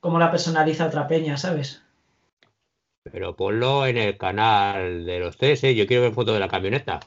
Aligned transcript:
cómo 0.00 0.18
la 0.18 0.30
personaliza 0.30 0.86
otra 0.86 1.08
peña, 1.08 1.36
¿sabes? 1.36 1.82
Pero 3.10 3.36
ponlo 3.36 3.86
en 3.86 3.96
el 3.96 4.18
canal 4.18 5.06
de 5.06 5.20
los 5.20 5.36
tres, 5.36 5.64
¿eh? 5.64 5.74
Yo 5.74 5.86
quiero 5.86 6.02
ver 6.02 6.12
foto 6.12 6.34
de 6.34 6.40
la 6.40 6.48
camioneta. 6.48 7.00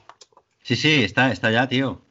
Sí, 0.63 0.75
sí, 0.75 1.04
está, 1.04 1.31
está 1.31 1.51
ya, 1.51 1.67
tío. 1.67 2.01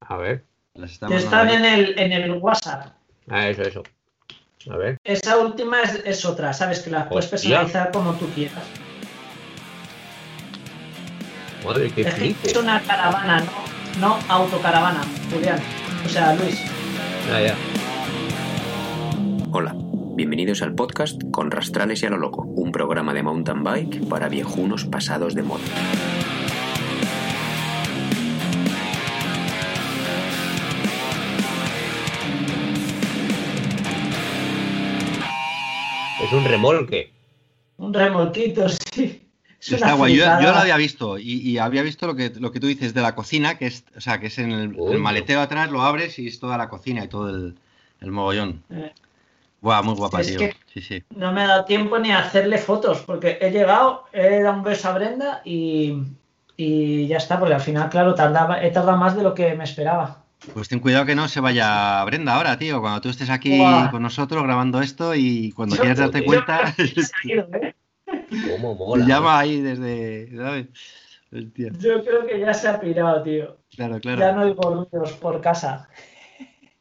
A 0.00 0.16
ver. 0.16 0.44
Están 0.74 1.50
en 1.50 1.64
el, 1.64 1.98
en 1.98 2.12
el 2.12 2.32
WhatsApp. 2.32 2.94
Ah, 3.28 3.48
eso, 3.48 3.62
eso. 3.62 3.82
A 4.70 4.76
ver. 4.76 4.98
Esa 5.04 5.38
última 5.38 5.82
es, 5.82 6.02
es 6.04 6.24
otra, 6.24 6.52
¿sabes? 6.52 6.80
Que 6.80 6.90
la 6.90 7.08
puedes 7.08 7.26
personalizar 7.26 7.92
como 7.92 8.14
tú 8.14 8.28
quieras. 8.30 8.64
Madre, 11.64 11.90
qué 11.92 12.02
Es 12.02 12.14
que 12.14 12.34
es 12.42 12.56
una 12.56 12.80
caravana, 12.82 13.40
no, 13.40 14.00
no 14.00 14.18
autocaravana, 14.28 15.00
Julián. 15.30 15.58
O 16.04 16.08
sea, 16.08 16.34
Luis. 16.34 16.60
Ah, 17.32 17.40
ya. 17.40 17.73
Hola, 19.56 19.72
bienvenidos 20.16 20.62
al 20.62 20.74
podcast 20.74 21.22
Con 21.30 21.52
Rastrales 21.52 22.02
y 22.02 22.06
a 22.06 22.10
lo 22.10 22.18
Loco, 22.18 22.42
un 22.42 22.72
programa 22.72 23.14
de 23.14 23.22
mountain 23.22 23.62
bike 23.62 24.08
para 24.08 24.28
viejunos 24.28 24.84
pasados 24.84 25.36
de 25.36 25.44
moda. 25.44 25.62
Es 36.20 36.32
un 36.32 36.44
remolque. 36.44 37.12
Un 37.76 37.94
remolquito, 37.94 38.66
sí. 38.92 39.22
Está 39.60 39.92
guay. 39.92 40.16
Yo, 40.16 40.24
lo 40.26 40.48
había 40.48 40.76
visto 40.76 41.16
y, 41.16 41.34
y 41.34 41.58
había 41.58 41.82
visto 41.82 42.08
lo 42.08 42.16
que, 42.16 42.32
lo 42.40 42.50
que 42.50 42.58
tú 42.58 42.66
dices 42.66 42.92
de 42.92 43.02
la 43.02 43.14
cocina, 43.14 43.56
que 43.56 43.66
es, 43.66 43.84
o 43.96 44.00
sea, 44.00 44.18
que 44.18 44.26
es 44.26 44.38
en 44.40 44.50
el, 44.50 44.76
el 44.90 44.98
maletero 44.98 45.40
atrás, 45.40 45.70
lo 45.70 45.82
abres 45.82 46.18
y 46.18 46.26
es 46.26 46.40
toda 46.40 46.58
la 46.58 46.68
cocina 46.68 47.04
y 47.04 47.08
todo 47.08 47.30
el, 47.30 47.54
el 48.00 48.10
mogollón. 48.10 48.64
Eh, 48.70 48.92
Buah, 49.64 49.80
muy 49.82 49.94
guapa, 49.94 50.20
Es 50.20 50.26
tío. 50.28 50.38
que- 50.40 50.54
Sí, 50.74 50.80
sí. 50.82 51.02
No 51.16 51.32
me 51.32 51.40
ha 51.40 51.46
dado 51.46 51.64
tiempo 51.64 51.98
ni 51.98 52.10
a 52.12 52.18
hacerle 52.18 52.58
fotos, 52.58 53.00
porque 53.00 53.38
he 53.40 53.50
llegado, 53.50 54.04
he 54.12 54.40
dado 54.42 54.58
un 54.58 54.62
beso 54.62 54.88
a 54.90 54.92
Brenda 54.92 55.40
y, 55.44 56.02
y 56.56 57.06
ya 57.06 57.16
está, 57.16 57.38
porque 57.38 57.54
al 57.54 57.60
final, 57.62 57.88
claro, 57.88 58.14
tardaba, 58.14 58.62
he 58.62 58.70
tardado 58.70 58.98
más 58.98 59.16
de 59.16 59.22
lo 59.22 59.32
que 59.34 59.54
me 59.54 59.64
esperaba. 59.64 60.22
Pues 60.52 60.68
ten 60.68 60.80
cuidado 60.80 61.06
que 61.06 61.14
no 61.14 61.28
se 61.28 61.40
vaya 61.40 62.04
Brenda 62.04 62.34
ahora, 62.34 62.58
tío. 62.58 62.82
Cuando 62.82 63.00
tú 63.00 63.08
estés 63.08 63.30
aquí 63.30 63.58
con 63.90 64.02
nosotros 64.02 64.42
grabando 64.42 64.82
esto 64.82 65.14
y 65.14 65.50
cuando 65.52 65.76
Yo- 65.76 65.80
quieras 65.80 65.98
darte 65.98 66.18
yo- 66.20 66.26
cuenta, 66.26 66.74
ido, 67.24 67.48
¿eh? 67.54 67.74
Cómo 68.60 68.72
te 68.76 68.78
mola. 68.84 69.06
llama 69.06 69.38
ahí 69.38 69.62
desde, 69.62 70.36
¿sabes? 70.36 70.66
Hostia. 71.32 71.70
Yo 71.78 72.04
creo 72.04 72.26
que 72.26 72.38
ya 72.38 72.52
se 72.52 72.68
ha 72.68 72.78
pirado, 72.78 73.22
tío. 73.22 73.56
Claro, 73.74 73.98
claro. 74.00 74.20
Ya 74.20 74.32
no 74.32 74.42
oigo 74.42 74.86
ruidos 74.90 75.12
por 75.14 75.40
casa. 75.40 75.88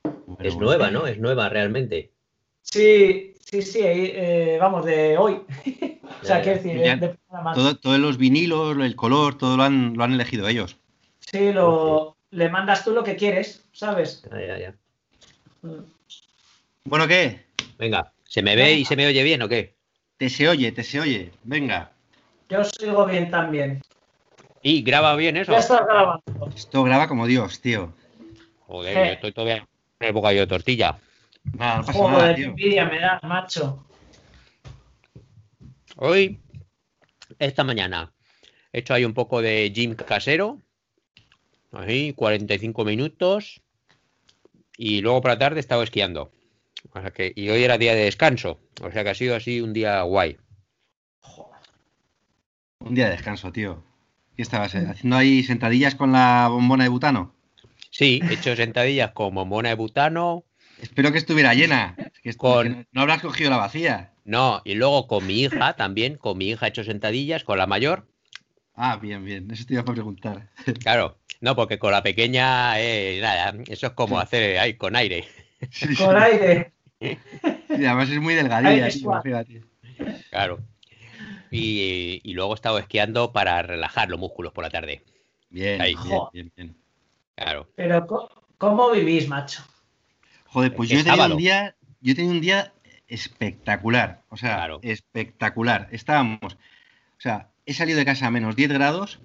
Bueno, 0.03 0.37
Es 0.39 0.53
bueno. 0.55 0.67
nueva, 0.67 0.91
¿no? 0.91 1.07
Es 1.07 1.17
nueva 1.19 1.47
realmente. 1.47 2.11
Sí, 2.63 3.35
sí, 3.45 3.61
sí, 3.61 3.79
eh, 3.83 4.57
vamos, 4.59 4.85
de 4.85 5.17
hoy. 5.17 5.33
o 6.21 6.25
sea, 6.25 6.37
Ya, 6.37 6.41
quiero 6.41 6.57
ya. 6.57 6.63
decir, 6.63 6.81
Ya. 6.83 6.95
de. 6.95 7.17
Todo- 7.53 7.75
todos 7.77 7.99
los 7.99 8.17
vinilos, 8.17 8.75
el 8.77 8.95
color, 8.95 9.37
todo 9.37 9.57
lo 9.57 9.63
han, 9.63 9.93
lo 9.95 10.03
han 10.03 10.13
elegido 10.13 10.47
ellos. 10.47 10.77
Sí, 11.19 11.51
lo, 11.51 12.15
le 12.31 12.49
mandas 12.49 12.83
tú 12.83 12.91
lo 12.91 13.03
que 13.03 13.15
quieres, 13.15 13.63
¿sabes? 13.73 14.23
Ah, 14.31 14.39
ya, 14.39 14.57
ya. 14.59 14.75
Bueno, 16.85 17.07
¿qué? 17.07 17.45
Venga, 17.77 18.11
¿se 18.23 18.41
me 18.41 18.55
ve 18.55 18.73
y 18.73 18.85
se 18.85 18.95
me 18.95 19.07
oye 19.07 19.23
bien 19.23 19.41
o 19.41 19.49
qué? 19.49 19.75
Te 20.17 20.29
se 20.29 20.47
oye, 20.47 20.71
te 20.71 20.83
se 20.83 20.99
oye. 20.99 21.31
Venga. 21.43 21.91
Yo 22.49 22.61
os 22.61 22.69
sigo 22.79 23.05
bien 23.05 23.29
también. 23.31 23.81
¿Y 24.61 24.81
graba 24.83 25.15
bien 25.15 25.37
eso? 25.37 25.51
Ya 25.51 25.59
estás 25.59 25.81
grabando. 25.85 26.21
Esto 26.55 26.83
graba 26.83 27.07
como 27.07 27.25
Dios, 27.25 27.59
tío. 27.61 27.93
Joder, 28.67 28.97
Eh. 28.97 29.07
yo 29.07 29.13
estoy 29.13 29.31
todavía 29.33 29.57
en 29.99 30.07
el 30.07 30.13
bocadillo 30.13 30.41
de 30.41 30.47
tortilla. 30.47 30.97
Nada, 31.53 31.77
no 31.79 31.85
pasa 31.85 31.99
nada, 31.99 32.13
Joder, 32.13 32.35
tío. 32.35 32.45
envidia 32.47 32.85
me 32.85 32.99
da, 32.99 33.19
macho. 33.23 33.85
Hoy, 35.97 36.39
esta 37.39 37.63
mañana, 37.63 38.11
he 38.71 38.79
hecho 38.79 38.93
ahí 38.93 39.05
un 39.05 39.13
poco 39.13 39.41
de 39.41 39.71
gym 39.73 39.95
casero. 39.95 40.59
Ahí, 41.71 42.13
45 42.13 42.85
minutos. 42.85 43.61
Y 44.77 45.01
luego 45.01 45.21
por 45.21 45.31
la 45.31 45.37
tarde 45.37 45.57
he 45.57 45.59
estado 45.59 45.83
esquiando. 45.83 46.31
O 46.91 46.99
sea 46.99 47.11
que, 47.11 47.31
y 47.35 47.49
hoy 47.49 47.63
era 47.63 47.77
día 47.77 47.95
de 47.95 48.05
descanso. 48.05 48.59
O 48.81 48.91
sea 48.91 49.03
que 49.03 49.11
ha 49.11 49.15
sido 49.15 49.35
así 49.35 49.61
un 49.61 49.73
día 49.73 50.01
guay. 50.01 50.37
Un 52.79 52.95
día 52.95 53.05
de 53.05 53.11
descanso, 53.11 53.51
tío. 53.51 53.83
¿Qué 54.35 54.41
estabas 54.41 54.73
eh, 54.75 54.85
haciendo 54.89 55.15
ahí 55.15 55.43
sentadillas 55.43 55.95
con 55.95 56.11
la 56.11 56.47
bombona 56.49 56.83
de 56.83 56.89
butano? 56.89 57.33
Sí, 57.91 58.19
he 58.29 58.33
hecho 58.33 58.55
sentadillas 58.55 59.11
con 59.11 59.33
bombona 59.35 59.69
de 59.69 59.75
butano. 59.75 60.43
Espero 60.83 61.11
que 61.11 61.17
estuviera 61.17 61.53
llena. 61.53 61.95
Que, 62.21 62.33
Con- 62.35 62.87
no, 62.91 63.01
habrás 63.01 63.21
cogido 63.21 63.49
la 63.49 63.57
vacía. 63.57 64.11
No, 64.25 64.61
y 64.65 64.75
luego 64.75 65.07
con 65.07 65.25
mi 65.25 65.41
hija 65.41 65.73
también. 65.75 66.17
Con 66.17 66.37
mi 66.37 66.49
hija 66.49 66.65
he 66.65 66.69
hecho 66.69 66.83
sentadillas, 66.83 67.43
con 67.43 67.57
la 67.57 67.67
mayor. 67.67 68.07
Ah, 68.75 68.97
bien, 68.97 69.23
bien. 69.23 69.49
Eso 69.51 69.65
te 69.65 69.73
iba 69.73 69.81
a 69.81 69.85
preguntar. 69.85 70.49
Claro, 70.83 71.17
no, 71.41 71.55
porque 71.55 71.79
con 71.79 71.91
la 71.91 72.03
pequeña, 72.03 72.79
eh, 72.79 73.19
nada, 73.21 73.53
eso 73.67 73.87
es 73.87 73.93
como 73.93 74.19
hacer 74.19 74.57
ahí 74.59 74.75
con 74.75 74.95
aire. 74.95 75.25
Sí, 75.71 75.95
sí. 75.95 76.03
Con 76.03 76.17
aire. 76.17 76.73
Sí, 76.99 77.17
además 77.69 78.09
es 78.09 78.19
muy 78.19 78.33
delgadilla, 78.35 78.89
suave. 78.91 79.21
Fíjate. 79.23 79.61
Claro. 80.29 80.59
Y, 81.51 82.19
y 82.23 82.33
luego 82.33 82.53
he 82.53 82.55
estado 82.55 82.79
esquiando 82.79 83.31
para 83.31 83.61
relajar 83.61 84.09
los 84.09 84.19
músculos 84.19 84.53
por 84.53 84.63
la 84.63 84.69
tarde. 84.69 85.03
Bien, 85.49 85.79
Ahí. 85.81 85.95
bien, 86.03 86.21
bien, 86.33 86.51
bien. 86.55 86.75
Claro. 87.35 87.69
Pero, 87.75 88.07
¿cómo 88.57 88.91
vivís, 88.91 89.27
macho? 89.27 89.63
Joder, 90.53 90.75
pues 90.75 90.89
yo 90.89 90.99
he 90.99 91.03
tenido 91.03 91.25
un 91.25 91.37
día, 91.37 91.75
yo 92.01 92.11
he 92.11 92.15
tenido 92.15 92.33
un 92.33 92.41
día 92.41 92.73
espectacular. 93.07 94.21
O 94.29 94.37
sea, 94.37 94.55
Claro. 94.55 94.79
espectacular. 94.83 95.87
Estábamos, 95.91 96.39
o 96.53 97.19
sea, 97.21 97.49
he 97.65 97.73
salido 97.73 97.97
de 97.97 98.05
casa 98.05 98.27
a 98.27 98.31
menos 98.31 98.55
10 98.55 98.71
grados 98.71 99.19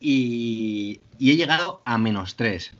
y, 0.00 1.00
y 1.18 1.30
he 1.32 1.36
llegado 1.36 1.82
a 1.84 1.98
menos 1.98 2.36
3. 2.36 2.72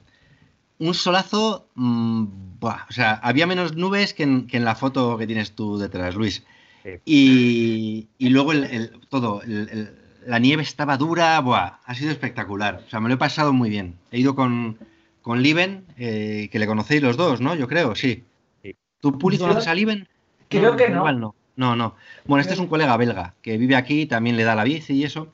Un 0.79 0.95
solazo, 0.95 1.69
mm, 1.75 2.25
buah, 2.61 2.87
o 2.89 2.93
sea, 2.93 3.13
había 3.15 3.47
menos 3.47 3.75
nubes 3.77 4.15
que 4.15 4.23
en, 4.23 4.47
que 4.47 4.57
en 4.57 4.65
la 4.65 4.75
foto 4.77 5.19
que 5.19 5.27
tienes 5.27 5.53
tú 5.55 5.79
detrás, 5.79 6.15
Luis. 6.15 6.45
Sí. 6.85 6.91
Y, 7.05 8.09
y 8.19 8.29
luego 8.31 8.53
el, 8.53 8.65
el- 8.65 9.01
todo, 9.09 9.43
el- 9.43 9.69
el- 9.71 9.99
la 10.27 10.39
nieve 10.39 10.63
estaba 10.63 10.97
dura, 10.97 11.41
buah, 11.41 11.81
ha 11.85 11.95
sido 11.95 12.11
espectacular. 12.13 12.83
O 12.87 12.91
sea, 12.91 13.01
me 13.01 13.09
lo 13.09 13.15
he 13.15 13.19
pasado 13.19 13.53
muy 13.53 13.71
bien. 13.71 13.99
He 14.13 14.19
ido 14.21 14.35
con, 14.35 14.79
con 15.23 15.43
Liven, 15.43 15.85
eh, 15.97 16.49
que 16.51 16.59
le 16.59 16.67
conocéis 16.67 17.03
los 17.03 17.17
dos, 17.17 17.41
¿no? 17.41 17.55
Yo 17.55 17.69
creo, 17.69 17.95
sí. 17.95 18.25
Sí. 18.63 18.75
¿Tú, 19.01 19.19
Puli, 19.19 19.39
conoces 19.39 19.67
a 19.67 19.75
Liven? 19.75 20.09
Creo 20.49 20.77
que 20.77 20.89
no. 20.89 20.99
Igual 20.99 21.21
no. 21.21 21.35
No, 21.57 21.75
no. 21.77 21.97
Bueno, 22.25 22.41
este 22.41 22.55
es 22.55 22.61
un 22.61 22.69
colega 22.69 22.97
belga 22.97 23.35
que 23.43 23.59
vive 23.59 23.75
aquí, 23.77 24.07
también 24.07 24.37
le 24.37 24.45
da 24.45 24.55
la 24.55 24.65
bici 24.65 24.95
y 24.95 25.05
eso. 25.05 25.31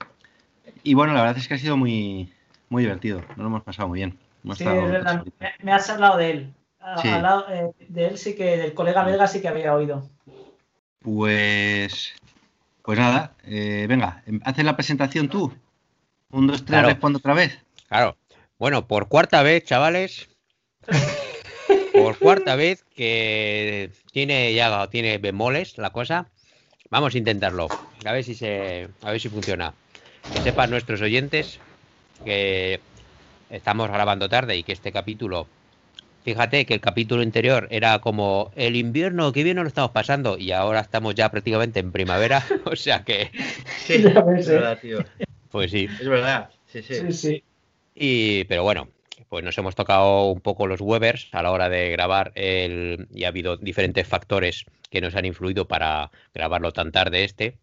Y 0.82 0.94
bueno, 0.94 1.12
la 1.12 1.20
verdad 1.20 1.36
es 1.38 1.46
que 1.48 1.54
ha 1.54 1.58
sido 1.58 1.76
muy, 1.76 2.32
muy 2.70 2.82
divertido. 2.82 3.20
Nos 3.28 3.38
lo 3.38 3.46
hemos 3.46 3.62
pasado 3.62 3.88
muy 3.88 3.98
bien. 3.98 4.18
Hemos 4.42 4.58
Sí, 4.58 4.64
estado 4.64 4.84
es 4.86 4.90
verdad. 4.90 5.18
todos 5.20 5.32
Me, 5.40 5.52
me 5.62 5.72
has 5.72 5.88
hablado 5.90 6.16
de 6.18 6.30
él. 6.30 6.54
A- 6.80 6.98
Sí. 7.00 7.08
eh, 7.08 7.70
de 7.88 8.06
él 8.06 8.18
sí 8.18 8.34
que, 8.34 8.56
del 8.56 8.74
colega 8.74 9.04
belga 9.04 9.26
sí 9.26 9.40
que 9.40 9.48
había 9.48 9.74
oído. 9.74 10.08
Pues. 11.00 12.14
Pues 12.82 12.98
nada, 12.98 13.32
eh, 13.44 13.86
venga, 13.88 14.22
em- 14.26 14.40
haces 14.44 14.64
la 14.64 14.76
presentación 14.76 15.28
tú. 15.28 15.52
Un, 16.30 16.46
dos, 16.46 16.58
tres, 16.64 16.68
Claro. 16.80 16.88
respondo 16.88 17.18
otra 17.18 17.32
vez. 17.34 17.58
Claro. 17.88 18.16
Bueno, 18.64 18.88
por 18.88 19.08
cuarta 19.08 19.42
vez, 19.42 19.62
chavales. 19.64 20.26
Por 21.92 22.16
cuarta 22.18 22.56
vez 22.56 22.82
que 22.96 23.90
tiene 24.10 24.54
ya 24.54 24.88
tiene 24.88 25.18
bemoles 25.18 25.76
la 25.76 25.90
cosa. 25.90 26.30
Vamos 26.88 27.14
a 27.14 27.18
intentarlo. 27.18 27.68
A 28.06 28.12
ver 28.12 28.24
si 28.24 28.34
se 28.34 28.88
a 29.02 29.10
ver 29.10 29.20
si 29.20 29.28
funciona. 29.28 29.74
Que 30.32 30.40
sepan 30.40 30.70
nuestros 30.70 31.02
oyentes 31.02 31.60
que 32.24 32.80
estamos 33.50 33.90
grabando 33.90 34.30
tarde 34.30 34.56
y 34.56 34.62
que 34.62 34.72
este 34.72 34.92
capítulo 34.92 35.46
Fíjate 36.24 36.64
que 36.64 36.72
el 36.72 36.80
capítulo 36.80 37.20
anterior 37.20 37.68
era 37.70 37.98
como 37.98 38.50
el 38.56 38.76
invierno, 38.76 39.30
qué 39.34 39.44
bien 39.44 39.56
nos 39.56 39.64
lo 39.64 39.68
estamos 39.68 39.90
pasando, 39.90 40.38
y 40.38 40.52
ahora 40.52 40.80
estamos 40.80 41.14
ya 41.14 41.30
prácticamente 41.30 41.80
en 41.80 41.92
primavera, 41.92 42.42
o 42.64 42.76
sea 42.76 43.04
que, 43.04 43.30
Sí, 43.84 44.02
Ya 44.14 44.22
ves, 44.22 44.48
eh. 44.48 44.78
tío. 44.80 45.04
pues 45.50 45.70
sí. 45.70 45.86
Es 46.00 46.08
verdad. 46.08 46.48
Sí, 46.66 46.80
sí. 46.80 46.94
Sí, 46.94 47.12
sí. 47.12 47.44
Y, 47.94 48.44
pero 48.44 48.64
bueno, 48.64 48.88
pues 49.28 49.44
nos 49.44 49.56
hemos 49.58 49.74
tocado 49.74 50.30
un 50.30 50.40
poco 50.40 50.66
los 50.66 50.80
Webers 50.80 51.28
a 51.32 51.42
la 51.42 51.52
hora 51.52 51.68
de 51.68 51.90
grabar 51.90 52.32
el, 52.34 53.08
y 53.12 53.24
ha 53.24 53.28
habido 53.28 53.56
diferentes 53.56 54.06
factores 54.06 54.64
que 54.90 55.00
nos 55.00 55.14
han 55.14 55.24
influido 55.24 55.66
para 55.66 56.10
grabarlo 56.32 56.72
tan 56.72 56.92
tarde 56.92 57.24
este. 57.24 57.58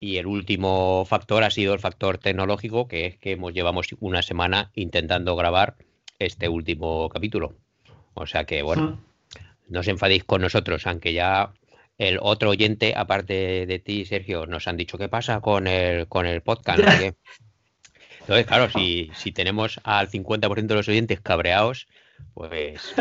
Y 0.00 0.18
el 0.18 0.26
último 0.26 1.04
factor 1.06 1.42
ha 1.42 1.50
sido 1.50 1.74
el 1.74 1.80
factor 1.80 2.18
tecnológico, 2.18 2.86
que 2.86 3.06
es 3.06 3.16
que 3.16 3.32
hemos 3.32 3.52
llevamos 3.52 3.88
una 3.98 4.22
semana 4.22 4.70
intentando 4.74 5.34
grabar 5.34 5.76
este 6.20 6.48
último 6.48 7.08
capítulo. 7.08 7.56
O 8.14 8.26
sea 8.26 8.44
que 8.44 8.62
bueno, 8.62 9.00
no 9.68 9.80
os 9.80 9.88
enfadéis 9.88 10.24
con 10.24 10.40
nosotros, 10.40 10.86
aunque 10.86 11.12
ya 11.12 11.52
el 11.98 12.18
otro 12.22 12.50
oyente, 12.50 12.94
aparte 12.96 13.66
de 13.66 13.78
ti, 13.80 14.04
Sergio, 14.04 14.46
nos 14.46 14.68
han 14.68 14.76
dicho 14.76 14.98
qué 14.98 15.08
pasa 15.08 15.40
con 15.40 15.66
el, 15.66 16.06
con 16.06 16.26
el 16.26 16.42
podcast. 16.42 16.78
no. 16.86 17.14
Entonces, 18.28 18.46
claro, 18.46 18.68
si, 18.70 19.10
si 19.14 19.32
tenemos 19.32 19.80
al 19.84 20.10
50% 20.10 20.66
de 20.66 20.74
los 20.74 20.86
oyentes 20.88 21.18
cabreados, 21.20 21.88
pues. 22.34 22.94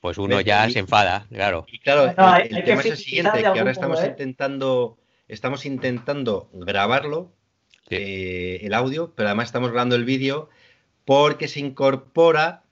Pues 0.00 0.18
uno 0.18 0.38
ya 0.42 0.68
se 0.68 0.80
enfada, 0.80 1.24
claro. 1.30 1.64
Y 1.66 1.78
claro, 1.78 2.12
No, 2.18 2.36
el, 2.36 2.42
hay- 2.42 2.48
el 2.50 2.56
hay 2.56 2.62
que 2.62 2.66
tema 2.68 2.80
es 2.82 2.86
el 2.88 2.96
siguiente, 2.98 3.38
que 3.40 3.46
ahora 3.46 3.60
modo, 3.62 3.70
estamos 3.70 4.02
¿eh? 4.02 4.06
intentando, 4.08 4.98
estamos 5.28 5.64
intentando 5.64 6.50
grabarlo, 6.52 7.32
Sí. 7.88 7.96
eh, 7.98 8.66
el 8.66 8.74
audio, 8.74 9.14
pero 9.14 9.28
además 9.30 9.46
estamos 9.46 9.70
grabando 9.70 9.96
el 9.96 10.04
vídeo 10.04 10.50
porque 11.06 11.48
se 11.48 11.60
incorpora 11.60 12.64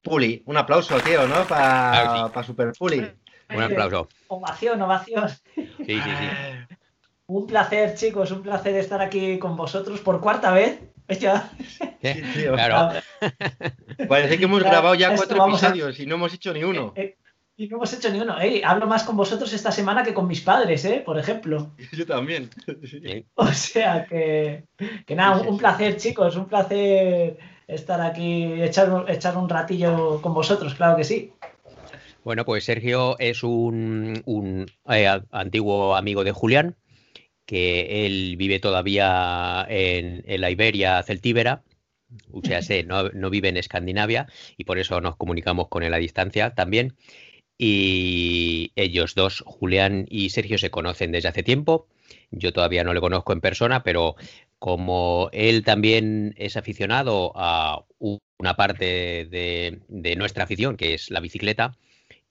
Puli. 0.00 0.42
Un 0.46 0.56
aplauso, 0.56 0.98
tío, 1.00 1.28
¿no? 1.28 1.44
Para 1.46 2.30
Claro, 2.30 2.42
Super 2.42 2.72
Puli. 2.78 3.06
Un 3.54 3.62
aplauso. 3.62 4.08
Ovación, 4.28 4.80
ovación. 4.80 5.28
Sí, 5.28 5.66
sí, 5.86 6.00
sí. 6.00 6.74
Un 7.26 7.46
placer, 7.46 7.94
chicos, 7.96 8.30
un 8.30 8.42
placer 8.42 8.76
estar 8.76 9.02
aquí 9.02 9.38
con 9.38 9.56
vosotros 9.56 10.00
por 10.00 10.22
cuarta 10.22 10.52
vez. 10.52 10.80
Ya. 11.20 11.50
¿Eh? 12.02 12.22
tío. 12.34 12.52
Claro. 12.54 13.00
Parece 14.08 14.38
que 14.38 14.44
hemos 14.44 14.62
grabado 14.62 14.94
ya 14.94 15.12
esto 15.14 15.26
cuatro 15.36 15.44
a- 15.44 15.48
episodios 15.48 16.00
y 16.00 16.06
no 16.06 16.14
hemos 16.16 16.32
hecho 16.34 16.52
ni 16.52 16.64
uno. 16.64 16.92
Eh, 16.96 17.02
eh, 17.02 17.16
y 17.56 17.68
no 17.68 17.76
hemos 17.76 17.92
hecho 17.92 18.10
ni 18.10 18.20
uno. 18.20 18.38
Ey, 18.40 18.62
hablo 18.64 18.86
más 18.86 19.04
con 19.04 19.16
vosotros 19.16 19.52
esta 19.52 19.70
semana 19.70 20.02
que 20.02 20.14
con 20.14 20.26
mis 20.26 20.40
padres, 20.40 20.84
¿eh? 20.84 21.02
Por 21.04 21.18
ejemplo. 21.18 21.72
Yo 21.92 22.06
también. 22.06 22.50
Sí. 22.84 23.26
O 23.34 23.46
sea 23.48 24.06
que, 24.06 24.64
que 25.06 25.14
nada, 25.14 25.42
un, 25.42 25.58
placer, 25.58 25.96
chicos, 25.96 26.36
un 26.36 26.46
placer 26.46 27.38
estar 27.68 28.00
aquí, 28.00 28.60
echar, 28.62 28.90
un- 28.90 29.08
echar 29.08 29.36
un 29.36 29.48
ratillo 29.48 30.20
con 30.22 30.34
vosotros, 30.34 30.74
claro 30.74 30.96
que 30.96 31.04
sí. 31.04 31.32
Bueno, 32.24 32.44
pues 32.44 32.64
Sergio 32.64 33.18
es 33.18 33.42
un, 33.42 34.22
un, 34.26 34.66
eh, 34.88 35.08
antiguo 35.32 35.96
amigo 35.96 36.22
de 36.22 36.30
Julián, 36.30 36.76
que 37.46 38.06
él 38.06 38.36
vive 38.36 38.60
todavía 38.60 39.66
en, 39.68 40.22
en 40.26 40.40
la 40.40 40.50
Iberia 40.50 41.02
celtíbera, 41.02 41.62
o 42.30 42.42
sea, 42.44 42.62
sé, 42.62 42.84
no, 42.84 43.08
no 43.10 43.30
vive 43.30 43.48
en 43.48 43.56
Escandinavia 43.56 44.26
y 44.56 44.64
por 44.64 44.78
eso 44.78 45.00
nos 45.00 45.16
comunicamos 45.16 45.68
con 45.68 45.82
él 45.82 45.94
a 45.94 45.98
distancia 45.98 46.54
también. 46.54 46.96
Y 47.58 48.72
ellos 48.76 49.14
dos, 49.14 49.42
Julián 49.46 50.06
y 50.08 50.30
Sergio, 50.30 50.58
se 50.58 50.70
conocen 50.70 51.12
desde 51.12 51.28
hace 51.28 51.42
tiempo. 51.42 51.86
Yo 52.30 52.52
todavía 52.52 52.84
no 52.84 52.94
le 52.94 53.00
conozco 53.00 53.32
en 53.32 53.40
persona, 53.40 53.82
pero 53.82 54.16
como 54.58 55.28
él 55.32 55.64
también 55.64 56.34
es 56.38 56.56
aficionado 56.56 57.32
a 57.36 57.84
una 57.98 58.56
parte 58.56 59.26
de, 59.26 59.80
de 59.88 60.16
nuestra 60.16 60.44
afición, 60.44 60.76
que 60.76 60.94
es 60.94 61.10
la 61.10 61.20
bicicleta, 61.20 61.76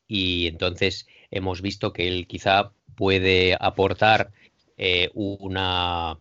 y 0.07 0.47
entonces 0.47 1.07
hemos 1.29 1.61
visto 1.61 1.93
que 1.93 2.07
él 2.07 2.27
quizá 2.27 2.73
puede 2.95 3.55
aportar 3.59 4.31
eh, 4.83 5.10
una, 5.13 6.18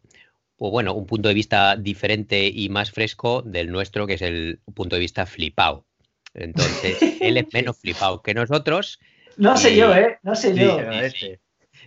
o 0.58 0.70
bueno, 0.70 0.92
un 0.92 1.06
punto 1.06 1.28
de 1.28 1.34
vista 1.34 1.76
diferente 1.76 2.46
y 2.46 2.68
más 2.68 2.90
fresco 2.90 3.40
del 3.42 3.70
nuestro, 3.72 4.06
que 4.06 4.14
es 4.14 4.22
el 4.22 4.60
punto 4.74 4.96
de 4.96 5.00
vista 5.00 5.24
flipado. 5.24 5.86
Entonces, 6.34 6.98
él 7.22 7.38
es 7.38 7.46
menos 7.54 7.78
flipado 7.78 8.20
que 8.22 8.34
nosotros. 8.34 8.98
No 9.38 9.56
sé 9.56 9.72
Y- 9.72 9.76
yo, 9.76 9.94
¿eh? 9.94 10.18
No 10.22 10.34
sé 10.36 10.54
yo. 10.54 10.78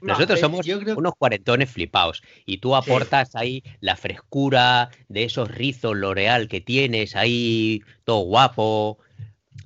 No, 0.02 0.14
Nosotros 0.14 0.40
eh, 0.40 0.42
somos 0.42 0.66
yo 0.66 0.80
creo- 0.80 0.98
unos 0.98 1.14
cuarentones 1.16 1.70
flipados 1.70 2.24
y 2.48 2.58
tú 2.58 2.76
aportas 2.76 3.36
ahí 3.36 3.64
la 3.80 3.96
frescura 3.96 4.90
de 5.08 5.24
esos 5.26 5.50
rizos 5.52 5.96
L'Oreal 5.96 6.48
que 6.48 6.60
tienes 6.62 7.16
ahí, 7.16 7.82
todo 8.04 8.22
guapo. 8.22 8.98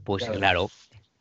Pues 0.04 0.25
Claro. 0.25 0.69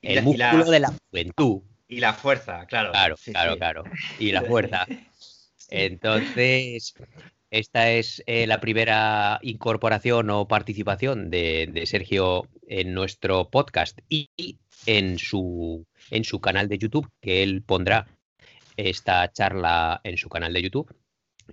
el 0.02 0.16
la- 0.16 0.22
músculo 0.22 0.64
la- 0.64 0.70
de 0.70 0.80
la 0.80 0.92
juventud. 1.10 1.62
Y 1.88 2.00
la 2.00 2.12
fuerza, 2.14 2.66
claro. 2.66 2.90
Claro, 2.90 3.16
Sí, 3.16 3.30
claro, 3.30 3.52
sí. 3.52 3.58
claro. 3.58 3.84
Y 4.18 4.32
la 4.32 4.42
fuerza. 4.42 4.84
Entonces, 5.70 6.94
esta 7.50 7.90
es 7.90 8.22
eh, 8.26 8.46
la 8.46 8.60
primera 8.60 9.38
incorporación 9.42 10.30
o 10.30 10.48
participación 10.48 11.30
de, 11.30 11.68
de 11.72 11.86
Sergio 11.86 12.48
en 12.66 12.94
nuestro 12.94 13.50
podcast 13.50 13.98
y 14.08 14.30
en 14.86 15.18
su, 15.18 15.86
en 16.10 16.24
su 16.24 16.40
canal 16.40 16.68
de 16.68 16.78
YouTube, 16.78 17.10
que 17.20 17.42
él 17.42 17.62
pondrá 17.62 18.06
esta 18.76 19.30
charla 19.32 20.00
en 20.04 20.16
su 20.16 20.28
canal 20.28 20.52
de 20.52 20.62
YouTube 20.62 20.94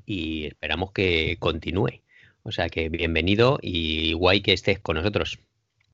y 0.05 0.47
esperamos 0.47 0.91
que 0.91 1.37
continúe. 1.39 2.01
O 2.43 2.51
sea 2.51 2.69
que 2.69 2.89
bienvenido 2.89 3.59
y 3.61 4.13
guay 4.13 4.41
que 4.41 4.53
estés 4.53 4.79
con 4.79 4.97
nosotros. 4.97 5.39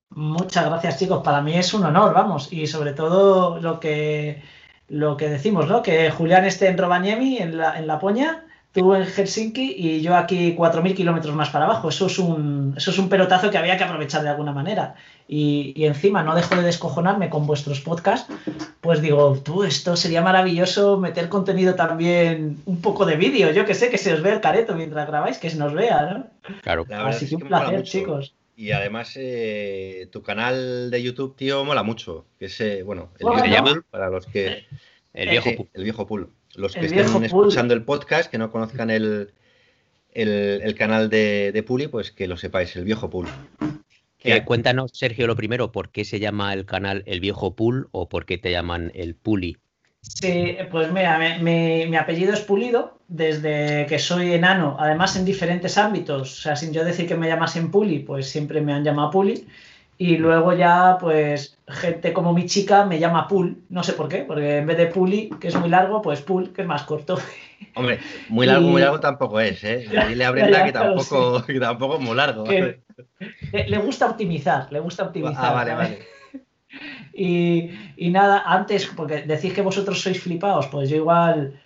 Muchas 0.10 0.66
gracias, 0.66 0.98
chicos. 0.98 1.22
Para 1.24 1.42
mí 1.42 1.54
es 1.56 1.74
un 1.74 1.86
honor, 1.86 2.14
vamos. 2.14 2.52
Y 2.52 2.66
sobre 2.66 2.94
todo 2.94 3.60
lo 3.60 3.80
que, 3.80 4.42
lo 4.90 5.18
que 5.18 5.30
decimos, 5.30 5.68
¿no? 5.68 5.82
Que 5.82 6.12
Julián 6.12 6.46
esté 6.46 6.68
en 6.68 6.78
Rovaniemi, 6.78 7.38
en 7.38 7.58
la, 7.58 7.78
en 7.78 7.88
Laponia, 7.88 8.44
tú 8.72 8.94
en 8.94 9.06
Helsinki 9.06 9.74
y 9.78 10.02
yo 10.02 10.16
aquí 10.16 10.56
4.000 10.56 10.96
kilómetros 10.96 11.36
más 11.36 11.50
para 11.50 11.66
abajo. 11.66 11.90
Eso 11.90 12.08
es, 12.08 12.20
un, 12.20 12.74
eso 12.78 12.92
es 12.92 12.98
un 12.98 13.10
pelotazo 13.10 13.50
que 13.50 13.58
había 13.58 13.78
que 13.78 13.84
aprovechar 13.84 14.24
de 14.24 14.30
alguna 14.30 14.52
manera. 14.52 14.96
Y, 15.28 15.74
y 15.76 15.86
encima 15.86 16.24
no 16.24 16.36
dejo 16.36 16.56
de 16.56 16.64
descojonarme 16.64 17.30
con 17.30 17.46
vuestros 17.46 17.82
podcasts. 17.82 18.32
Pues 18.82 19.02
digo, 19.02 19.38
tú, 19.44 19.64
esto 19.64 19.96
sería 19.96 20.22
maravilloso 20.22 20.98
meter 20.98 21.30
contenido 21.30 21.76
también, 21.76 22.62
un 22.66 22.82
poco 22.82 23.06
de 23.06 23.16
vídeo. 23.16 23.52
Yo 23.52 23.66
que 23.66 23.76
sé, 23.76 23.90
que 23.90 23.98
se 23.98 24.14
os 24.14 24.22
ve 24.22 24.32
el 24.32 24.42
careto 24.42 24.76
mientras 24.76 25.08
grabáis, 25.08 25.38
que 25.38 25.50
se 25.50 25.58
nos 25.58 25.74
vea, 25.74 26.02
¿no? 26.02 26.54
Claro. 26.62 26.86
La 26.88 27.08
Así 27.08 27.28
que 27.28 27.36
un 27.36 27.42
placer, 27.42 27.80
mucho. 27.80 27.92
chicos. 27.92 28.34
Y 28.60 28.72
además, 28.74 29.14
eh, 29.16 30.10
tu 30.12 30.22
canal 30.22 30.92
de 30.92 31.02
YouTube, 31.02 31.34
tío, 31.38 31.64
mola 31.64 31.82
mucho. 31.82 32.26
Que 32.38 32.48
es, 32.48 32.60
eh, 32.60 32.84
bueno, 32.84 33.14
el 33.18 33.26
viejo 33.42 33.64
pool, 33.64 33.86
para 33.90 34.10
los 34.10 34.26
que. 34.26 34.66
El 35.14 35.30
viejo 35.30 35.50
Sí, 35.50 35.56
pu- 35.56 35.70
el 35.74 35.84
viejo 35.86 36.06
pool. 36.06 36.30
Los 36.56 36.74
que 36.74 36.82
estén 36.88 36.98
viejo 37.06 37.14
pool. 37.14 37.24
escuchando 37.48 37.74
el 37.74 37.84
podcast, 37.86 38.30
que 38.30 38.38
no 38.38 38.52
conozcan 38.52 38.90
el, 38.90 39.32
el, 40.12 40.28
el 40.62 40.76
canal 40.76 41.10
de, 41.10 41.54
de 41.54 41.64
Puli, 41.64 41.88
pues 41.88 42.12
que 42.12 42.28
lo 42.28 42.36
sepáis, 42.36 42.76
el 42.76 42.84
viejo 42.84 43.10
pool. 43.10 43.28
Eh, 44.26 44.44
cuéntanos, 44.44 44.92
Sergio, 44.94 45.26
lo 45.26 45.38
primero, 45.38 45.72
¿por 45.72 45.90
qué 45.90 46.04
se 46.04 46.20
llama 46.20 46.54
el 46.54 46.66
canal 46.66 47.04
El 47.06 47.22
Viejo 47.22 47.56
Pool 47.56 47.88
o 47.94 48.10
por 48.10 48.26
qué 48.26 48.38
te 48.38 48.52
llaman 48.52 48.92
el 48.94 49.16
Puli? 49.16 49.56
Sí, 50.02 50.58
pues 50.72 50.92
mira, 50.92 51.18
me- 51.18 51.40
me- 51.40 51.86
mi 51.90 51.98
apellido 51.98 52.34
es 52.34 52.40
Pulido 52.42 52.98
desde 53.08 53.86
que 53.88 54.00
soy 54.00 54.34
enano, 54.34 54.78
además 54.80 55.16
en 55.16 55.26
diferentes 55.26 55.78
ámbitos, 55.78 56.22
o 56.40 56.42
sea, 56.42 56.56
sin 56.56 56.72
yo 56.72 56.84
decir 56.86 57.08
que 57.08 57.16
me 57.16 57.28
llamasen 57.28 57.70
Puli, 57.72 58.00
pues 58.00 58.30
siempre 58.30 58.62
me 58.62 58.74
han 58.74 58.84
llamado 58.84 59.12
Puli. 59.12 59.48
Y 59.98 60.16
luego 60.18 60.54
ya, 60.54 60.98
pues, 61.00 61.58
gente 61.68 62.14
como 62.14 62.32
mi 62.34 62.46
chica 62.46 62.86
me 62.86 63.00
llama 63.00 63.28
Pul, 63.28 63.58
no 63.70 63.84
sé 63.84 63.92
por 63.94 64.08
qué, 64.08 64.20
porque 64.20 64.58
en 64.60 64.66
vez 64.68 64.78
de 64.78 64.86
Puli, 64.88 65.30
que 65.42 65.50
es 65.50 65.56
muy 65.56 65.70
largo, 65.70 66.02
pues 66.02 66.22
Pul, 66.22 66.54
que 66.54 66.62
es 66.62 66.68
más 66.68 66.84
corto. 66.84 67.20
Hombre, 67.76 68.00
muy 68.30 68.46
largo, 68.46 68.68
muy 68.70 68.80
largo 68.82 69.00
tampoco 69.02 69.40
es, 69.42 69.62
¿eh? 69.66 69.86
Ya, 69.92 70.06
Dile 70.06 70.24
a 70.26 70.32
Brenda 70.32 70.52
ya, 70.52 70.66
que 70.66 70.72
claro, 70.72 70.96
tampoco, 70.96 71.44
que 71.48 71.60
tampoco 71.60 71.96
es 71.96 72.02
muy 72.02 72.16
largo. 72.16 72.46
Que- 72.46 72.80
le, 73.52 73.68
le 73.68 73.78
gusta 73.80 74.06
optimizar, 74.06 74.72
le 74.72 74.80
gusta 74.80 75.04
optimizar. 75.04 75.46
Ah, 75.46 75.54
vale, 75.54 75.72
¿sabes? 75.72 75.90
vale. 75.92 76.19
Y, 77.14 77.72
y 77.98 78.10
nada, 78.10 78.44
antes, 78.46 78.86
porque 78.96 79.24
decís 79.24 79.54
que 79.54 79.62
vosotros 79.62 80.02
sois 80.02 80.22
flipados, 80.22 80.68
pues 80.68 80.90
yo 80.90 80.98
igual 80.98 81.60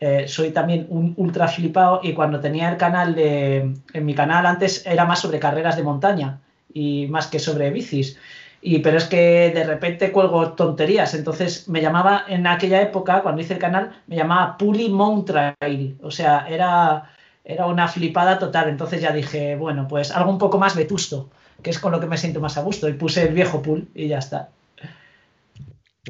eh, 0.00 0.28
soy 0.28 0.50
también 0.50 0.86
un 0.90 1.14
ultra 1.16 1.48
flipado 1.48 2.00
y 2.02 2.12
cuando 2.12 2.40
tenía 2.40 2.70
el 2.70 2.76
canal 2.76 3.14
de, 3.14 3.74
en 3.92 4.06
mi 4.06 4.14
canal 4.14 4.46
antes 4.46 4.86
era 4.86 5.04
más 5.04 5.20
sobre 5.20 5.40
carreras 5.40 5.76
de 5.76 5.82
montaña 5.82 6.40
y 6.72 7.06
más 7.08 7.26
que 7.26 7.38
sobre 7.38 7.70
bicis. 7.70 8.18
Y, 8.60 8.80
pero 8.80 8.98
es 8.98 9.04
que 9.04 9.52
de 9.54 9.64
repente 9.64 10.10
cuelgo 10.10 10.52
tonterías, 10.52 11.14
entonces 11.14 11.68
me 11.68 11.80
llamaba 11.80 12.24
en 12.28 12.46
aquella 12.46 12.82
época, 12.82 13.22
cuando 13.22 13.40
hice 13.40 13.54
el 13.54 13.60
canal, 13.60 14.02
me 14.08 14.16
llamaba 14.16 14.58
Puli 14.58 14.88
Mount 14.88 15.26
Trail, 15.28 15.96
o 16.02 16.10
sea, 16.10 16.46
era, 16.48 17.10
era 17.44 17.66
una 17.66 17.86
flipada 17.86 18.38
total, 18.38 18.68
entonces 18.68 19.00
ya 19.00 19.12
dije, 19.12 19.54
bueno, 19.54 19.86
pues 19.86 20.10
algo 20.10 20.30
un 20.30 20.38
poco 20.38 20.58
más 20.58 20.74
vetusto, 20.74 21.30
que 21.62 21.70
es 21.70 21.78
con 21.78 21.92
lo 21.92 22.00
que 22.00 22.06
me 22.06 22.18
siento 22.18 22.40
más 22.40 22.56
a 22.56 22.62
gusto, 22.62 22.88
y 22.88 22.94
puse 22.94 23.22
el 23.26 23.34
viejo 23.34 23.62
pool 23.62 23.88
y 23.94 24.08
ya 24.08 24.18
está. 24.18 24.50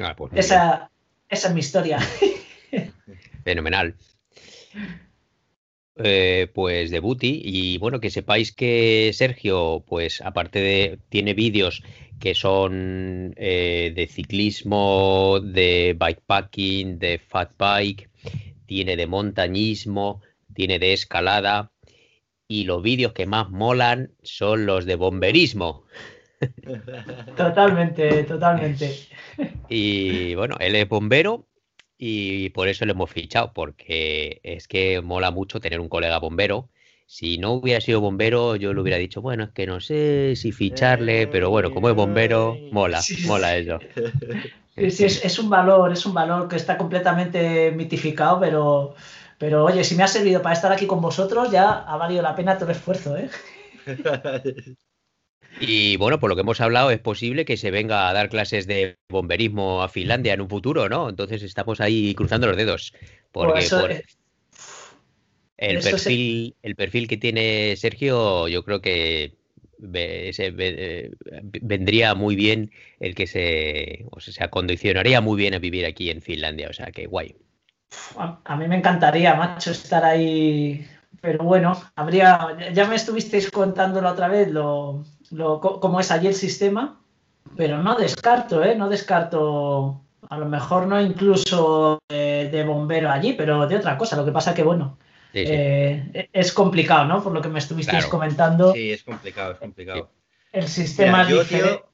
Ah, 0.00 0.14
pues. 0.16 0.32
Esa, 0.34 0.90
esa 1.28 1.48
es 1.48 1.54
mi 1.54 1.60
historia. 1.60 1.98
Fenomenal. 3.44 3.94
Eh, 6.00 6.48
pues 6.54 6.92
de 6.92 7.00
Booty 7.00 7.42
y 7.44 7.78
bueno, 7.78 7.98
que 7.98 8.10
sepáis 8.10 8.52
que 8.52 9.10
Sergio, 9.12 9.82
pues 9.84 10.20
aparte 10.20 10.60
de, 10.60 10.98
tiene 11.08 11.34
vídeos 11.34 11.82
que 12.20 12.36
son 12.36 13.34
eh, 13.36 13.92
de 13.96 14.06
ciclismo, 14.06 15.40
de 15.42 15.96
bikepacking, 15.98 17.00
de 17.00 17.18
fat 17.18 17.50
bike, 17.58 18.10
tiene 18.66 18.96
de 18.96 19.08
montañismo, 19.08 20.20
tiene 20.54 20.78
de 20.78 20.92
escalada 20.92 21.72
y 22.48 22.64
los 22.64 22.82
vídeos 22.82 23.12
que 23.12 23.26
más 23.26 23.50
molan 23.50 24.12
son 24.22 24.66
los 24.66 24.86
de 24.86 24.96
bomberismo. 24.96 25.84
Totalmente, 27.36 28.24
totalmente. 28.24 28.90
Y 29.68 30.34
bueno, 30.34 30.56
él 30.60 30.74
es 30.76 30.88
bombero 30.88 31.46
y 31.98 32.48
por 32.50 32.68
eso 32.68 32.86
lo 32.86 32.92
hemos 32.92 33.10
fichado, 33.10 33.52
porque 33.52 34.40
es 34.42 34.66
que 34.66 35.00
mola 35.02 35.30
mucho 35.30 35.60
tener 35.60 35.78
un 35.80 35.88
colega 35.88 36.18
bombero. 36.18 36.70
Si 37.06 37.38
no 37.38 37.52
hubiera 37.52 37.80
sido 37.80 38.00
bombero, 38.00 38.56
yo 38.56 38.72
le 38.74 38.80
hubiera 38.80 38.98
dicho, 38.98 39.20
bueno, 39.22 39.44
es 39.44 39.50
que 39.50 39.66
no 39.66 39.80
sé 39.80 40.34
si 40.36 40.52
ficharle, 40.52 41.26
pero 41.28 41.50
bueno, 41.50 41.70
como 41.70 41.88
es 41.88 41.94
bombero, 41.94 42.64
mola, 42.72 43.00
Sí, 43.02 43.14
sí. 43.16 43.26
mola 43.26 43.56
eso. 43.56 43.78
Sí, 44.74 44.90
sí, 44.90 45.04
es, 45.04 45.24
es 45.24 45.38
un 45.38 45.50
valor, 45.50 45.92
es 45.92 46.06
un 46.06 46.14
valor 46.14 46.48
que 46.48 46.56
está 46.56 46.78
completamente 46.78 47.72
mitificado, 47.72 48.38
pero, 48.40 48.94
pero 49.38 49.64
oye, 49.64 49.84
si 49.84 49.94
me 49.94 50.02
ha 50.02 50.08
servido 50.08 50.42
para 50.42 50.54
estar 50.54 50.72
aquí 50.72 50.86
con 50.86 51.00
vosotros, 51.00 51.50
ya 51.50 51.70
ha 51.70 51.96
valido 51.96 52.22
la 52.22 52.34
pena 52.34 52.56
todo 52.58 52.70
el 52.70 52.76
esfuerzo, 52.76 53.16
¿eh? 53.16 53.30
Y 55.60 55.96
bueno, 55.96 56.20
por 56.20 56.28
lo 56.30 56.36
que 56.36 56.42
hemos 56.42 56.60
hablado, 56.60 56.90
es 56.90 57.00
posible 57.00 57.44
que 57.44 57.56
se 57.56 57.70
venga 57.70 58.08
a 58.08 58.12
dar 58.12 58.28
clases 58.28 58.66
de 58.66 58.96
bomberismo 59.08 59.82
a 59.82 59.88
Finlandia 59.88 60.34
en 60.34 60.40
un 60.40 60.48
futuro, 60.48 60.88
¿no? 60.88 61.08
Entonces 61.08 61.42
estamos 61.42 61.80
ahí 61.80 62.14
cruzando 62.14 62.46
los 62.46 62.56
dedos. 62.56 62.92
Porque 63.32 63.54
Pues 63.54 63.66
eso 63.66 63.80
por- 63.80 63.90
es- 63.92 64.18
el, 65.56 65.82
se- 65.82 65.90
perfil, 65.90 66.54
el 66.62 66.76
perfil 66.76 67.08
que 67.08 67.16
tiene 67.16 67.74
Sergio, 67.76 68.46
yo 68.46 68.62
creo 68.62 68.80
que 68.80 69.34
se 70.32 70.54
eh, 70.58 71.10
vendría 71.62 72.14
muy 72.14 72.36
bien 72.36 72.70
el 73.00 73.14
que 73.14 73.26
se, 73.26 74.04
o 74.12 74.20
sea, 74.20 74.32
se 74.34 74.44
acondicionaría 74.44 75.20
muy 75.20 75.36
bien 75.36 75.54
a 75.54 75.58
vivir 75.58 75.86
aquí 75.86 76.10
en 76.10 76.20
Finlandia. 76.22 76.68
O 76.68 76.72
sea, 76.72 76.86
que 76.92 77.06
guay. 77.06 77.34
A, 78.16 78.38
a 78.44 78.56
mí 78.56 78.68
me 78.68 78.76
encantaría, 78.76 79.34
macho, 79.34 79.70
estar 79.70 80.04
ahí. 80.04 80.86
Pero 81.20 81.44
bueno, 81.44 81.80
habría. 81.96 82.56
Ya 82.72 82.86
me 82.86 82.96
estuvisteis 82.96 83.50
contando 83.50 84.00
la 84.00 84.12
otra 84.12 84.28
vez 84.28 84.48
lo, 84.50 85.04
lo- 85.30 85.60
cómo 85.60 86.00
es 86.00 86.10
allí 86.10 86.26
el 86.28 86.34
sistema, 86.34 87.00
pero 87.56 87.82
no 87.82 87.96
descarto, 87.96 88.62
¿eh? 88.62 88.74
No 88.76 88.88
descarto. 88.88 90.02
A 90.30 90.36
lo 90.36 90.46
mejor 90.46 90.86
no 90.86 91.00
incluso 91.00 91.98
de 92.08 92.64
bombero 92.66 93.10
allí, 93.10 93.32
pero 93.32 93.66
de 93.66 93.76
otra 93.76 93.96
cosa. 93.96 94.16
Lo 94.16 94.24
que 94.24 94.32
pasa 94.32 94.54
que, 94.54 94.62
bueno, 94.62 94.98
Sí, 95.32 95.44
sí. 95.46 95.52
eh, 95.52 96.28
es 96.32 96.52
complicado, 96.52 97.04
¿no? 97.04 97.22
Por 97.22 97.32
lo 97.32 97.40
que 97.40 97.48
me 97.48 97.58
estuvisteis 97.58 98.04
Claro. 98.04 98.10
comentando, 98.10 98.72
Sí, 98.72 98.92
es 98.92 99.02
complicado, 99.04 99.52
es 99.52 99.58
complicado. 99.58 100.10
el 100.52 100.68
sistema 100.68 101.18
Mira, 101.24 101.30
yo, 101.30 101.40
es 101.42 101.48
diferente. 101.48 101.84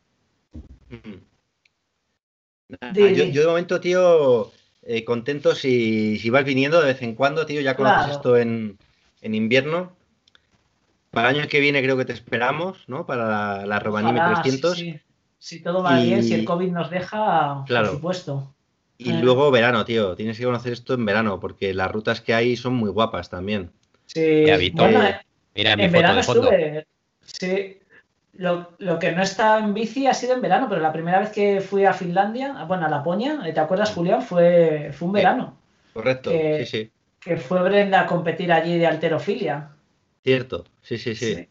tío. 0.90 0.98
Mm. 0.98 2.94
Yo, 2.94 3.24
di. 3.24 3.32
yo 3.32 3.40
de 3.42 3.46
momento, 3.48 3.80
tío, 3.80 4.50
eh, 4.87 5.05
contento 5.05 5.55
si, 5.55 6.19
si 6.19 6.31
vas 6.31 6.45
viniendo 6.45 6.81
de 6.81 6.87
vez 6.93 7.03
en 7.03 7.14
cuando, 7.14 7.47
tío, 7.47 7.61
ya 7.61 7.76
conoces 7.76 7.99
Claro. 8.05 8.12
esto 8.12 8.37
en, 8.37 8.79
en 9.23 9.35
invierno. 9.35 9.97
Para 11.11 11.31
el 11.31 11.38
año 11.38 11.49
que 11.49 11.61
viene 11.61 11.83
creo 11.83 11.97
que 11.97 12.05
te 12.05 12.12
esperamos, 12.12 12.85
¿no? 12.88 13.07
Para 13.07 13.29
la, 13.29 13.67
la 13.67 13.83
Ojalá, 13.88 14.41
300. 14.43 14.76
sí, 14.76 14.93
sí. 14.93 15.00
Si 15.38 15.61
todo 15.62 15.83
va 15.83 16.00
Y- 16.00 16.07
bien, 16.07 16.23
si 16.25 16.35
el 16.35 16.45
COVID 16.45 16.71
nos 16.73 16.91
deja, 16.91 17.62
Claro. 17.67 17.87
por 17.88 17.97
supuesto. 17.97 18.55
Y 18.99 19.11
Eh. 19.11 19.21
luego 19.23 19.50
verano, 19.50 19.85
tío. 19.85 20.14
Tienes 20.17 20.38
que 20.38 20.45
conocer 20.45 20.73
esto 20.73 20.95
en 20.95 21.05
verano, 21.05 21.38
porque 21.41 21.75
las 21.75 21.91
rutas 21.91 22.21
que 22.21 22.33
hay 22.35 22.57
son 22.57 22.75
muy 22.75 22.91
guapas 22.91 23.29
también. 23.31 23.71
Sí, 24.07 24.45
Víctor. 24.59 24.93
bueno, 24.93 25.09
Mira 25.55 25.76
mi 25.76 25.85
en 25.85 25.91
foto 25.91 25.99
verano 26.00 26.17
de 26.17 26.23
fondo. 26.23 26.50
estuve. 26.53 26.87
Sí. 27.23 27.79
Lo, 28.37 28.73
lo 28.79 28.99
que 28.99 29.12
no 29.12 29.23
está 29.23 29.59
en 29.59 29.75
bici 29.75 30.07
ha 30.09 30.14
sido 30.14 30.35
en 30.35 30.41
verano, 30.43 30.67
pero 30.69 30.81
la 30.81 30.93
primera 30.93 31.21
vez 31.21 31.31
que 31.31 31.61
fui 31.61 31.85
a 31.85 31.93
Finlandia, 31.93 32.64
bueno, 32.64 32.87
a 32.87 32.88
Laponia, 32.88 33.38
¿te 33.55 33.61
acuerdas, 33.61 33.93
Julián? 33.93 34.23
Fue, 34.23 34.91
fue 34.93 35.07
un 35.09 35.14
Sí. 35.14 35.21
verano, 35.21 35.57
Correcto, 35.93 36.31
Que- 36.31 36.67
sí, 36.67 36.79
sí. 36.85 36.93
que 37.21 37.37
fue 37.37 37.62
Brenda 37.62 38.00
a 38.00 38.07
competir 38.07 38.53
allí 38.53 38.76
de 38.79 38.87
alterofilia. 38.88 39.71
Cierto, 40.25 40.64
sí, 40.83 40.99
sí, 40.99 41.14
sí. 41.14 41.49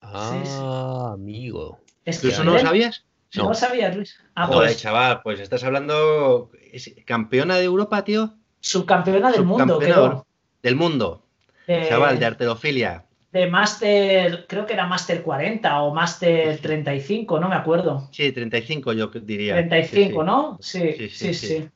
Ah, 0.00 0.42
sí. 0.44 1.12
amigo. 1.14 1.78
Es 2.04 2.20
¿Tú 2.20 2.28
eso 2.28 2.42
no 2.42 2.52
lo 2.52 2.58
sabías? 2.58 3.04
¿No 3.34 3.44
No. 3.44 3.48
lo 3.50 3.54
sabías, 3.54 3.94
Luis? 3.96 4.20
Ah, 4.34 4.46
Joder, 4.46 4.68
pues 4.70 4.78
chaval, 4.82 5.20
pues 5.22 5.40
estás 5.40 5.62
hablando. 5.64 6.50
¿es 6.72 6.92
¿Campeona 7.04 7.56
de 7.56 7.64
Europa, 7.64 8.02
tío? 8.04 8.34
subcampeona 8.60 9.30
del 9.30 9.44
mundo, 9.44 9.78
creo. 9.78 10.26
Del 10.62 10.74
mundo. 10.76 11.22
De, 11.68 11.86
Chaval, 11.88 12.18
de 12.18 12.26
arterofilia. 12.26 13.05
De 13.32 13.46
Master, 13.48 14.46
creo 14.48 14.64
que 14.66 14.72
era 14.72 14.86
Master 14.86 15.22
40 15.22 15.82
o 15.82 15.92
Master 15.94 16.58
35, 16.58 17.38
no 17.40 17.48
me 17.48 17.54
acuerdo. 17.56 18.08
Sí, 18.12 18.32
35 18.32 18.92
yo 18.94 19.08
diría. 19.08 19.54
35, 19.56 20.20
Sí. 20.20 20.26
¿no? 20.26 20.58
Sí, 20.60 20.92
Sí, 20.96 21.08
sí, 21.10 21.34
sí. 21.34 21.68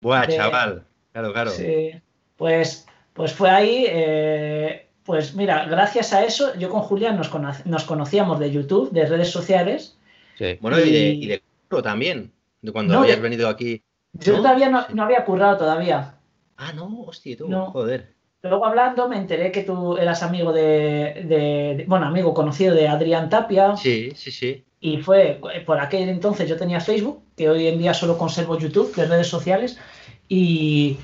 Buah, 0.00 0.26
De- 0.26 0.36
chaval. 0.36 0.84
Claro, 1.12 1.32
claro. 1.32 1.50
Sí, 1.50 1.90
pues, 2.36 2.86
pues 3.12 3.32
fue 3.32 3.50
ahí. 3.50 3.84
eh, 3.88 4.86
pues 5.04 5.34
mira, 5.34 5.64
gracias 5.64 6.12
a 6.12 6.24
eso, 6.24 6.54
yo 6.56 6.68
con 6.70 6.82
Julián 6.82 7.16
nos, 7.16 7.28
cono- 7.28 7.52
nos 7.64 7.84
conocíamos 7.84 8.38
de 8.38 8.50
YouTube, 8.52 8.90
de 8.92 9.06
redes 9.06 9.30
sociales. 9.30 9.96
Sí. 10.38 10.56
Bueno, 10.60 10.78
y 10.78 10.90
de, 10.90 10.98
Y- 11.14 11.26
de 11.26 11.42
curro 11.68 11.82
también. 11.82 12.30
De 12.62 12.72
cuando 12.72 12.94
No, 12.94 13.00
habías 13.00 13.20
venido 13.20 13.48
aquí. 13.48 13.82
Yo 14.12 14.32
¿No? 14.34 14.38
todavía 14.40 14.68
no, 14.68 14.86
no 14.92 15.02
había 15.02 15.24
currado 15.24 15.56
todavía. 15.56 16.14
Ah, 16.58 16.72
no, 16.74 17.00
hostia, 17.06 17.36
tú. 17.38 17.48
No. 17.48 17.66
Joder. 17.70 18.12
Luego 18.42 18.64
hablando 18.66 19.08
me 19.08 19.16
enteré 19.16 19.52
que 19.52 19.62
tú 19.62 19.96
eras 19.96 20.22
amigo 20.22 20.52
de, 20.52 21.24
de- 21.26 21.74
de- 21.76 21.84
bueno, 21.86 22.06
amigo 22.06 22.32
conocido 22.32 22.74
de 22.74 22.88
Adrián 22.88 23.28
Tapia. 23.28 23.76
Sí, 23.76 24.12
sí, 24.14 24.30
sí. 24.30 24.64
Y 24.80 24.98
fue, 24.98 25.38
por 25.66 25.78
aquel 25.78 26.08
entonces 26.08 26.48
yo 26.48 26.56
tenía 26.56 26.80
Facebook, 26.80 27.22
que 27.36 27.50
hoy 27.50 27.66
en 27.66 27.78
día 27.78 27.92
solo 27.92 28.16
conservo 28.16 28.56
YouTube, 28.58 28.94
de 28.94 29.04
redes 29.04 29.26
sociales, 29.26 29.78
y, 30.26 30.96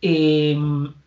y, 0.00 0.58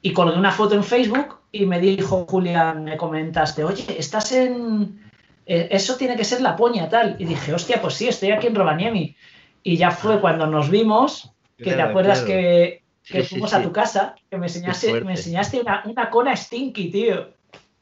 y 0.02 0.14
colgué 0.14 0.38
una 0.38 0.52
foto 0.52 0.76
en 0.76 0.84
Facebook 0.86 1.40
y 1.52 1.66
me 1.66 1.80
dijo 1.82 2.26
Julián, 2.30 2.86
me 2.86 2.96
comentaste, 2.96 3.64
oye, 3.66 3.84
estás 4.00 4.32
en... 4.32 5.02
eh, 5.46 5.68
Eso 5.72 5.98
tiene 5.98 6.16
que 6.16 6.24
ser 6.24 6.40
la 6.42 6.56
poña, 6.56 6.88
tal. 6.88 7.18
Y 7.20 7.26
dije, 7.26 7.54
hostia, 7.54 7.82
pues 7.82 7.96
sí, 7.96 8.08
estoy 8.08 8.32
aquí 8.32 8.48
en 8.48 8.56
Rovaniemi. 8.56 9.16
Y 9.62 9.76
ya 9.76 9.92
fue 9.92 10.22
cuando 10.22 10.48
nos 10.48 10.70
vimos, 10.70 11.32
que 11.58 11.74
te 11.74 11.82
acuerdas 11.82 12.20
claro. 12.22 12.34
que, 12.34 12.83
que 13.08 13.24
sí, 13.24 13.30
fuimos 13.30 13.50
sí. 13.50 13.56
a 13.58 13.64
tu 13.64 13.72
casa, 13.72 14.16
que 14.30 14.38
me 14.38 14.48
enseñaste, 14.48 15.02
me 15.02 15.12
enseñaste 15.12 15.60
una, 15.62 15.84
una 15.86 16.10
cona 16.10 16.36
stinky, 16.36 16.90
tío. 16.90 17.30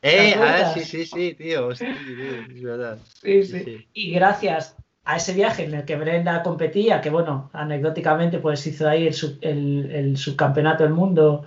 Eh, 0.03 0.33
¿Te 0.33 0.35
ah, 0.35 0.73
sí, 0.73 0.83
sí, 0.83 1.05
sí, 1.05 1.33
tío. 1.35 1.67
hostia, 1.67 1.93
tío, 1.93 2.39
es 2.39 2.63
verdad. 2.63 2.97
Sí, 3.21 3.43
Sí, 3.43 3.59
sí. 3.59 3.63
sí. 3.65 3.87
Y 3.93 4.11
gracias 4.11 4.75
a 5.03 5.17
ese 5.17 5.33
viaje 5.33 5.65
en 5.65 5.73
el 5.75 5.85
que 5.85 5.95
Brenda 5.95 6.41
competía, 6.43 7.01
que 7.01 7.09
bueno, 7.09 7.49
anecdóticamente 7.53 8.39
pues 8.39 8.65
hizo 8.67 8.87
ahí 8.89 9.07
el, 9.07 9.13
sub- 9.13 9.37
el- 9.41 9.89
el 9.91 10.17
subcampeonato 10.17 10.83
del 10.83 10.93
mundo 10.93 11.45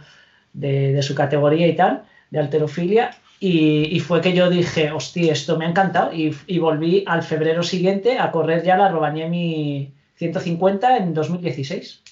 de, 0.53 0.93
de 0.93 1.03
su 1.03 1.15
categoría 1.15 1.67
y 1.67 1.75
tal, 1.77 2.05
de 2.31 2.39
alterofilia, 2.39 3.11
y, 3.41 3.95
y 3.97 4.01
fue 4.01 4.21
que 4.21 4.33
yo 4.33 4.49
dije, 4.49 4.91
hostia, 4.93 5.33
esto 5.33 5.59
me 5.59 5.67
ha 5.67 5.69
encantado, 5.71 6.13
y, 6.13 6.35
y 6.47 6.59
volví 6.59 7.05
al 7.07 7.23
febrero 7.23 7.63
siguiente 7.63 8.19
a 8.19 8.31
correr 8.31 8.63
ya 8.63 8.77
la 8.77 8.89
Rovaniemi 8.89 9.93
150 10.17 10.97
en 10.97 11.13
2016. 11.13 12.03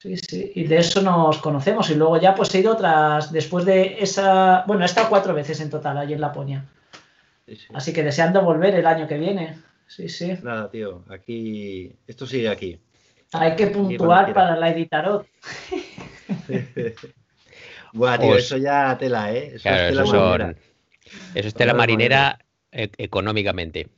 Sí, 0.00 0.16
sí, 0.16 0.52
y 0.54 0.64
de 0.64 0.78
eso 0.78 1.02
nos 1.02 1.38
conocemos, 1.38 1.90
y 1.90 1.96
luego 1.96 2.20
ya 2.20 2.34
pues 2.34 2.54
he 2.54 2.60
ido 2.60 2.72
otras, 2.72 3.32
después 3.32 3.64
de 3.64 3.96
esa, 4.00 4.62
bueno, 4.66 4.82
he 4.82 4.86
estado 4.86 5.08
cuatro 5.08 5.34
veces 5.34 5.60
en 5.60 5.70
total 5.70 5.98
allí 5.98 6.12
en 6.14 6.20
Laponia. 6.20 6.64
Sí, 7.46 7.56
sí. 7.56 7.66
Así 7.74 7.92
que 7.92 8.04
deseando 8.04 8.42
volver 8.42 8.74
el 8.76 8.86
año 8.86 9.08
que 9.08 9.18
viene. 9.18 9.58
Sí, 9.88 10.08
sí. 10.08 10.34
Nada, 10.42 10.70
tío. 10.70 11.02
Aquí. 11.08 11.90
Esto 12.06 12.26
sigue 12.26 12.48
aquí. 12.48 12.78
Hay 13.32 13.56
que 13.56 13.68
puntuar 13.68 14.32
para 14.34 14.54
la 14.56 14.70
editarot. 14.70 15.26
Buah, 17.92 18.18
tío, 18.18 18.30
Os- 18.32 18.38
eso 18.38 18.56
ya 18.58 18.96
tela, 18.98 19.32
¿eh? 19.32 19.52
Eso 19.54 19.62
Claro, 19.62 19.82
es 19.82 19.88
tela 19.88 20.02
eso 20.02 20.12
marinera. 20.12 20.46
son. 20.46 20.56
Eso 21.34 21.48
es 21.48 21.54
tela 21.54 21.72
Tela 21.72 21.74
marinera 21.74 22.38
e- 22.70 22.90
económicamente. 22.98 23.88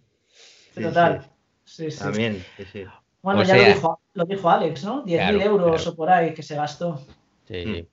Sí, 0.74 0.82
Total. 0.82 1.22
sí. 1.64 1.84
Sí, 1.84 1.90
sí. 1.90 1.98
También, 1.98 2.44
sí, 2.56 2.64
sí. 2.72 2.84
Bueno, 3.22 3.40
O 3.40 3.42
ya 3.44 3.54
sea- 3.54 3.68
lo, 3.68 3.74
dijo, 3.74 4.00
lo 4.14 4.24
dijo 4.24 4.50
Alex, 4.50 4.84
¿no? 4.84 5.02
10.000 5.04 5.36
Claro, 5.36 5.40
euros 5.50 5.82
claro. 5.82 5.90
o 5.90 5.96
por 5.96 6.10
ahí 6.10 6.34
que 6.34 6.42
se 6.42 6.56
gastó. 6.56 7.00
Sí, 7.46 7.64
Mm. 7.66 7.74
sí. 7.74 7.88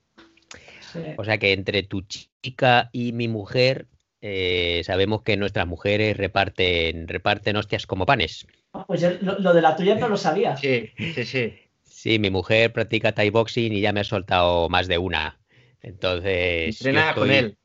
Sí. 0.93 0.99
O 1.17 1.23
sea 1.25 1.37
que 1.37 1.51
entre 1.51 1.83
tu 1.83 2.01
chica 2.03 2.89
y 2.93 3.11
mi 3.11 3.27
mujer, 3.27 3.87
eh, 4.21 4.81
sabemos 4.85 5.21
que 5.21 5.35
nuestras 5.35 5.67
mujeres 5.67 6.15
reparten, 6.15 7.07
reparten 7.09 7.57
hostias 7.57 7.85
como 7.85 8.05
panes. 8.05 8.47
Ah, 8.73 8.85
Pues 8.87 9.01
yo 9.01 9.09
lo, 9.21 9.37
lo 9.39 9.53
de 9.53 9.61
la 9.61 9.75
tuya 9.75 9.95
no 9.95 10.07
lo 10.07 10.17
sabía. 10.17 10.55
Sí, 10.55 10.89
sí, 10.97 11.25
sí. 11.25 11.53
Sí, 11.83 12.19
mi 12.19 12.29
mujer 12.29 12.71
practica 12.71 13.11
Thai 13.11 13.29
boxing 13.31 13.73
y 13.73 13.81
ya 13.81 13.91
me 13.91 13.99
ha 13.99 14.03
soltado 14.05 14.69
más 14.69 14.87
de 14.87 14.97
una. 14.97 15.37
Entonces, 15.81 16.79
Entrena 16.81 17.13
con 17.13 17.29
él. 17.31 17.57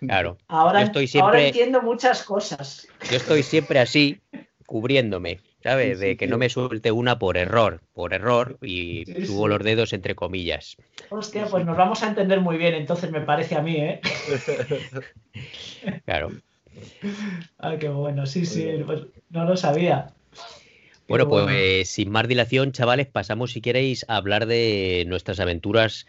Claro, 0.00 0.38
Ahora, 0.48 0.80
Yo 0.80 0.86
estoy 0.86 1.02
ahora 1.02 1.10
siempre- 1.38 1.46
entiendo 1.48 1.82
muchas 1.82 2.22
cosas. 2.22 2.88
yo 3.10 3.16
estoy 3.18 3.42
siempre 3.42 3.78
así, 3.80 4.20
cubriéndome, 4.64 5.40
¿sabes? 5.62 5.98
Sí, 5.98 6.06
De 6.06 6.16
que 6.16 6.26
no 6.26 6.38
me 6.38 6.48
suelte 6.48 6.92
una 6.92 7.18
por 7.18 7.36
error, 7.36 7.80
por 7.92 8.14
error, 8.14 8.58
y 8.62 9.04
Sí, 9.06 9.26
subo 9.26 9.44
sí. 9.44 9.48
los 9.50 9.64
dedos 9.64 9.92
entre 9.92 10.14
comillas. 10.14 10.76
Hostia, 11.10 11.46
pues 11.46 11.64
nos 11.64 11.76
vamos 11.76 12.02
a 12.02 12.08
entender 12.08 12.40
muy 12.40 12.56
bien, 12.56 12.74
entonces 12.74 13.10
me 13.10 13.20
parece 13.20 13.56
a 13.56 13.62
mí, 13.62 13.76
¿eh? 13.76 14.00
Claro. 16.04 16.30
Ah, 17.58 17.76
qué 17.78 17.88
bueno, 17.88 18.26
sí, 18.26 18.46
sí, 18.46 18.66
pues 18.86 19.02
no 19.30 19.44
lo 19.44 19.56
sabía. 19.56 20.14
Bueno, 21.08 21.28
pues 21.28 21.88
sin 21.88 22.10
más 22.10 22.28
dilación, 22.28 22.72
chavales, 22.72 23.08
pasamos 23.08 23.52
si 23.52 23.60
queréis 23.60 24.04
a 24.08 24.16
hablar 24.16 24.46
de 24.46 25.04
nuestras 25.08 25.40
aventuras 25.40 26.06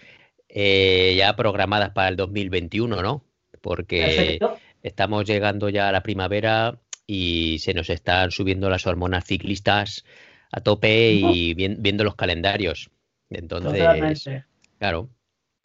eh, 0.48 1.16
ya 1.18 1.36
programadas 1.36 1.90
para 1.90 2.10
el 2.10 2.16
2021, 2.16 3.02
¿no? 3.02 3.26
Porque 3.62 4.00
Perfecto. 4.00 4.60
estamos 4.84 5.26
llegando 5.26 5.70
ya 5.70 5.90
a 5.90 5.92
la 5.92 6.04
primavera 6.04 6.80
y 7.14 7.60
se 7.60 7.74
nos 7.74 7.90
están 7.90 8.32
subiendo 8.32 8.70
las 8.70 8.88
hormonas 8.88 9.26
ciclistas 9.26 10.06
a 10.50 10.62
tope 10.62 11.12
y 11.12 11.54
vien- 11.54 11.76
viendo 11.82 12.06
los 12.06 12.16
calendarios. 12.16 12.90
Entonces, 13.30 13.80
Totalmente. 13.82 14.46
claro, 14.80 15.10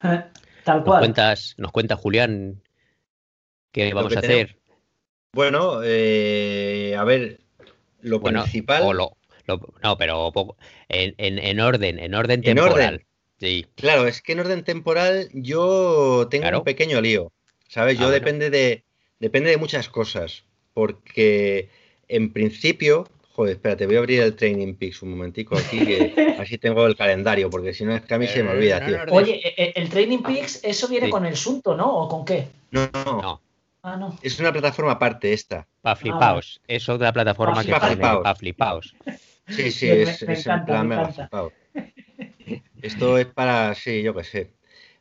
Tal 0.00 0.32
nos 0.78 0.84
cual. 0.84 0.98
cuentas, 0.98 1.54
nos 1.56 1.70
cuenta 1.70 1.94
Julián 1.94 2.62
qué 3.70 3.90
Lo 3.90 3.94
vamos 3.96 4.16
a 4.16 4.18
hacer. 4.18 4.58
Bueno, 5.32 5.82
eh, 5.84 6.96
a 6.98 7.04
ver, 7.04 7.38
lo 8.00 8.18
Bueno, 8.18 8.42
principal. 8.42 8.82
o 8.82 8.92
lo- 8.92 9.16
lo- 9.46 9.60
no, 9.84 9.96
pero 9.96 10.32
poco- 10.32 10.56
en, 10.88 11.14
en- 11.18 11.38
en 11.38 11.60
orden, 11.60 12.00
en 12.00 12.14
orden 12.14 12.40
En 12.40 12.56
temporal. 12.56 12.94
orden. 12.94 13.06
Sí, 13.38 13.66
Claro, 13.76 14.08
es 14.08 14.20
que 14.20 14.32
en 14.32 14.40
orden 14.40 14.64
temporal 14.64 15.28
yo 15.32 16.26
tengo 16.28 16.42
Claro. 16.42 16.58
un 16.58 16.64
pequeño 16.64 17.00
lío, 17.00 17.32
¿sabes? 17.68 17.96
Ah, 17.98 18.00
Yo 18.00 18.06
bueno. 18.08 18.14
depende 18.14 18.50
de 18.50 18.82
depende 19.20 19.50
de 19.50 19.58
muchas 19.58 19.88
cosas, 19.88 20.44
porque 20.87 21.71
en 22.06 22.30
principio, 22.35 23.09
joder, 23.33 23.54
espérate, 23.56 23.87
voy 23.87 23.97
a 23.97 24.00
abrir 24.00 24.21
el 24.21 24.37
Training 24.37 24.75
Peaks 24.75 25.00
un 25.00 25.09
momentico 25.12 25.56
aquí, 25.56 25.78
que 25.78 26.12
así 26.38 26.59
tengo 26.59 26.85
el 26.87 26.95
calendario, 26.95 27.49
porque 27.49 27.73
si 27.73 27.87
no 27.87 27.97
es 27.97 28.02
que 28.02 28.12
a 28.12 28.18
mí 28.18 28.26
se 28.26 28.42
me 28.42 28.50
Eh, 28.50 28.56
olvida, 28.56 28.85
tío. 28.85 28.99
Oye, 29.11 29.40
e- 29.42 29.54
e- 29.56 29.73
el 29.75 29.88
Training 29.88 30.18
Peaks, 30.18 30.61
eso 30.62 30.87
viene 30.87 31.06
Sí. 31.06 31.12
con 31.12 31.25
el 31.25 31.35
Sunto, 31.35 31.75
¿no? 31.75 31.90
¿O 31.97 32.09
con 32.11 32.26
qué? 32.26 32.49
No, 32.73 32.90
no, 32.92 33.23
No, 33.23 33.40
Ah, 33.83 33.97
no. 33.97 34.18
es 34.21 34.38
una 34.38 34.52
plataforma 34.52 34.92
aparte 34.92 35.33
esta. 35.33 35.66
para 35.80 35.97
flipaos. 35.97 36.61
Es 36.68 36.87
otra 36.90 37.11
plataforma 37.11 37.54
Pa' 37.54 37.61
que 37.62 37.64
flipaos. 37.68 37.83
pone 37.83 37.95
Flipaos. 37.97 38.23
para 38.23 38.35
flipaos. 38.35 38.95
Sí, 39.49 39.71
sí, 39.71 39.87
Me- 39.87 40.02
es, 40.02 40.23
me 40.26 40.33
es 40.35 40.47
en 40.47 40.64
plan 40.66 40.87
me 40.88 40.97
mega 40.97 41.09
flipado. 41.09 41.52
Esto 42.83 43.16
es 43.16 43.26
para, 43.26 43.75
sí, 43.75 44.02
yo 44.02 44.14
qué 44.14 44.25
sé. 44.25 44.50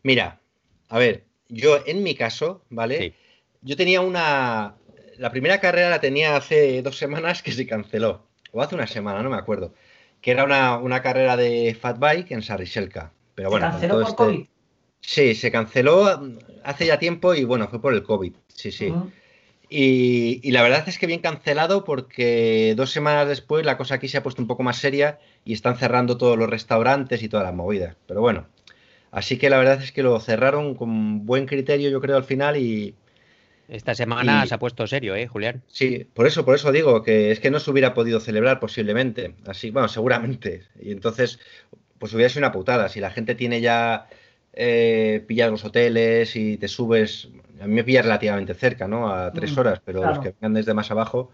Mira, 0.03 0.39
a 0.87 0.97
ver, 0.99 1.25
yo 1.49 1.79
en 1.85 2.01
mi 2.01 2.15
caso, 2.15 2.63
¿vale? 2.69 2.97
Sí. 2.99 3.13
Yo 3.61 3.75
tenía 3.75 3.99
una. 4.01 4.75
La 5.17 5.31
primera 5.31 5.59
carrera 5.59 5.89
la 5.89 5.99
tenía 6.01 6.35
hace 6.35 6.81
dos 6.81 6.97
semanas 6.97 7.41
que 7.41 7.51
se 7.51 7.65
canceló. 7.65 8.25
O 8.51 8.61
hace 8.61 8.75
una 8.75 8.87
semana, 8.87 9.21
no 9.21 9.29
me 9.29 9.37
acuerdo. 9.37 9.73
Que 10.21 10.31
era 10.31 10.43
una, 10.43 10.77
una 10.77 11.01
carrera 11.01 11.37
de 11.37 11.77
fat 11.79 11.99
bike 11.99 12.31
en 12.31 12.41
Sariselka. 12.41 13.11
Pero 13.35 13.49
¿Se 13.49 13.51
bueno, 13.51 13.69
canceló 13.71 13.93
por 13.95 14.03
este- 14.03 14.15
COVID? 14.15 14.45
Sí, 15.01 15.35
se 15.35 15.51
canceló 15.51 16.21
hace 16.63 16.87
ya 16.87 16.97
tiempo 16.97 17.35
y 17.35 17.43
bueno, 17.43 17.67
fue 17.67 17.79
por 17.79 17.93
el 17.93 18.01
COVID. 18.01 18.33
Sí, 18.47 18.71
sí. 18.71 18.91
Y, 19.69 20.39
y 20.43 20.51
la 20.51 20.61
verdad 20.63 20.83
es 20.87 20.97
que 20.97 21.05
bien 21.07 21.21
cancelado 21.21 21.83
porque 21.83 22.73
dos 22.75 22.91
semanas 22.91 23.27
después 23.27 23.65
la 23.65 23.77
cosa 23.77 23.95
aquí 23.95 24.07
se 24.07 24.17
ha 24.17 24.23
puesto 24.23 24.41
un 24.41 24.47
poco 24.47 24.63
más 24.63 24.77
seria 24.77 25.19
y 25.43 25.53
están 25.53 25.77
cerrando 25.77 26.17
todos 26.17 26.37
los 26.37 26.49
restaurantes 26.49 27.21
y 27.21 27.29
todas 27.29 27.45
las 27.45 27.53
movidas. 27.53 27.95
Pero 28.07 28.21
bueno, 28.21 28.47
así 29.11 29.37
que 29.37 29.49
la 29.49 29.57
verdad 29.59 29.81
es 29.81 29.91
que 29.91 30.01
lo 30.03 30.19
cerraron 30.19 30.75
con 30.75 31.25
buen 31.25 31.45
criterio 31.45 31.89
yo 31.89 32.01
creo 32.01 32.17
al 32.17 32.23
final 32.23 32.57
y 32.57 32.95
Esta 33.67 33.95
semana 33.95 34.43
Y- 34.43 34.47
se 34.47 34.55
ha 34.55 34.59
puesto 34.59 34.85
serio, 34.87 35.15
¿eh, 35.15 35.27
Julián? 35.27 35.63
sí, 35.67 36.05
por 36.13 36.27
eso, 36.27 36.45
por 36.45 36.55
eso 36.55 36.71
digo 36.71 37.03
que 37.03 37.31
es 37.31 37.39
que 37.39 37.51
no 37.51 37.59
se 37.59 37.71
hubiera 37.71 37.93
podido 37.93 38.19
celebrar 38.19 38.59
posiblemente. 38.59 39.35
Así, 39.45 39.71
bueno, 39.71 39.87
seguramente. 39.87 40.63
Y 40.79 40.91
entonces, 40.91 41.39
pues 41.99 42.13
hubiera 42.13 42.29
sido 42.29 42.41
una 42.41 42.51
putada. 42.51 42.89
Si 42.89 42.99
la 42.99 43.11
gente 43.11 43.35
tiene 43.35 43.61
ya 43.61 44.07
eh, 44.53 45.23
pillas 45.27 45.51
los 45.51 45.65
hoteles 45.65 46.35
y 46.35 46.57
te 46.57 46.67
subes, 46.67 47.29
a 47.61 47.67
mí 47.67 47.73
me 47.75 47.83
pilla 47.83 48.01
relativamente 48.01 48.53
cerca, 48.53 48.87
¿no? 48.87 49.09
A 49.13 49.33
tres 49.33 49.55
Mm, 49.55 49.59
horas, 49.59 49.81
pero 49.83 49.99
claro. 49.99 50.15
los 50.15 50.23
que 50.23 50.31
vengan 50.39 50.53
desde 50.53 50.73
más 50.73 50.91
abajo. 50.91 51.31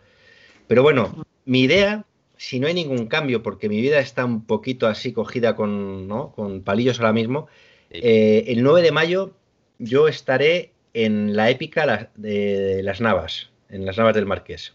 Pero 0.68 0.84
bueno, 0.84 1.26
mi 1.46 1.62
idea, 1.62 2.06
si 2.38 2.60
no 2.60 2.68
hay 2.68 2.74
ningún 2.74 3.08
cambio, 3.08 3.44
porque 3.44 3.70
mi 3.70 3.82
vida 3.82 4.00
está 4.00 4.26
un 4.26 4.46
poquito 4.46 4.88
así 4.88 5.14
cogida 5.14 5.56
con, 5.56 6.08
¿no? 6.08 6.32
con 6.34 6.62
palillos 6.64 7.00
ahora 7.00 7.14
mismo, 7.14 7.48
eh, 7.90 8.46
el 8.48 8.64
9 8.64 8.82
de 8.82 8.92
mayo 8.92 9.34
yo 9.80 10.08
estaré 10.08 10.72
en 10.94 11.36
la 11.36 11.50
épica 11.50 11.86
la- 11.86 12.10
de 12.16 12.82
las 12.84 13.02
Navas, 13.02 13.50
en 13.70 13.86
las 13.86 13.98
Navas 13.98 14.16
del 14.16 14.26
Marqués. 14.26 14.74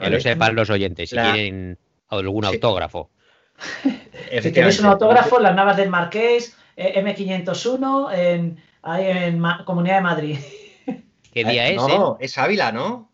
Que 0.00 0.08
lo 0.10 0.20
sepan 0.20 0.54
los 0.54 0.70
oyentes, 0.70 1.10
si 1.10 1.16
La- 1.16 1.32
quieren 1.32 1.78
algún 2.08 2.44
Sí. 2.44 2.54
autógrafo. 2.54 3.10
Si 4.40 4.52
tenéis 4.52 4.80
un 4.80 4.86
autógrafo, 4.86 5.38
las 5.38 5.54
Navas 5.54 5.76
del 5.76 5.90
Marqués, 5.90 6.56
eh, 6.76 6.94
M501, 7.02 8.10
en, 8.12 8.62
ahí 8.82 9.04
en 9.06 9.38
Ma- 9.38 9.64
Comunidad 9.64 9.96
de 9.96 10.00
Madrid. 10.00 10.38
¿Qué 11.34 11.44
día 11.44 11.68
Eh, 11.68 11.72
es, 11.72 11.76
No, 11.76 12.16
es 12.20 12.38
Ávila, 12.38 12.72
¿no? 12.72 13.10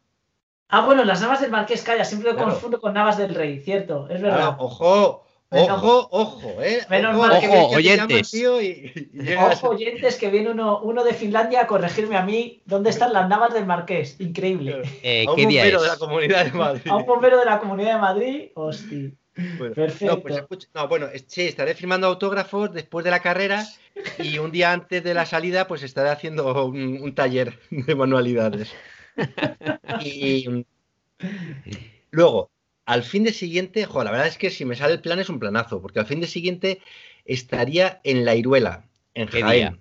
Ah, 0.68 0.84
bueno, 0.84 1.04
las 1.04 1.20
Navas 1.20 1.40
del 1.40 1.50
Marqués, 1.50 1.82
calla, 1.82 2.04
siempre 2.04 2.30
lo 2.30 2.36
Claro. 2.36 2.52
confundo 2.52 2.80
con 2.80 2.92
Navas 2.94 3.18
del 3.18 3.34
Rey, 3.34 3.60
cierto, 3.60 4.08
es 4.08 4.20
verdad. 4.20 4.36
Claro, 4.38 4.56
ojo, 4.60 5.25
Menos- 5.50 5.82
ojo, 5.82 6.08
ojo, 6.10 6.62
eh. 6.62 6.80
Menos 6.90 7.14
ojo, 7.16 7.26
mal 7.26 7.40
que 7.40 7.46
que- 7.46 7.52
ves 7.52 7.62
que 7.64 7.70
te 7.70 7.76
oyentes. 7.76 8.08
llaman, 8.08 8.24
tío, 8.30 8.60
y- 8.62 8.92
y 9.12 9.22
llegas- 9.22 9.62
Ojo, 9.62 9.74
oyentes, 9.74 10.16
que 10.16 10.28
viene 10.30 10.50
uno, 10.50 10.80
uno 10.80 11.04
de 11.04 11.14
Finlandia 11.14 11.62
a 11.62 11.66
corregirme 11.68 12.16
a 12.16 12.22
mí 12.22 12.62
dónde 12.64 12.90
están 12.90 13.12
las 13.12 13.28
Navas 13.28 13.54
del 13.54 13.64
Marqués. 13.66 14.16
Increíble. 14.20 14.82
Eh, 15.02 15.24
a 15.26 15.30
un 15.30 15.36
¿Qué 15.36 15.46
día 15.46 15.62
bombero 15.62 15.78
es? 15.78 15.82
de 15.84 15.88
la 15.88 15.96
Comunidad 15.98 16.44
de 16.46 16.52
Madrid. 16.52 16.90
A 16.90 16.96
un 16.96 17.06
bombero 17.06 17.38
de 17.38 17.44
la 17.44 17.60
Comunidad 17.60 17.94
de 17.94 18.00
Madrid, 18.00 18.48
hostia. 18.54 19.10
Bueno, 19.58 19.74
Perfecto. 19.74 20.16
No, 20.16 20.22
pues 20.22 20.34
escucha- 20.36 20.68
no, 20.74 20.88
bueno, 20.88 21.08
sí, 21.26 21.42
estaré 21.42 21.74
firmando 21.74 22.06
autógrafos 22.06 22.72
después 22.72 23.04
de 23.04 23.10
la 23.10 23.20
carrera 23.20 23.66
y 24.18 24.38
un 24.38 24.50
día 24.50 24.72
antes 24.72 25.04
de 25.04 25.12
la 25.14 25.26
salida, 25.26 25.66
pues 25.68 25.82
estaré 25.82 26.08
haciendo 26.08 26.64
un, 26.66 26.98
un 27.02 27.14
taller 27.14 27.58
de 27.70 27.94
manualidades. 27.94 28.72
Y 30.04 30.64
luego, 32.10 32.50
al 32.86 33.02
fin 33.02 33.24
de 33.24 33.32
siguiente, 33.32 33.84
jo, 33.84 34.02
la 34.04 34.10
verdad 34.12 34.28
es 34.28 34.38
que 34.38 34.50
si 34.50 34.64
me 34.64 34.76
sale 34.76 34.94
el 34.94 35.00
plan 35.00 35.18
es 35.18 35.28
un 35.28 35.38
planazo, 35.38 35.82
porque 35.82 35.98
al 36.00 36.06
fin 36.06 36.20
de 36.20 36.26
siguiente 36.26 36.80
estaría 37.24 38.00
en 38.04 38.24
La 38.24 38.34
Iruela, 38.34 38.84
en 39.14 39.28
¿Qué 39.28 39.42
Jaén. 39.42 39.58
día? 39.72 39.78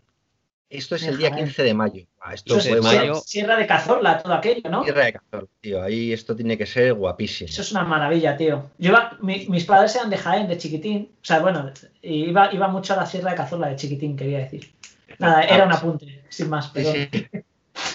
Esto 0.68 0.96
es 0.96 1.04
En 1.04 1.10
el 1.10 1.18
día 1.20 1.30
Jaén. 1.30 1.46
15 1.46 1.64
de 1.64 1.74
mayo. 1.76 2.06
Ah, 2.20 2.34
esto 2.34 2.58
Eso 2.58 2.76
es 2.76 2.84
mayo- 2.84 3.16
Sierra 3.16 3.56
de 3.58 3.68
Cazorla, 3.68 4.18
todo 4.24 4.34
aquello, 4.34 4.68
¿no? 4.70 4.82
tierra 4.84 5.06
de 5.06 5.14
Cazorla, 5.14 5.48
tío. 5.62 5.82
Ahí 5.84 6.12
esto 6.12 6.36
tiene 6.36 6.58
que 6.58 6.66
ser 6.66 6.94
guapísimo. 6.96 7.48
Eso 7.48 7.62
es 7.62 7.72
una 7.72 7.84
maravilla, 7.84 8.36
tío. 8.36 8.72
Yo 8.80 8.90
iba- 8.90 9.16
mi- 9.22 9.46
mis 9.48 9.64
padres 9.66 9.96
eran 9.96 10.10
de 10.10 10.18
Jaén, 10.18 10.48
de 10.48 10.58
chiquitín. 10.58 11.12
O 11.22 11.26
sea, 11.26 11.40
bueno, 11.40 11.72
iba, 12.02 12.52
iba 12.52 12.68
mucho 12.68 12.94
a 12.94 12.98
la 12.98 13.06
Sierra 13.06 13.30
de 13.32 13.38
Cazorla 13.38 13.68
de 13.70 13.76
chiquitín, 13.76 14.18
quería 14.18 14.40
decir. 14.40 14.74
Nada, 15.20 15.44
era 15.44 15.66
un 15.66 15.72
apunte, 15.72 16.24
sin 16.30 16.50
más, 16.50 16.66
Sí, 16.66 16.72
perdón. 16.74 16.96
sí. 17.14 17.28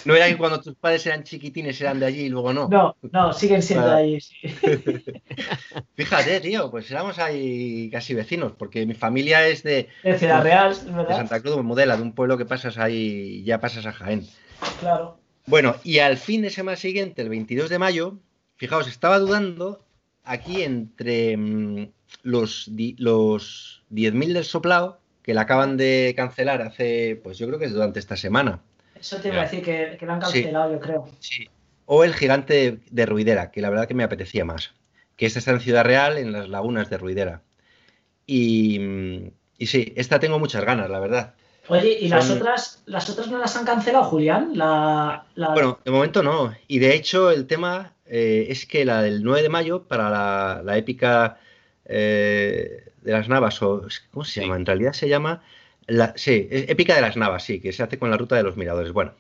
No 0.05 0.15
era 0.15 0.29
que 0.29 0.37
cuando 0.37 0.61
tus 0.61 0.75
padres 0.75 1.07
eran 1.07 1.25
chiquitines 1.25 1.81
eran 1.81 2.01
de 2.01 2.07
allí 2.07 2.21
y 2.23 2.29
luego 2.29 2.53
no. 2.53 2.69
No, 2.69 2.97
no, 3.13 3.33
siguen 3.33 3.63
siendo 3.63 3.89
de 3.89 3.95
allí. 3.95 4.21
sí. 4.21 4.37
Fíjate, 5.95 6.41
tío, 6.41 6.71
pues 6.71 6.91
éramos 6.91 7.19
ahí 7.19 7.91
casi 7.91 8.15
vecinos, 8.15 8.53
porque 8.57 8.87
mi 8.87 8.95
familia 8.95 9.47
es 9.47 9.63
de, 9.63 9.89
De 10.03 10.19
Ciudad 10.19 10.43
Real, 10.43 10.75
de. 10.75 11.15
Santa 11.15 11.41
Cruz 11.41 11.57
de 11.57 11.63
Mudela, 11.63 11.97
de 11.97 12.03
un 12.03 12.15
pueblo 12.15 12.39
que 12.39 12.45
pasas 12.47 12.79
ahí 12.79 13.43
ya 13.45 13.61
pasas 13.61 13.87
a 13.87 13.93
Jaén. 13.93 14.27
Claro. 14.81 15.19
Bueno, 15.47 15.77
y 15.85 15.99
al 15.99 16.17
fin 16.17 16.43
de 16.43 16.51
semana 16.51 16.77
siguiente, 16.77 17.23
el 17.23 17.29
22 17.29 17.71
de 17.71 17.79
mayo, 17.79 18.19
fijaos, 18.57 18.87
estaba 18.89 19.19
dudando 19.19 19.85
aquí 20.25 20.63
entre 20.63 21.37
mm, 21.37 21.91
los, 22.23 22.71
los 22.99 23.83
10.000 23.91 24.33
del 24.33 24.45
soplao, 24.45 24.99
que 25.23 25.35
la 25.35 25.43
acaban 25.43 25.77
de 25.77 26.15
cancelar 26.17 26.63
hace, 26.63 27.21
pues 27.23 27.39
yo 27.39 27.47
creo 27.47 27.59
que 27.59 27.67
es 27.67 27.73
durante 27.73 27.99
esta 27.99 28.17
semana. 28.17 28.63
Eso 29.01 29.17
te 29.17 29.29
iba 29.29 29.39
a 29.39 29.45
decir 29.45 29.63
que, 29.63 29.97
que 29.99 30.07
lo 30.07 30.13
han 30.13 30.21
Sí. 30.23 30.43
cancelado, 30.43 30.73
yo 30.73 30.81
creo. 30.81 31.09
Sí. 31.21 31.49
O 31.87 32.05
el 32.05 32.15
gigante 32.15 32.55
de, 32.55 32.79
de 32.91 33.07
Ruidera, 33.07 33.51
que 33.51 33.61
la 33.61 33.71
verdad 33.71 33.89
que 33.89 33.95
me 33.95 34.05
apetecía 34.05 34.45
más. 34.45 34.73
Que 35.17 35.27
esta 35.27 35.39
está 35.39 35.51
en 35.53 35.61
Ciudad 35.61 35.85
Real, 35.85 36.19
en 36.19 36.33
las 36.33 36.49
lagunas 36.49 36.89
de 36.91 36.99
Ruidera. 36.99 37.43
Y, 38.27 39.33
y 39.59 39.67
sí, 39.67 39.93
esta 39.97 40.21
tengo 40.21 40.39
muchas 40.39 40.65
ganas, 40.65 40.89
la 40.91 41.01
verdad. 41.01 41.35
Oye, 41.69 41.99
¿y 42.01 42.09
las 42.09 42.31
otras 42.31 42.83
las 42.87 43.09
otras 43.11 43.29
no 43.29 43.39
las 43.39 43.57
han 43.57 43.65
cancelado, 43.65 44.05
Julián? 44.05 44.53
La, 44.55 45.25
la- 45.35 45.51
Bueno, 45.51 45.79
de 45.85 45.91
momento 45.91 46.23
no. 46.23 46.53
Y 46.69 46.79
de 46.79 46.95
hecho, 46.95 47.31
el 47.31 47.47
tema 47.47 47.95
eh, 48.07 48.47
es 48.49 48.67
que 48.67 48.85
la 48.85 49.03
del 49.03 49.23
9 49.23 49.43
de 49.43 49.49
mayo, 49.51 49.83
para 49.85 50.11
la, 50.11 50.63
la 50.65 50.77
épica 50.77 51.39
eh, 51.85 52.91
de 53.03 53.13
las 53.13 53.29
Navas, 53.29 53.63
o 53.63 53.87
¿cómo 54.11 54.25
se 54.25 54.33
Sí. 54.33 54.41
llama? 54.41 54.57
En 54.57 54.67
realidad 54.67 54.93
se 54.93 55.09
llama. 55.09 55.43
La, 55.91 56.13
sí, 56.17 56.47
es 56.51 56.69
épica 56.71 56.95
de 56.95 57.01
las 57.01 57.17
Navas, 57.17 57.43
sí, 57.45 57.61
que 57.61 57.73
se 57.73 57.83
hace 57.83 57.99
con 57.99 58.11
la 58.11 58.17
ruta 58.17 58.37
de 58.37 58.43
los 58.45 58.57
miradores. 58.57 58.93
Bueno, 58.93 59.13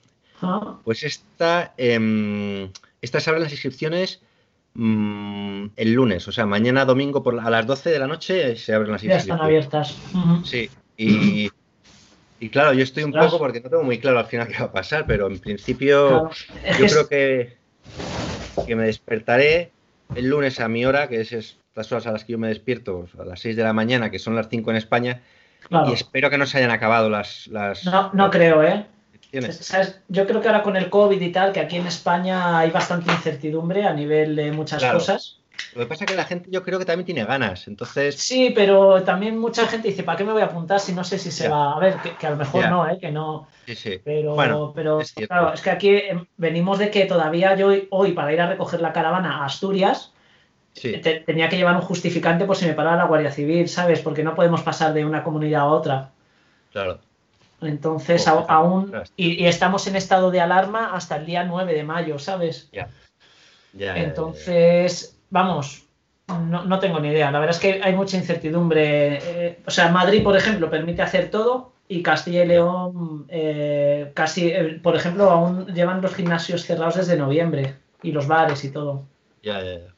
Ah, 0.42 0.78
pues 0.84 1.02
esta, 1.02 1.74
em, 1.76 2.70
estas 3.02 3.28
abren 3.28 3.42
las 3.42 3.52
inscripciones 3.52 4.20
mm, 4.72 5.66
el 5.76 5.92
lunes, 5.92 6.26
o 6.28 6.32
sea, 6.32 6.46
mañana 6.46 6.84
domingo 6.86 7.22
por, 7.22 7.38
a 7.38 7.50
las 7.50 7.66
12 7.66 7.90
de 7.90 7.98
la 7.98 8.06
noche 8.06 8.56
se 8.56 8.72
abren 8.72 8.92
las 8.92 9.02
ya 9.02 9.16
inscripciones. 9.16 9.34
están 9.34 9.40
abiertas. 9.46 9.96
Sí, 10.44 10.70
y, 10.96 11.50
y 12.38 12.48
claro, 12.48 12.72
yo 12.72 12.82
estoy 12.84 13.02
un 13.02 13.12
poco 13.12 13.38
porque 13.38 13.60
no 13.60 13.68
tengo 13.68 13.82
muy 13.82 13.98
claro 13.98 14.18
al 14.18 14.26
final 14.26 14.48
qué 14.48 14.58
va 14.58 14.64
a 14.66 14.72
pasar, 14.72 15.04
pero 15.06 15.26
en 15.26 15.38
principio 15.40 16.30
Claro. 16.62 16.78
Yo 16.78 16.86
creo 16.86 17.08
que, 17.08 17.56
que 18.66 18.76
me 18.76 18.84
despertaré 18.84 19.72
el 20.14 20.28
lunes 20.28 20.58
a 20.60 20.68
mi 20.68 20.86
hora, 20.86 21.08
que 21.08 21.20
es 21.20 21.32
estas 21.32 21.92
horas 21.92 22.06
a 22.06 22.12
las 22.12 22.24
que 22.24 22.32
yo 22.32 22.38
me 22.38 22.48
despierto, 22.48 23.08
a 23.18 23.24
las 23.24 23.40
6 23.40 23.56
de 23.56 23.62
la 23.64 23.72
mañana, 23.74 24.10
que 24.10 24.18
son 24.18 24.34
las 24.36 24.48
5 24.48 24.70
en 24.70 24.76
España, 24.78 25.20
claro. 25.68 25.90
y 25.90 25.94
espero 25.94 26.30
que 26.30 26.38
no 26.38 26.46
se 26.46 26.58
hayan 26.58 26.70
acabado 26.70 27.08
las, 27.08 27.46
las 27.48 27.84
No, 27.84 28.10
no 28.12 28.30
creo, 28.30 28.62
¿eh? 28.62 28.86
¿Sabes? 29.52 30.00
Yo 30.08 30.26
creo 30.26 30.40
que 30.40 30.48
ahora 30.48 30.62
con 30.62 30.76
el 30.76 30.90
COVID 30.90 31.20
y 31.20 31.30
tal, 31.30 31.52
que 31.52 31.60
aquí 31.60 31.76
en 31.76 31.86
España 31.86 32.58
hay 32.58 32.70
bastante 32.70 33.12
incertidumbre 33.12 33.84
a 33.86 33.92
nivel 33.92 34.34
de 34.34 34.50
muchas 34.52 34.80
Claro. 34.80 34.98
cosas. 34.98 35.36
Lo 35.74 35.82
que 35.82 35.86
pasa 35.86 36.04
es 36.04 36.10
que 36.10 36.16
la 36.16 36.24
gente 36.24 36.48
yo 36.50 36.62
creo 36.62 36.78
que 36.78 36.84
también 36.86 37.04
tiene 37.04 37.24
ganas, 37.24 37.68
entonces, 37.68 38.16
Sí, 38.16 38.50
pero 38.54 39.02
también 39.02 39.38
mucha 39.38 39.66
gente 39.66 39.88
dice, 39.88 40.02
¿para 40.02 40.16
qué 40.16 40.24
me 40.24 40.32
voy 40.32 40.40
a 40.42 40.46
apuntar 40.46 40.80
si 40.80 40.92
no 40.92 41.04
sé 41.04 41.18
si 41.18 41.30
se 41.30 41.48
va? 41.48 41.74
A 41.74 41.78
ver, 41.78 41.96
que, 42.02 42.16
que 42.16 42.26
a 42.26 42.30
lo 42.30 42.36
mejor 42.36 42.68
no, 42.70 42.88
¿eh? 42.88 42.98
Que 42.98 43.10
no. 43.12 43.46
sí, 43.66 43.74
sí. 43.76 44.00
Pero, 44.02 44.34
Bueno, 44.34 44.72
pero 44.74 45.00
es 45.00 45.12
claro, 45.12 45.52
es 45.52 45.60
que 45.60 45.70
aquí 45.70 45.90
eh, 45.90 46.26
venimos 46.38 46.78
de 46.78 46.90
que 46.90 47.04
todavía 47.04 47.54
yo 47.56 47.70
hoy, 47.90 48.12
para 48.12 48.32
ir 48.32 48.40
a 48.40 48.48
recoger 48.48 48.80
la 48.80 48.92
caravana 48.92 49.42
a 49.42 49.44
Asturias, 49.44 50.12
Sí, 50.72 50.92
te- 50.98 51.20
tenía 51.20 51.48
que 51.48 51.56
llevar 51.56 51.74
un 51.74 51.82
justificante 51.82 52.44
por 52.44 52.56
si 52.56 52.66
me 52.66 52.74
paraba 52.74 52.96
la 52.96 53.04
Guardia 53.06 53.30
Civil, 53.32 53.68
¿sabes? 53.68 54.00
Porque 54.00 54.22
no 54.22 54.34
podemos 54.34 54.62
pasar 54.62 54.92
de 54.94 55.04
una 55.04 55.22
comunidad 55.24 55.62
a 55.62 55.66
otra. 55.66 56.10
claro. 56.72 57.00
Entonces, 57.60 58.26
Oh, 58.28 58.46
aún. 58.48 58.90
Y, 59.16 59.42
y 59.42 59.46
estamos 59.46 59.86
en 59.86 59.96
estado 59.96 60.30
de 60.30 60.40
alarma 60.40 60.94
hasta 60.94 61.16
el 61.16 61.26
día 61.26 61.44
9 61.44 61.74
de 61.74 61.84
mayo, 61.84 62.18
¿sabes? 62.18 62.70
Ya, 62.72 62.88
ya, 63.74 63.94
ya. 63.94 64.02
Entonces, 64.02 65.18
vamos, 65.28 65.84
no, 66.28 66.64
no 66.64 66.78
tengo 66.78 67.00
ni 67.00 67.08
idea. 67.08 67.30
La 67.30 67.38
verdad 67.38 67.54
es 67.56 67.60
que 67.60 67.80
hay 67.82 67.94
mucha 67.94 68.16
incertidumbre. 68.16 69.18
Eh, 69.22 69.58
o 69.66 69.70
sea, 69.70 69.88
Madrid, 69.90 70.22
por 70.24 70.36
ejemplo, 70.36 70.70
permite 70.70 71.02
hacer 71.02 71.30
todo 71.30 71.72
y 71.86 72.02
Castilla 72.02 72.44
y 72.44 72.48
León, 72.48 73.26
eh, 73.28 74.10
casi, 74.14 74.48
eh, 74.48 74.80
por 74.82 74.96
ejemplo, 74.96 75.28
aún 75.30 75.66
llevan 75.74 76.00
los 76.00 76.14
gimnasios 76.14 76.62
cerrados 76.64 76.94
desde 76.94 77.16
noviembre 77.18 77.74
y 78.02 78.12
los 78.12 78.26
bares 78.26 78.64
y 78.64 78.70
todo. 78.70 79.02
Ya, 79.42 79.60
ya, 79.62 79.78
ya. 79.80 79.94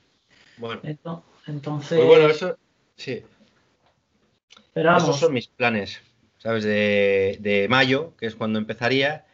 Bueno, 0.63 0.83
Ento- 0.83 1.25
Entonces, 1.47 1.91
pues 1.93 2.07
bueno, 2.07 2.29
eso 2.29 2.57
sí. 2.97 3.23
pero 4.73 4.91
vamos, 4.93 5.07
Esos 5.07 5.19
son 5.19 5.33
mis 5.33 5.49
planes, 5.49 6.01
¿sabes? 6.39 6.65
De, 6.65 7.39
de 7.41 7.69
mayo, 7.69 8.15
que 8.17 8.27
es 8.27 8.37
cuando 8.37 8.59
empezaría, 8.59 9.27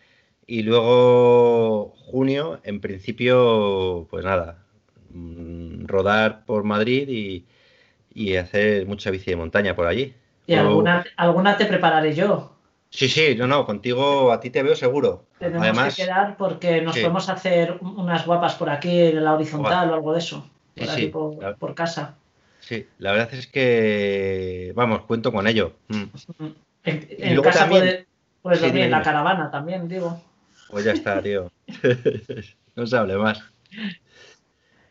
y 0.46 0.62
luego 0.62 1.90
junio, 1.96 2.60
en 2.64 2.80
principio, 2.80 4.06
pues 4.10 4.24
nada, 4.24 4.64
mm, 5.10 5.86
rodar 5.86 6.44
por 6.46 6.64
Madrid 6.64 7.08
y, 7.08 7.46
y 8.14 8.36
hacer 8.36 8.86
mucha 8.86 9.10
bici 9.10 9.30
de 9.30 9.36
montaña 9.36 9.76
por 9.76 9.86
allí. 9.88 10.14
y 10.46 10.54
alguna, 10.56 11.04
alguna 11.16 11.56
te 11.56 11.66
prepararé 11.66 12.12
yo. 12.14 12.56
Sí, 12.90 13.08
sí, 13.08 13.34
no, 13.36 13.46
no, 13.46 13.64
contigo 13.66 14.30
a 14.32 14.40
ti 14.40 14.50
te 14.50 14.62
veo 14.62 14.76
seguro. 14.76 15.26
Tenemos 15.42 15.62
Además, 15.62 15.94
que 15.94 15.96
quedar 15.98 16.36
porque 16.40 16.80
nos 16.82 16.96
sí. 16.96 17.00
podemos 17.00 17.28
hacer 17.28 17.78
unas 17.80 18.24
guapas 18.28 18.54
por 18.54 18.70
aquí 18.70 18.94
en 19.10 19.24
la 19.24 19.34
horizontal 19.34 19.90
o 19.90 19.94
algo 19.94 20.12
de 20.12 20.20
eso. 20.24 20.38
Sí, 20.78 20.84
Por 20.84 20.90
aquí 20.90 21.02
sí, 21.02 21.54
por, 21.58 21.74
casa. 21.74 22.16
sí, 22.60 22.86
la 22.98 23.12
verdad 23.12 23.32
es 23.34 23.46
que, 23.46 24.72
vamos, 24.74 25.02
cuento 25.02 25.32
con 25.32 25.46
ello. 25.46 25.74
Mm. 25.88 26.04
En, 26.84 27.08
Y 27.10 27.22
en 27.22 27.28
luego 27.34 27.42
casa 27.44 27.60
también- 27.60 27.82
puedes, 27.82 28.06
puedes 28.42 28.58
Sí, 28.60 28.64
dormir 28.66 28.74
dime, 28.84 28.84
en 28.86 28.90
la 28.92 29.02
caravana 29.02 29.50
también, 29.50 29.88
digo. 29.88 30.22
Pues 30.70 30.84
ya 30.84 30.92
está, 30.92 31.20
tío. 31.22 31.50
no 32.76 32.86
se 32.86 32.96
hable 32.96 33.16
más. 33.16 33.42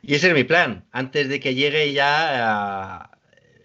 Y 0.02 0.16
ese 0.16 0.28
es 0.30 0.34
mi 0.34 0.44
plan. 0.44 0.86
Antes 0.92 1.28
de 1.30 1.40
que 1.40 1.54
llegue 1.56 1.92
ya 1.94 2.50
a, 3.00 3.12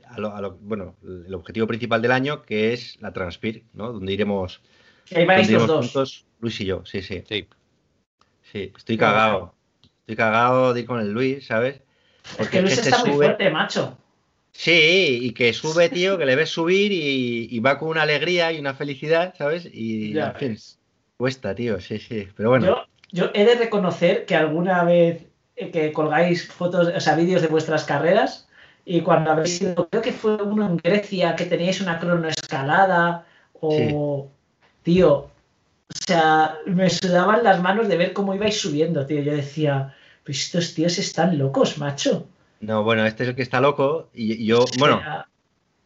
a 0.08 0.18
lo, 0.18 0.34
a 0.34 0.40
lo- 0.40 0.56
bueno, 0.60 0.96
el 1.02 1.32
objetivo 1.34 1.66
principal 1.66 2.02
del 2.02 2.12
año, 2.12 2.42
que 2.42 2.72
es 2.72 3.00
la 3.00 3.12
Transpir, 3.12 3.64
¿no? 3.72 3.92
Donde 3.92 4.12
iremos, 4.12 4.60
ahí 5.14 5.26
dos. 5.52 5.70
juntos, 5.70 6.24
Luis 6.40 6.60
y 6.60 6.64
yo. 6.66 6.84
Sí, 6.84 7.02
sí. 7.02 7.22
Sí. 7.28 7.46
Sí, 8.52 8.72
estoy 8.76 8.96
cagado. 8.98 9.54
Estoy 10.00 10.16
cagado 10.16 10.74
de 10.74 10.80
ir 10.80 10.86
con 10.86 11.00
el 11.00 11.12
Luis, 11.12 11.46
¿sabes? 11.46 11.80
Es 12.38 12.48
que 12.48 12.60
Luis 12.60 12.72
este 12.72 12.88
está 12.90 12.98
muy 13.04 13.10
sube- 13.10 13.24
fuerte, 13.26 13.50
macho. 13.50 13.96
Sí, 14.52 15.18
y 15.22 15.32
que 15.32 15.52
sube, 15.52 15.88
tío, 15.88 16.18
que 16.18 16.26
le 16.26 16.36
ves 16.36 16.50
subir 16.50 16.92
y, 16.92 17.48
y 17.50 17.58
va 17.60 17.78
con 17.78 17.88
una 17.88 18.02
alegría 18.02 18.52
y 18.52 18.60
una 18.60 18.74
felicidad, 18.74 19.34
¿sabes? 19.36 19.66
Y, 19.72 20.12
Ya 20.12 20.26
en 20.28 20.34
fin, 20.36 20.58
cuesta, 21.16 21.54
tío, 21.54 21.80
sí, 21.80 21.98
sí. 21.98 22.28
Pero 22.36 22.50
bueno, 22.50 22.66
Yo, 22.66 22.84
yo 23.10 23.30
he 23.34 23.44
de 23.46 23.54
reconocer 23.54 24.26
que 24.26 24.34
alguna 24.36 24.84
vez 24.84 25.26
eh, 25.56 25.70
que 25.70 25.92
colgáis 25.92 26.46
fotos, 26.52 26.88
o 26.94 27.00
sea, 27.00 27.16
vídeos 27.16 27.40
de 27.42 27.48
vuestras 27.48 27.84
carreras 27.84 28.46
y 28.84 29.00
cuando 29.00 29.30
habéis 29.30 29.62
ido, 29.62 29.88
creo 29.88 30.02
que 30.02 30.12
fue 30.12 30.36
uno 30.42 30.66
en 30.66 30.76
Grecia 30.76 31.34
que 31.34 31.46
teníais 31.46 31.80
una 31.80 31.98
cronoescalada 31.98 33.24
o 33.54 34.30
tío, 34.82 35.30
o 35.88 35.94
sea, 36.06 36.58
me 36.66 36.90
sudaban 36.90 37.44
las 37.44 37.60
manos 37.62 37.88
de 37.88 37.96
ver 37.96 38.12
cómo 38.12 38.34
ibais 38.34 38.60
subiendo, 38.60 39.06
tío. 39.06 39.20
Yo 39.22 39.32
decía, 39.34 39.94
pues 40.24 40.40
estos 40.40 40.74
tíos 40.74 40.98
están 40.98 41.38
locos, 41.38 41.78
macho. 41.78 42.26
no, 42.60 42.82
bueno, 42.84 43.04
este 43.06 43.24
es 43.24 43.28
el 43.30 43.34
que 43.34 43.42
está 43.42 43.60
loco 43.60 44.08
y, 44.14 44.44
yo, 44.46 44.64
bueno, 44.78 45.00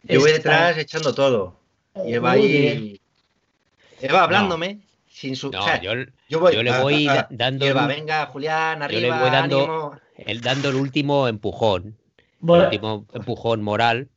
yo 0.03 0.20
voy 0.20 0.31
está- 0.31 0.51
detrás 0.51 0.79
echando 0.79 1.14
todo. 1.14 1.57
Y 2.05 2.12
él 2.12 2.25
va 2.25 2.33
ahí. 2.33 3.01
Él 4.03 4.14
va 4.14 4.25
hablándome 4.25 4.81
sin 5.09 5.35
su. 5.37 5.51
No, 5.51 5.61
o 5.61 5.64
sea, 5.64 5.81
yo, 5.81 5.92
yo 6.29 6.40
voy. 6.40 6.55
yo 6.55 6.62
le 6.62 6.79
voy 6.81 7.09
ah, 7.09 7.14
da- 7.14 7.20
ah, 7.22 7.29
dando 7.31 7.66
él 7.66 7.75
va, 7.77 7.83
un- 7.83 7.88
venga, 7.88 8.27
Julián, 8.27 8.81
yo 8.81 8.88
le 8.88 8.96
arriba, 8.99 9.20
voy 9.22 9.31
dando- 9.31 9.59
ánimo. 9.61 10.01
él 10.18 10.40
dando 10.42 10.68
el 10.68 10.75
último 10.77 11.27
empujón, 11.29 11.96
el 12.42 12.51
último 12.51 13.07
empujón 13.14 13.62
moral. 13.62 14.09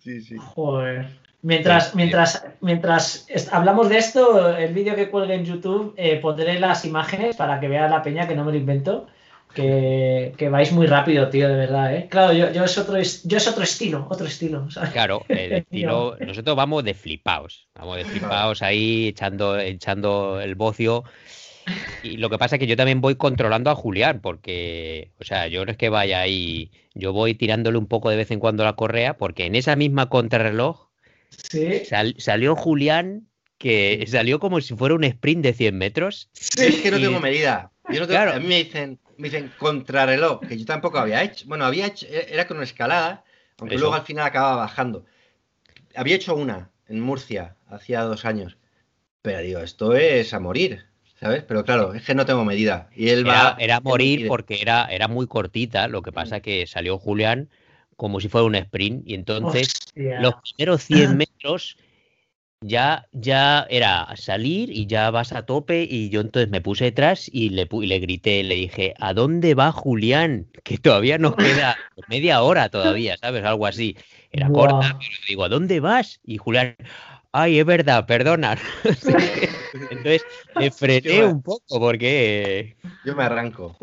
Sí, 0.00 0.22
sí. 0.22 0.36
Joder. 0.38 1.20
Mientras, 1.42 1.96
mientras, 1.96 2.46
mientras 2.60 3.26
hablamos 3.50 3.88
de 3.88 3.98
esto, 3.98 4.56
el 4.56 4.72
vídeo 4.72 4.94
que 4.94 5.10
cuelgue 5.10 5.34
en 5.34 5.44
YouTube, 5.44 5.92
eh, 5.96 6.18
pondré 6.18 6.60
las 6.60 6.84
imágenes 6.84 7.34
para 7.34 7.58
que 7.58 7.66
vea 7.66 7.88
la 7.88 8.00
peña 8.00 8.28
que 8.28 8.36
no 8.36 8.44
me 8.44 8.52
lo 8.52 8.58
invento. 8.58 9.08
Que, 9.52 10.32
que 10.38 10.48
vais 10.48 10.72
muy 10.72 10.86
rápido, 10.86 11.28
tío, 11.28 11.46
de 11.46 11.56
verdad, 11.56 11.94
¿eh? 11.94 12.06
Claro, 12.08 12.32
yo, 12.32 12.50
yo, 12.52 12.64
es, 12.64 12.78
otro, 12.78 12.94
yo 12.98 13.36
es 13.36 13.48
otro 13.48 13.62
estilo, 13.64 14.06
otro 14.08 14.26
estilo. 14.26 14.70
¿sabes? 14.70 14.90
Claro, 14.90 15.24
el 15.28 15.52
estilo, 15.52 16.16
nosotros 16.20 16.56
vamos 16.56 16.84
de 16.84 16.94
flipaos, 16.94 17.68
vamos 17.74 17.98
de 17.98 18.04
flipaos 18.06 18.62
ahí 18.62 19.08
echando, 19.08 19.58
echando 19.58 20.40
el 20.40 20.54
bocio. 20.54 21.04
Y 22.02 22.16
lo 22.16 22.30
que 22.30 22.38
pasa 22.38 22.56
es 22.56 22.60
que 22.60 22.66
yo 22.66 22.76
también 22.76 23.02
voy 23.02 23.16
controlando 23.16 23.68
a 23.68 23.74
Julián, 23.74 24.20
porque, 24.22 25.10
o 25.20 25.24
sea, 25.24 25.48
yo 25.48 25.66
no 25.66 25.72
es 25.72 25.76
que 25.76 25.90
vaya 25.90 26.20
ahí, 26.20 26.70
yo 26.94 27.12
voy 27.12 27.34
tirándole 27.34 27.76
un 27.76 27.88
poco 27.88 28.08
de 28.08 28.16
vez 28.16 28.30
en 28.30 28.40
cuando 28.40 28.64
la 28.64 28.72
correa, 28.72 29.18
porque 29.18 29.44
en 29.44 29.54
esa 29.54 29.76
misma 29.76 30.08
contrarreloj 30.08 30.91
Sí, 31.50 31.84
sal- 31.84 32.14
salió 32.18 32.54
Julián, 32.56 33.28
que 33.58 34.04
salió 34.08 34.38
como 34.40 34.60
si 34.60 34.74
fuera 34.74 34.94
un 34.94 35.04
sprint 35.04 35.42
de 35.44 35.52
100 35.52 35.76
metros. 35.78 36.28
Yo 36.56 36.64
es 36.64 36.76
que 36.80 36.90
no 36.90 36.98
Y- 36.98 37.02
tengo 37.02 37.20
medida. 37.20 37.70
Yo 37.88 38.00
no 38.00 38.06
tengo- 38.06 38.20
Claro. 38.20 38.32
A 38.32 38.38
mí 38.40 38.46
me 38.46 38.64
dicen, 38.64 38.98
me 39.18 39.28
dicen 39.28 39.52
contrarreloj, 39.58 40.40
que 40.46 40.58
yo 40.58 40.64
tampoco 40.64 40.98
había 40.98 41.22
hecho. 41.22 41.44
Bueno, 41.46 41.64
había 41.64 41.86
hecho, 41.86 42.06
era 42.08 42.46
con 42.46 42.56
una 42.56 42.64
escalada, 42.64 43.24
aunque 43.58 43.76
Eso. 43.76 43.82
luego 43.82 43.94
al 43.96 44.04
final 44.04 44.26
acababa 44.26 44.56
bajando. 44.56 45.04
Había 45.94 46.16
hecho 46.16 46.34
una 46.34 46.70
en 46.88 47.00
Murcia, 47.00 47.56
hacía 47.68 48.02
dos 48.02 48.24
años. 48.24 48.56
Pero 49.22 49.40
digo, 49.40 49.60
esto 49.60 49.94
es 49.94 50.34
a 50.34 50.40
morir, 50.40 50.86
¿sabes? 51.20 51.44
Pero 51.46 51.64
claro, 51.64 51.94
es 51.94 52.02
que 52.02 52.14
no 52.14 52.26
tengo 52.26 52.44
medida. 52.44 52.88
Y 52.96 53.10
él 53.10 53.20
Era, 53.20 53.32
va. 53.44 53.56
era 53.60 53.80
morir 53.80 54.26
porque 54.26 54.60
era, 54.60 54.86
era 54.86 55.06
muy 55.06 55.26
cortita, 55.28 55.86
lo 55.86 56.02
que 56.02 56.10
pasa 56.12 56.40
que 56.40 56.66
salió 56.66 56.98
Julián 56.98 57.48
como 58.02 58.18
si 58.18 58.28
fuera 58.28 58.44
un 58.44 58.56
sprint 58.56 59.08
y 59.08 59.14
entonces 59.14 59.68
hostia. 59.68 60.20
los 60.20 60.34
primeros 60.42 60.82
100 60.82 61.16
metros 61.16 61.76
ya, 62.60 63.06
ya 63.12 63.64
era 63.70 64.08
salir 64.16 64.70
y 64.70 64.86
ya 64.86 65.12
vas 65.12 65.32
a 65.32 65.46
tope 65.46 65.86
y 65.88 66.10
yo 66.10 66.20
entonces 66.20 66.50
me 66.50 66.60
puse 66.60 66.86
detrás 66.86 67.30
y 67.32 67.50
le, 67.50 67.68
y 67.70 67.86
le 67.86 68.00
grité, 68.00 68.42
le 68.42 68.56
dije, 68.56 68.94
¿a 68.98 69.14
dónde 69.14 69.54
va 69.54 69.70
Julián? 69.70 70.48
Que 70.64 70.78
todavía 70.78 71.16
nos 71.16 71.36
queda 71.36 71.76
media 72.08 72.42
hora 72.42 72.68
todavía, 72.70 73.16
¿sabes? 73.18 73.44
Algo 73.44 73.66
así. 73.66 73.96
Era 74.32 74.48
corta, 74.48 74.98
pero 74.98 75.16
digo, 75.28 75.44
¿a 75.44 75.48
dónde 75.48 75.78
vas? 75.78 76.20
Y 76.24 76.38
Julián, 76.38 76.74
ay, 77.30 77.60
es 77.60 77.66
verdad, 77.66 78.04
perdona. 78.06 78.58
entonces 79.90 80.24
me 80.56 80.72
frené 80.72 81.24
un 81.24 81.40
poco 81.40 81.78
porque... 81.78 82.76
Yo 83.04 83.14
me 83.14 83.22
arranco. 83.22 83.76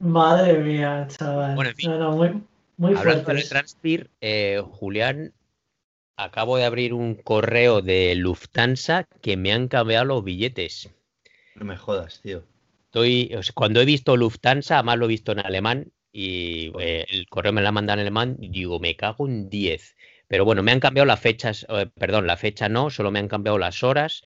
Madre 0.00 0.58
mía, 0.58 1.06
chaval. 1.08 1.54
Bueno, 1.54 1.70
en 1.70 1.76
fin. 1.76 1.90
No, 1.90 1.98
no, 1.98 2.16
muy, 2.16 2.42
muy 2.76 2.94
Hablando 2.94 3.32
de. 3.32 3.42
Transpir, 3.42 4.10
eh, 4.20 4.62
Julián, 4.64 5.32
acabo 6.16 6.56
de 6.56 6.64
abrir 6.64 6.94
un 6.94 7.14
correo 7.14 7.82
de 7.82 8.14
Lufthansa 8.14 9.04
que 9.22 9.36
me 9.36 9.52
han 9.52 9.68
cambiado 9.68 10.04
los 10.04 10.24
billetes. 10.24 10.90
No 11.54 11.64
me 11.64 11.76
jodas, 11.76 12.20
tío. 12.20 12.44
Estoy, 12.86 13.34
o 13.36 13.42
sea, 13.42 13.52
cuando 13.54 13.80
he 13.80 13.84
visto 13.84 14.16
Lufthansa, 14.16 14.76
además 14.76 14.98
lo 14.98 15.04
he 15.06 15.08
visto 15.08 15.32
en 15.32 15.40
alemán 15.40 15.92
y 16.12 16.72
eh, 16.78 17.04
el 17.08 17.26
correo 17.28 17.52
me 17.52 17.60
lo 17.60 17.68
ha 17.68 17.72
mandado 17.72 17.98
en 17.98 18.02
alemán 18.02 18.36
digo, 18.38 18.78
me 18.78 18.96
cago 18.96 19.26
en 19.26 19.50
10. 19.50 19.96
Pero 20.28 20.44
bueno, 20.44 20.62
me 20.62 20.72
han 20.72 20.80
cambiado 20.80 21.06
las 21.06 21.20
fechas, 21.20 21.66
eh, 21.68 21.86
perdón, 21.92 22.26
la 22.26 22.36
fecha 22.36 22.68
no, 22.68 22.90
solo 22.90 23.10
me 23.10 23.18
han 23.18 23.28
cambiado 23.28 23.58
las 23.58 23.82
horas 23.82 24.22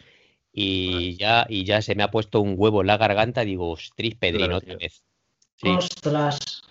y 0.52 1.16
ya, 1.16 1.46
y 1.48 1.64
ya 1.64 1.82
se 1.82 1.94
me 1.94 2.02
ha 2.02 2.10
puesto 2.10 2.40
un 2.40 2.54
huevo 2.56 2.82
en 2.82 2.88
la 2.88 2.98
garganta. 2.98 3.44
Digo, 3.44 3.70
ostris, 3.70 4.16
Pedrino, 4.16 4.46
Claro, 4.46 4.56
otra 4.58 4.76
vez. 4.76 5.02
Sí, 5.56 5.68
Ostras. 5.68 6.62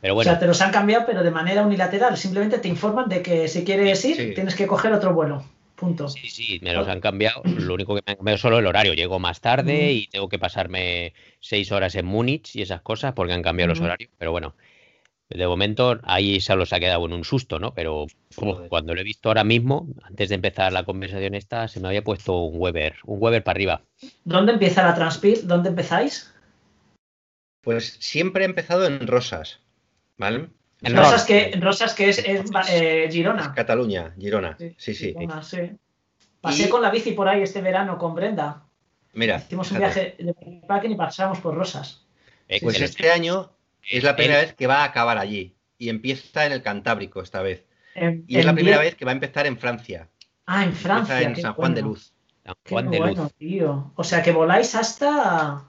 Pero 0.00 0.14
O 0.14 0.16
bueno, 0.16 0.30
sea, 0.30 0.38
te 0.40 0.46
los 0.46 0.60
han 0.60 0.70
cambiado, 0.72 1.04
pero 1.06 1.22
de 1.22 1.30
manera 1.30 1.62
unilateral. 1.62 2.16
Simplemente 2.16 2.58
te 2.58 2.68
informan 2.68 3.08
de 3.08 3.22
que 3.22 3.48
si 3.48 3.64
quieres 3.64 4.04
ir, 4.04 4.16
Sí. 4.16 4.34
tienes 4.34 4.54
que 4.54 4.66
coger 4.66 4.92
otro 4.92 5.12
vuelo. 5.14 5.44
Punto. 5.76 6.08
Sí, 6.08 6.28
sí, 6.28 6.58
me 6.62 6.74
los 6.74 6.86
han 6.88 7.00
cambiado. 7.00 7.42
Lo 7.44 7.72
único 7.74 7.94
que 7.94 8.02
me 8.06 8.10
han 8.12 8.16
cambiado 8.16 8.34
es 8.34 8.40
solo 8.42 8.58
el 8.58 8.66
horario. 8.66 8.92
Llego 8.92 9.18
más 9.18 9.40
tarde 9.40 9.72
Mm. 9.72 9.96
y 9.96 10.06
tengo 10.08 10.28
que 10.28 10.38
pasarme 10.38 11.14
seis 11.40 11.72
horas 11.72 11.94
en 11.94 12.04
Múnich 12.04 12.54
y 12.54 12.62
esas 12.62 12.82
cosas 12.82 13.14
porque 13.14 13.32
han 13.32 13.42
cambiado 13.42 13.70
los 13.70 13.80
horarios. 13.80 14.10
Pero 14.18 14.30
bueno, 14.30 14.54
de 15.30 15.46
momento 15.46 15.98
ahí 16.02 16.40
se 16.40 16.54
los 16.56 16.72
ha 16.74 16.80
quedado 16.80 17.06
en 17.06 17.14
un 17.14 17.24
susto, 17.24 17.58
¿no? 17.58 17.72
Pero 17.72 18.06
Joder. 18.36 18.68
cuando 18.68 18.94
lo 18.94 19.00
he 19.00 19.04
visto 19.04 19.30
ahora 19.30 19.44
mismo, 19.44 19.86
antes 20.02 20.28
de 20.28 20.34
empezar 20.34 20.70
la 20.72 20.84
conversación 20.84 21.34
esta, 21.34 21.66
se 21.68 21.80
me 21.80 21.88
había 21.88 22.04
puesto 22.04 22.36
un 22.42 22.60
Weber, 22.60 22.96
un 23.06 23.16
Weber 23.22 23.42
para 23.42 23.56
arriba. 23.56 23.82
¿Dónde 24.24 24.52
empieza 24.52 24.82
la 24.82 24.94
Transpir? 24.94 25.46
¿Dónde 25.46 25.70
empezáis? 25.70 26.30
Pues 27.62 27.96
siempre 28.00 28.42
he 28.44 28.46
empezado 28.46 28.86
en 28.86 29.06
Rosas, 29.06 29.60
Rosas 30.82 31.24
que, 31.24 31.52
Rosas 31.60 31.94
que 31.94 32.08
es, 32.08 32.18
es, 32.18 32.50
eh, 32.70 33.04
es 33.04 33.14
Girona. 33.14 33.52
Cataluña, 33.54 34.14
Girona. 34.18 34.56
Sí, 34.76 34.94
sí. 34.94 35.14
Girona, 35.18 35.42
sí. 35.42 35.58
Pasé 36.40 36.64
Y- 36.64 36.68
con 36.68 36.82
la 36.82 36.90
bici 36.90 37.12
por 37.12 37.28
ahí 37.28 37.42
este 37.42 37.60
verano 37.60 37.98
con 37.98 38.14
Brenda. 38.14 38.62
Mira, 39.12 39.36
Hicimos 39.38 39.70
un 39.72 39.78
viaje 39.78 40.14
de 40.18 40.34
packing 40.66 40.92
y 40.92 40.96
pasamos 40.96 41.38
por 41.40 41.54
Rosas. 41.54 42.06
Eh, 42.48 42.60
Pues 42.62 42.80
este 42.80 43.10
año 43.10 43.50
es 43.88 44.02
la 44.04 44.10
el- 44.10 44.16
primera 44.16 44.40
vez 44.40 44.54
que 44.54 44.66
va 44.66 44.78
a 44.82 44.84
acabar 44.84 45.18
allí. 45.18 45.54
Y 45.78 45.88
empieza 45.88 46.46
en 46.46 46.52
el 46.52 46.62
Cantábrico 46.62 47.20
esta 47.22 47.42
vez. 47.42 47.64
En- 47.94 48.24
Y 48.28 48.38
es 48.38 48.44
la 48.44 48.54
primera 48.54 48.76
diez- 48.78 48.84
vez 48.92 48.94
que 48.96 49.04
va 49.04 49.10
a 49.10 49.14
empezar 49.14 49.46
en 49.46 49.58
Francia. 49.58 50.08
Ah, 50.46 50.62
en 50.62 50.68
Empieza 50.70 50.82
Francia. 50.88 51.20
en 51.22 51.36
San 51.36 51.54
Juan 51.54 51.74
de. 51.74 51.82
Luz. 51.82 52.12
San 52.44 52.54
Qué 52.64 52.70
Juan 52.74 52.90
de 52.90 52.98
bueno, 52.98 53.22
Luz. 53.24 53.32
tío. 53.34 53.92
O 53.96 54.04
sea 54.04 54.22
que 54.22 54.32
voláis 54.32 54.74
hasta. 54.74 55.64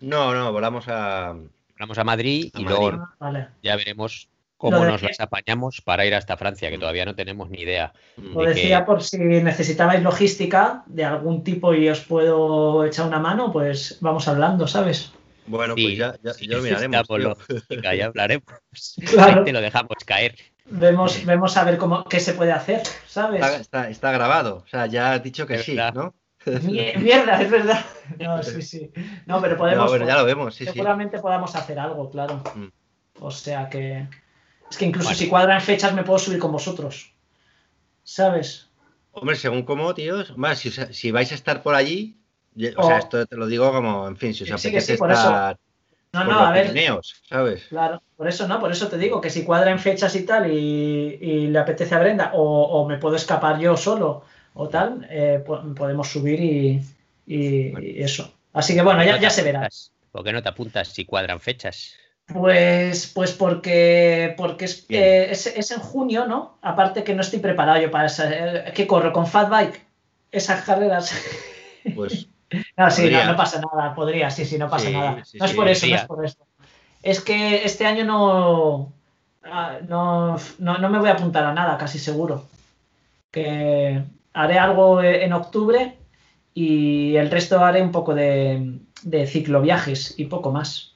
No, 0.00 0.34
no, 0.34 0.52
volamos 0.52 0.84
a. 0.88 1.34
Vamos 1.78 1.98
a 1.98 2.04
Madrid 2.04 2.50
A 2.54 2.60
y 2.60 2.64
Madrid. 2.64 2.78
luego 2.80 3.02
Ah, 3.04 3.14
vale. 3.18 3.48
ya 3.62 3.76
veremos 3.76 4.28
cómo 4.56 4.84
nos 4.84 5.02
las 5.02 5.20
apañamos 5.20 5.80
para 5.82 6.06
ir 6.06 6.14
hasta 6.14 6.36
Francia, 6.36 6.70
que 6.70 6.78
todavía 6.78 7.04
no 7.04 7.14
tenemos 7.14 7.50
ni 7.50 7.60
idea. 7.60 7.92
Lo 8.16 8.40
de 8.42 8.46
que- 8.54 8.54
decía 8.60 8.86
por 8.86 9.02
si 9.02 9.18
necesitabais 9.18 10.02
logística 10.02 10.82
de 10.86 11.04
algún 11.04 11.44
tipo 11.44 11.74
y 11.74 11.88
os 11.88 12.00
puedo 12.00 12.84
echar 12.84 13.06
una 13.06 13.18
mano, 13.18 13.52
pues 13.52 13.98
vamos 14.00 14.26
hablando, 14.28 14.66
¿sabes? 14.66 15.12
Bueno, 15.46 15.74
Sí, 15.76 15.84
pues 15.84 15.98
ya, 15.98 16.14
ya, 16.22 16.32
sí, 16.32 16.46
ya 16.48 16.56
lo 16.56 16.62
miraremos. 16.62 17.06
lógica, 17.08 17.94
ya 17.94 18.06
hablaremos. 18.06 18.46
Claro. 19.10 19.38
Ahí 19.40 19.44
te 19.44 19.52
lo 19.52 19.60
dejamos 19.60 19.96
caer. 20.06 20.34
Vemos, 20.66 21.26
vemos 21.26 21.56
a 21.58 21.64
ver 21.64 21.76
cómo, 21.76 22.04
qué 22.04 22.18
se 22.20 22.32
puede 22.32 22.52
hacer, 22.52 22.80
¿sabes? 23.06 23.42
Está, 23.44 23.56
está- 23.60 23.90
está 23.90 24.12
grabado. 24.12 24.62
O 24.64 24.66
sea, 24.66 24.86
ya 24.86 25.12
has 25.12 25.22
dicho 25.22 25.46
que 25.46 25.56
Es 25.56 25.64
sí, 25.64 25.74
verdad. 25.76 25.92
¿no? 25.92 26.14
Mie- 26.62 26.96
Mierda, 26.98 27.40
es 27.42 27.50
verdad. 27.50 27.84
No, 28.18 28.42
sí, 28.42 28.62
sí. 28.62 28.90
No, 29.26 29.40
pero 29.40 29.54
No, 29.54 29.58
podemos. 29.58 29.90
bueno, 29.90 30.06
ya 30.06 30.16
lo 30.18 30.24
vemos, 30.24 30.54
sí, 30.54 30.64
sí. 30.66 30.72
seguramente 30.72 31.18
podamos 31.18 31.54
hacer 31.56 31.78
algo, 31.78 32.10
claro. 32.10 32.42
Mm. 32.54 32.66
O 33.20 33.30
sea 33.30 33.68
que. 33.68 34.06
Es 34.70 34.76
que 34.78 34.86
incluso 34.86 35.08
Bueno. 35.08 35.18
si 35.18 35.28
cuadran 35.28 35.60
fechas 35.60 35.94
me 35.94 36.02
puedo 36.04 36.18
subir 36.18 36.38
con 36.38 36.52
vosotros. 36.52 37.12
¿Sabes? 38.02 38.68
Hombre, 39.12 39.36
según 39.36 39.62
cómo, 39.62 39.94
tíos. 39.94 40.36
Más, 40.36 40.58
si, 40.58 40.70
si 40.70 41.10
vais 41.10 41.30
a 41.32 41.34
estar 41.34 41.62
por 41.62 41.74
allí. 41.74 42.16
O 42.76 42.82
O- 42.82 42.86
sea, 42.86 42.98
esto 42.98 43.26
te 43.26 43.36
lo 43.36 43.46
digo 43.46 43.72
como, 43.72 44.06
en 44.08 44.16
fin, 44.16 44.34
si 44.34 44.44
os 44.44 44.50
apetece 44.50 44.94
eso. 44.94 45.06
estar 45.08 45.58
No, 46.12 46.24
no, 46.24 46.38
a 46.38 46.52
ver. 46.52 46.66
Pirineos, 46.68 47.22
¿sabes? 47.28 47.64
Claro, 47.68 48.02
por 48.16 48.28
eso 48.28 48.46
no, 48.46 48.60
por 48.60 48.70
eso 48.70 48.86
te 48.88 48.96
digo 48.98 49.20
que 49.20 49.30
si 49.30 49.44
cuadran 49.44 49.78
fechas 49.80 50.14
y 50.14 50.24
tal 50.24 50.50
y, 50.52 51.18
y 51.20 51.46
le 51.48 51.58
apetece 51.58 51.94
a 51.94 51.98
Brenda 51.98 52.30
o, 52.34 52.42
o 52.42 52.86
me 52.88 52.98
puedo 52.98 53.16
escapar 53.16 53.58
yo 53.58 53.76
solo 53.76 54.24
o 54.54 54.68
tal, 54.68 55.06
eh, 55.10 55.42
po- 55.44 55.62
podemos 55.74 56.08
subir 56.08 56.40
y, 56.40 56.82
y- 57.26 57.70
Bueno. 57.70 57.86
y 57.86 58.02
eso. 58.02 58.32
Así 58.52 58.74
que 58.74 58.82
bueno, 58.82 59.02
ya, 59.04 59.12
No 59.16 59.22
ya 59.22 59.30
se 59.30 59.42
verá. 59.42 59.68
¿Por 60.12 60.24
qué 60.24 60.32
no 60.32 60.42
te 60.42 60.48
apuntas 60.48 60.88
si 60.88 61.04
cuadran 61.04 61.40
fechas? 61.40 61.94
Pues, 62.26 63.08
pues 63.14 63.32
porque, 63.32 64.34
porque 64.38 64.64
es, 64.64 64.86
eh, 64.88 65.30
es, 65.30 65.46
es 65.46 65.70
en 65.72 65.80
junio, 65.80 66.26
¿no? 66.26 66.56
Aparte 66.62 67.04
que 67.04 67.14
no 67.14 67.20
estoy 67.20 67.40
preparado 67.40 67.80
yo 67.82 67.90
para 67.90 68.06
esa. 68.06 68.30
eh, 68.32 68.72
¿Qué 68.74 68.86
corro? 68.86 69.12
¿Con 69.12 69.26
Fat 69.26 69.50
Bike? 69.50 69.80
Esas 70.30 70.64
carreras. 70.64 71.12
Pues 71.94 72.28
No, 72.76 72.90
sí, 72.90 73.10
no, 73.10 73.24
no 73.24 73.36
pasa 73.36 73.60
nada, 73.60 73.94
podría, 73.94 74.30
sí, 74.30 74.44
sí, 74.46 74.56
no 74.58 74.70
pasa 74.70 74.86
Sí, 74.86 74.92
nada. 74.92 75.24
sí, 75.24 75.38
no 75.38 75.44
es 75.44 75.50
sí, 75.50 75.56
por 75.56 75.68
eso, 75.68 75.86
no 75.86 75.96
es 75.96 76.04
por 76.04 76.24
eso. 76.24 76.46
Es 77.02 77.20
que 77.20 77.64
este 77.64 77.84
año 77.84 78.04
no, 78.04 78.92
ah, 79.42 79.78
no, 79.88 80.36
no, 80.60 80.78
no 80.78 80.88
me 80.88 80.98
voy 80.98 81.08
a 81.10 81.12
apuntar 81.12 81.44
a 81.44 81.52
nada, 81.52 81.76
casi 81.76 81.98
seguro. 81.98 82.46
Que 83.30 84.02
haré 84.34 84.58
algo 84.58 85.02
en 85.02 85.32
octubre 85.32 85.96
y 86.52 87.16
el 87.16 87.30
resto 87.30 87.64
haré 87.64 87.82
un 87.82 87.90
poco 87.92 88.14
de, 88.14 88.78
de 89.02 89.26
cicloviajes 89.26 90.14
y 90.18 90.26
poco 90.26 90.52
más. 90.52 90.94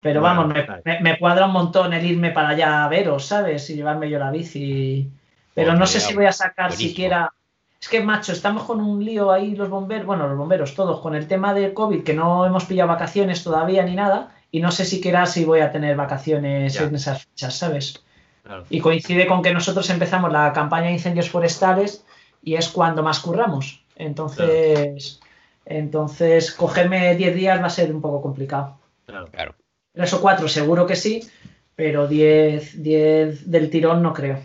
Pero 0.00 0.20
Bueno, 0.22 0.36
vamos, 0.48 0.54
me, 0.54 0.66
me- 0.84 1.00
me 1.00 1.18
cuadra 1.18 1.46
un 1.46 1.52
montón 1.52 1.92
el 1.92 2.04
irme 2.06 2.30
para 2.30 2.50
allá 2.50 2.84
a 2.84 2.88
veros, 2.88 3.26
¿sabes? 3.26 3.68
Y 3.70 3.74
llevarme 3.74 4.08
yo 4.08 4.18
la 4.18 4.30
bici. 4.30 5.10
Pero 5.54 5.74
no 5.74 5.86
sé 5.86 6.00
si 6.00 6.14
voy 6.14 6.24
a 6.26 6.32
sacar 6.32 6.68
Buenísimo. 6.70 6.88
siquiera. 6.88 7.32
Es 7.80 7.88
que, 7.88 8.02
macho, 8.02 8.32
estamos 8.32 8.64
con 8.64 8.80
un 8.80 9.04
lío 9.04 9.30
ahí 9.30 9.54
los 9.56 9.68
bomberos, 9.68 10.06
bueno, 10.06 10.26
los 10.28 10.36
bomberos 10.38 10.74
todos, 10.74 11.00
con 11.00 11.14
el 11.14 11.26
tema 11.26 11.52
del 11.54 11.72
COVID, 11.74 12.02
que 12.02 12.14
no 12.14 12.44
hemos 12.46 12.64
pillado 12.66 12.88
vacaciones 12.88 13.42
todavía 13.42 13.82
ni 13.82 13.94
nada, 13.94 14.32
y 14.50 14.60
no 14.60 14.70
sé 14.70 14.84
siquiera 14.84 15.24
si 15.26 15.44
voy 15.44 15.60
a 15.60 15.72
tener 15.72 15.96
vacaciones 15.96 16.74
Ya. 16.74 16.82
en 16.84 16.94
esas 16.94 17.24
fechas, 17.24 17.54
¿sabes? 17.56 18.02
claro. 18.42 18.64
Y 18.70 18.80
coincide 18.80 19.26
con 19.26 19.42
que 19.42 19.52
nosotros 19.54 19.88
empezamos 19.90 20.30
la 20.32 20.52
campaña 20.52 20.86
de 20.86 20.92
incendios 20.92 21.30
forestales 21.30 22.04
y 22.42 22.54
es 22.54 22.68
cuando 22.68 23.02
más 23.02 23.20
curramos. 23.20 23.84
Entonces, 23.96 25.20
entonces 25.64 26.52
cogerme 26.52 27.14
10 27.16 27.34
días 27.34 27.60
va 27.60 27.66
a 27.66 27.70
ser 27.70 27.94
un 27.94 28.00
poco 28.00 28.22
complicado. 28.22 28.78
claro. 29.06 29.26
Claro. 29.30 29.54
Tres 29.92 30.12
o 30.14 30.20
cuatro 30.20 30.46
seguro 30.48 30.86
que 30.86 30.94
sí, 30.96 31.28
pero 31.74 32.06
10, 32.06 32.80
10 32.82 33.50
del 33.50 33.68
tirón 33.70 34.02
no 34.02 34.12
creo. 34.14 34.38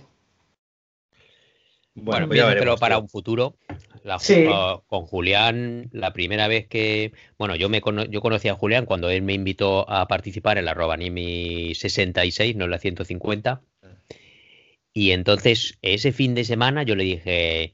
Bueno, 1.94 2.28
veremos. 2.28 2.80
para 2.80 2.98
un 2.98 3.08
futuro. 3.08 3.56
La- 4.04 4.20
Sí. 4.20 4.46
uh, 4.48 4.82
con 4.88 5.06
Julián, 5.06 5.90
la 5.92 6.14
primera 6.14 6.48
vez 6.48 6.68
que. 6.68 7.14
Bueno, 7.38 7.56
yo 7.56 7.70
me 7.70 7.80
cono- 7.82 8.06
yo 8.06 8.22
conocí 8.22 8.48
a 8.50 8.56
Julián 8.56 8.86
cuando 8.86 9.10
él 9.10 9.22
me 9.22 9.34
invitó 9.34 9.90
a 9.90 10.08
participar 10.08 10.58
en 10.58 10.66
la 10.66 10.74
Robaniemi 10.74 11.74
66, 11.76 12.56
no 12.56 12.66
en 12.66 12.72
la 12.72 12.80
150. 12.80 13.62
Y 14.94 15.12
entonces, 15.12 15.78
ese 15.82 16.12
fin 16.12 16.36
de 16.36 16.44
semana, 16.44 16.84
yo 16.84 16.96
le 16.96 17.04
dije. 17.04 17.74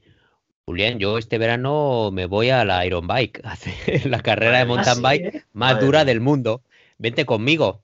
Julián, 0.66 0.98
yo 0.98 1.18
este 1.18 1.38
verano 1.38 2.10
me 2.12 2.26
voy 2.26 2.50
a 2.50 2.64
la 2.64 2.86
Iron 2.86 3.06
Bike, 3.06 3.40
a 3.44 3.52
hacer 3.52 4.06
la 4.06 4.20
carrera 4.20 4.58
de 4.58 4.64
mountain 4.66 4.90
Ah, 4.92 4.94
sí, 4.94 5.02
bike 5.02 5.34
¿eh? 5.34 5.42
más 5.52 5.72
Madre 5.74 5.86
dura 5.86 6.04
del 6.04 6.20
mundo. 6.20 6.62
Vente 6.98 7.24
conmigo. 7.26 7.82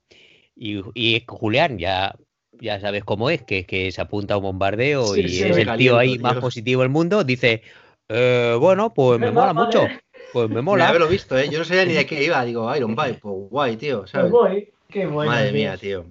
Y, 0.55 0.83
y 0.95 1.25
Julián, 1.27 1.79
ya, 1.79 2.15
ya 2.61 2.81
sabes 2.81 3.05
cómo 3.05 3.31
es, 3.31 3.43
que, 3.43 3.65
que 3.65 3.91
se 3.91 4.01
apunta 4.01 4.35
a 4.35 4.37
un 4.39 4.45
bombardeo 4.45 5.15
Sí, 5.15 5.23
y 5.23 5.29
sí. 5.29 5.43
es 5.43 5.57
el 5.57 5.77
tío 5.77 5.99
ahí 5.99 6.19
más 6.19 6.37
positivo 6.37 6.83
del 6.83 6.91
mundo. 6.91 7.25
Dice, 7.25 7.63
"Eh, 8.09 8.57
bueno, 8.59 8.95
pues 8.95 9.19
me 9.21 9.31
mola 9.31 9.53
vale. 9.53 9.67
mucho. 9.67 9.89
Pues 10.33 10.49
me 10.51 10.63
mola. 10.63 10.89
haberlo 10.89 11.09
visto, 11.09 11.37
¿eh? 11.37 11.49
Yo 11.51 11.59
no 11.59 11.65
sabía 11.65 11.85
ni 11.85 11.95
de 11.95 12.07
qué 12.07 12.23
iba. 12.23 12.45
Digo, 12.45 12.75
Iron 12.77 12.95
Bike, 12.95 13.19
pues 13.21 13.35
guay, 13.51 13.77
tío, 13.77 14.01
Pues 14.01 14.11
¿sabes? 14.13 14.31
voy, 14.31 14.69
qué 14.89 15.07
bueno. 15.07 15.33
Madre 15.33 15.51
tío. 15.51 15.59
mía, 15.59 15.77
tío. 15.77 16.05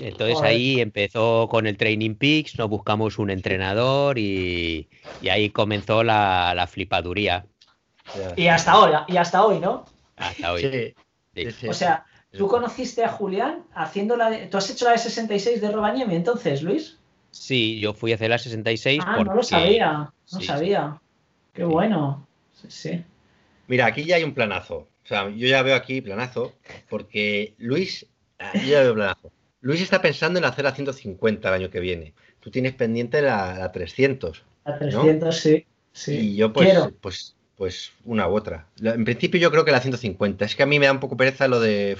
Entonces 0.00 0.36
Joder. 0.36 0.50
ahí 0.50 0.80
empezó 0.80 1.48
con 1.50 1.66
el 1.66 1.76
Training 1.76 2.14
Peaks, 2.14 2.58
nos 2.58 2.68
buscamos 2.68 3.18
un 3.18 3.30
entrenador 3.30 4.18
y, 4.18 4.88
y 5.20 5.28
ahí 5.28 5.50
comenzó 5.50 6.02
la, 6.02 6.52
la 6.54 6.66
flipaduría. 6.66 7.46
Y 8.36 8.48
hasta 8.48 8.72
ahora, 8.72 9.04
y 9.08 9.16
hasta 9.16 9.44
hoy, 9.44 9.58
¿no? 9.60 9.84
hasta 10.16 10.52
hoy. 10.52 10.62
Sí, 10.62 10.94
Sí. 11.58 11.66
O 11.66 11.72
sea, 11.72 12.04
tú 12.36 12.46
conociste 12.46 13.02
a 13.04 13.08
Julián 13.08 13.64
haciendo 13.74 14.16
la 14.18 14.28
de... 14.28 14.46
¿Tú 14.48 14.58
has 14.58 14.68
hecho 14.68 14.84
la 14.84 14.92
de 14.92 14.98
66 14.98 15.62
de 15.62 15.70
Robaniemi 15.72 16.14
entonces, 16.14 16.62
Luis? 16.62 16.98
Sí, 17.30 17.80
yo 17.80 17.94
fui 17.94 18.12
a 18.12 18.16
hacer 18.16 18.28
la 18.28 18.36
66 18.36 19.00
Ah, 19.02 19.14
porque... 19.16 19.30
no 19.30 19.36
lo 19.36 19.42
sabía, 19.42 19.92
no 19.92 20.12
sí, 20.26 20.36
sí. 20.40 20.44
sabía. 20.44 21.00
Qué 21.54 21.64
bueno. 21.64 22.26
Sí, 22.52 22.66
sí. 22.68 23.04
Mira, 23.66 23.86
aquí 23.86 24.04
ya 24.04 24.16
hay 24.16 24.24
un 24.24 24.34
planazo. 24.34 24.88
O 25.04 25.06
sea, 25.06 25.30
yo 25.30 25.48
ya 25.48 25.62
veo 25.62 25.74
aquí 25.74 26.02
planazo, 26.02 26.52
porque 26.90 27.54
Luis, 27.56 28.04
ah, 28.38 28.50
yo 28.54 28.60
ya 28.68 28.80
veo 28.82 28.94
planazo. 28.94 29.32
Luis 29.62 29.80
está 29.80 30.02
pensando 30.02 30.38
en 30.38 30.44
hacer 30.44 30.64
la 30.64 30.72
150 30.74 31.48
el 31.48 31.54
año 31.54 31.70
que 31.70 31.80
viene. 31.80 32.12
Tú 32.40 32.50
tienes 32.50 32.72
pendiente 32.74 33.22
la, 33.22 33.58
la 33.58 33.72
300. 33.72 34.42
A 34.64 34.78
300, 34.78 35.36
sí. 35.36 35.66
sí. 35.92 36.12
Y 36.32 36.36
yo, 36.36 36.52
pues, 36.52 36.68
Quiero. 36.68 36.92
pues, 37.00 37.34
pues 37.56 37.92
una 38.04 38.28
u 38.28 38.34
otra. 38.36 38.66
La- 38.78 38.94
En 38.94 39.04
principio, 39.04 39.40
yo 39.40 39.50
creo 39.50 39.64
que 39.64 39.70
la 39.72 39.80
150. 39.80 40.44
Es 40.44 40.54
que 40.56 40.62
a 40.62 40.66
mí 40.66 40.78
me 40.78 40.86
da 40.86 40.92
un 40.92 41.00
poco 41.00 41.16
pereza 41.16 41.46
lo 41.48 41.60
de 41.60 41.96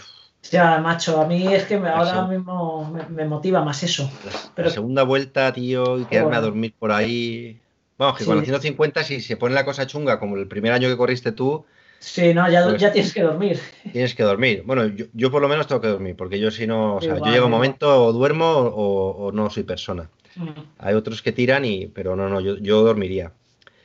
Ya, 0.51 0.79
macho, 0.79 1.21
a 1.21 1.27
mí 1.27 1.47
es 1.55 1.65
que 1.65 1.79
me- 1.79 1.89
ahora 1.89 2.27
mismo 2.27 2.91
me, 2.93 3.09
me 3.09 3.25
motiva 3.27 3.65
más 3.65 3.83
eso. 3.85 4.11
la, 4.25 4.33
Pero- 4.57 4.69
la 4.69 4.75
segunda 4.75 5.03
vuelta, 5.05 5.53
tío, 5.53 6.01
y 6.01 6.05
quedarme 6.05 6.37
a 6.37 6.41
dormir 6.41 6.75
por 6.79 6.91
ahí. 6.93 7.61
Vamos, 7.97 8.19
que 8.19 8.25
con 8.25 8.35
la 8.37 8.43
Sí. 8.43 8.47
150, 8.47 9.05
si 9.05 9.21
se 9.21 9.37
pone 9.37 9.55
la 9.55 9.65
cosa 9.65 9.87
chunga, 9.87 10.19
como 10.19 10.37
el 10.37 10.49
primer 10.49 10.73
año 10.73 10.89
que 10.89 10.97
corriste 10.97 11.31
tú, 11.31 11.65
Sí, 12.05 12.35
no, 12.35 12.51
ya, 12.51 12.65
Pues- 12.65 12.81
ya 12.81 12.91
tienes 12.93 13.15
que 13.15 13.23
dormir. 13.23 13.61
tienes 13.93 14.15
que 14.15 14.25
dormir. 14.25 14.63
Bueno, 14.67 14.87
yo, 14.87 15.07
yo 15.13 15.31
por 15.31 15.41
lo 15.41 15.49
menos 15.49 15.69
tengo 15.69 15.81
que 15.81 15.87
dormir, 15.89 16.17
porque 16.17 16.39
yo 16.41 16.51
si 16.51 16.67
no, 16.67 16.97
o 16.97 17.01
sea, 17.01 17.15
Igual, 17.15 17.31
yo 17.31 17.35
llego 17.35 17.47
un 17.47 17.53
momento 17.53 18.07
o 18.07 18.13
duermo 18.13 18.45
o, 18.47 19.27
o 19.27 19.33
no 19.33 19.49
soy 19.51 19.63
persona. 19.63 20.11
Mm, 20.35 20.49
Hay 20.79 20.95
otros 20.95 21.23
que 21.23 21.31
tiran 21.31 21.65
y, 21.65 21.87
pero 21.87 22.17
no, 22.17 22.29
no, 22.29 22.41
yo, 22.41 22.57
yo 22.59 22.83
dormiría. 22.83 23.33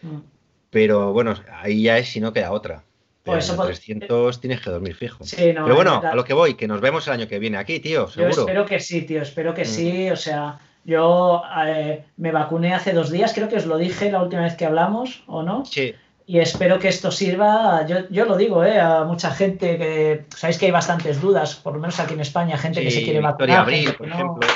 mm. 0.01 0.17
Pero 0.69 1.13
bueno, 1.13 1.33
ahí 1.61 1.83
ya 1.83 1.97
es 1.97 2.09
si 2.09 2.19
no 2.19 2.33
queda 2.33 2.51
otra. 2.51 2.83
Pues 3.23 3.43
eso 3.45 3.53
en 3.53 3.59
la 3.59 3.63
pod- 3.65 3.67
300 3.67 4.41
tienes 4.41 4.61
que 4.61 4.69
dormir 4.69 4.95
fijo. 4.95 5.23
Sí, 5.23 5.53
no, 5.53 5.63
Pero 5.63 5.75
bueno, 5.75 6.01
a 6.03 6.15
lo 6.15 6.23
que 6.23 6.33
voy, 6.33 6.55
que 6.55 6.67
nos 6.67 6.81
vemos 6.81 7.05
el 7.07 7.13
año 7.13 7.27
que 7.27 7.39
viene 7.39 7.57
aquí, 7.57 7.79
tío, 7.79 8.05
Yo 8.07 8.11
seguro. 8.11 8.31
espero 8.41 8.65
que 8.65 8.79
sí, 8.79 9.01
tío, 9.03 9.21
espero 9.21 9.53
que 9.53 9.61
Mm. 9.63 9.65
sí. 9.65 10.09
O 10.09 10.15
sea, 10.15 10.59
yo 10.85 11.41
eh, 11.65 12.03
me 12.17 12.31
vacuné 12.31 12.73
hace 12.73 12.93
dos 12.93 13.11
días, 13.11 13.33
creo 13.33 13.47
que 13.49 13.57
os 13.57 13.65
lo 13.65 13.77
dije 13.77 14.11
la 14.11 14.21
última 14.23 14.43
vez 14.43 14.55
que 14.55 14.65
hablamos, 14.65 15.23
¿o 15.27 15.43
no? 15.43 15.65
Sí, 15.65 15.93
Y 16.29 16.39
espero 16.39 16.77
que 16.77 16.89
esto 16.89 17.09
sirva, 17.09 17.85
yo, 17.87 17.99
yo 18.09 18.25
lo 18.25 18.35
digo, 18.35 18.61
¿eh? 18.65 18.77
a 18.81 19.05
mucha 19.05 19.31
gente 19.31 19.77
que, 19.77 20.25
sabéis 20.35 20.57
que 20.59 20.65
hay 20.65 20.71
bastantes 20.73 21.21
dudas, 21.21 21.55
por 21.55 21.73
lo 21.73 21.79
menos 21.79 21.97
aquí 22.01 22.15
en 22.15 22.19
España, 22.19 22.57
gente 22.57 22.81
que 22.83 22.91
se 22.91 23.01
quiere 23.01 23.19
Victoria 23.21 23.31
vacunar. 23.31 23.59
Abril, 23.61 23.93
por 23.97 24.07
no. 24.09 24.13
ejemplo. 24.13 24.47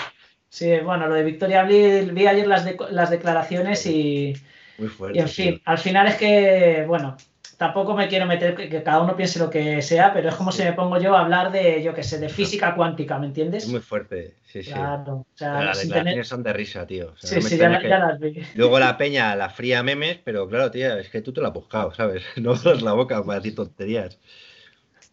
Sí, 0.49 0.69
bueno, 0.83 1.07
lo 1.07 1.15
de 1.15 1.23
Victoria 1.23 1.61
Abril, 1.61 2.11
vi 2.11 2.27
ayer 2.27 2.45
las, 2.45 2.65
de- 2.65 2.75
las 2.89 3.09
declaraciones 3.09 3.85
y, 3.85 4.35
Muy 4.77 4.89
fuerte. 4.89 5.17
y 5.17 5.21
en 5.21 5.29
fin, 5.29 5.61
al 5.63 5.77
final 5.77 6.07
es 6.07 6.15
que, 6.15 6.83
bueno, 6.89 7.15
tampoco 7.61 7.93
me 7.93 8.07
quiero 8.07 8.25
meter 8.25 8.55
que, 8.55 8.67
que 8.69 8.81
cada 8.81 9.01
uno 9.03 9.15
piense 9.15 9.37
lo 9.37 9.47
que 9.51 9.83
sea, 9.83 10.11
pero 10.13 10.29
es 10.29 10.35
como 10.35 10.51
si 10.51 10.63
me 10.63 10.73
pongo 10.73 10.97
yo 10.99 11.15
a 11.15 11.19
hablar 11.21 11.51
de, 11.51 11.83
yo 11.83 11.93
qué 11.93 12.01
sé, 12.01 12.17
de 12.17 12.27
física 12.27 12.73
cuántica, 12.73 13.19
¿me 13.19 13.27
entiendes? 13.27 13.65
Es 13.65 13.69
muy 13.69 13.81
fuerte, 13.81 14.33
sí, 14.47 14.63
sí. 14.63 14.71
Claro, 14.71 15.17
o 15.17 15.27
sea, 15.35 15.61
las 15.61 15.77
declaraciones 15.77 16.13
tener... 16.13 16.25
son 16.25 16.41
de 16.41 16.53
risa, 16.53 16.87
tío. 16.87 17.11
O 17.11 17.17
sea, 17.17 17.29
Sí, 17.29 17.35
no 17.35 17.41
sí, 17.43 17.57
ya, 17.57 17.67
extraña 17.67 17.87
ya 17.87 17.99
las 17.99 18.19
vi. 18.19 18.41
Luego 18.55 18.79
la 18.79 18.97
peña 18.97 19.35
la 19.35 19.51
fría 19.51 19.83
memes, 19.83 20.17
pero 20.23 20.47
claro, 20.49 20.71
tía, 20.71 20.97
es 20.97 21.09
que 21.11 21.21
tú 21.21 21.33
te 21.33 21.41
lo 21.41 21.47
has 21.49 21.53
buscado, 21.53 21.93
¿sabes? 21.93 22.23
No 22.37 22.53
abras 22.53 22.81
la 22.81 22.93
boca 22.93 23.23
para 23.23 23.37
decir 23.39 23.53
tonterías. 23.53 24.17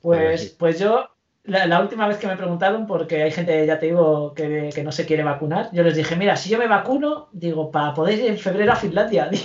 Pues, 0.01 0.41
sí. 0.41 0.57
pues 0.59 0.79
yo, 0.79 1.11
la, 1.45 1.67
la 1.67 1.81
última 1.83 2.09
vez 2.09 2.17
que 2.17 2.29
me 2.29 2.37
preguntaron, 2.39 2.87
porque 2.87 3.23
hay 3.25 3.31
gente, 3.31 3.67
ya 3.67 3.79
te 3.79 3.87
digo, 3.87 4.33
que, 4.33 4.71
que 4.75 4.83
no 4.83 4.93
se 4.93 5.05
quiere 5.05 5.23
vacunar, 5.23 5.69
yo 5.73 5.83
les 5.83 5.97
dije, 5.97 6.17
mira, 6.17 6.35
si 6.37 6.49
yo 6.49 6.59
me 6.59 6.67
vacuno, 6.67 7.29
digo, 7.33 7.71
para 7.71 7.93
poder 7.93 8.19
ir 8.21 8.27
en 8.27 8.39
febrero 8.39 8.73
a 8.73 8.77
Finlandia. 8.77 9.29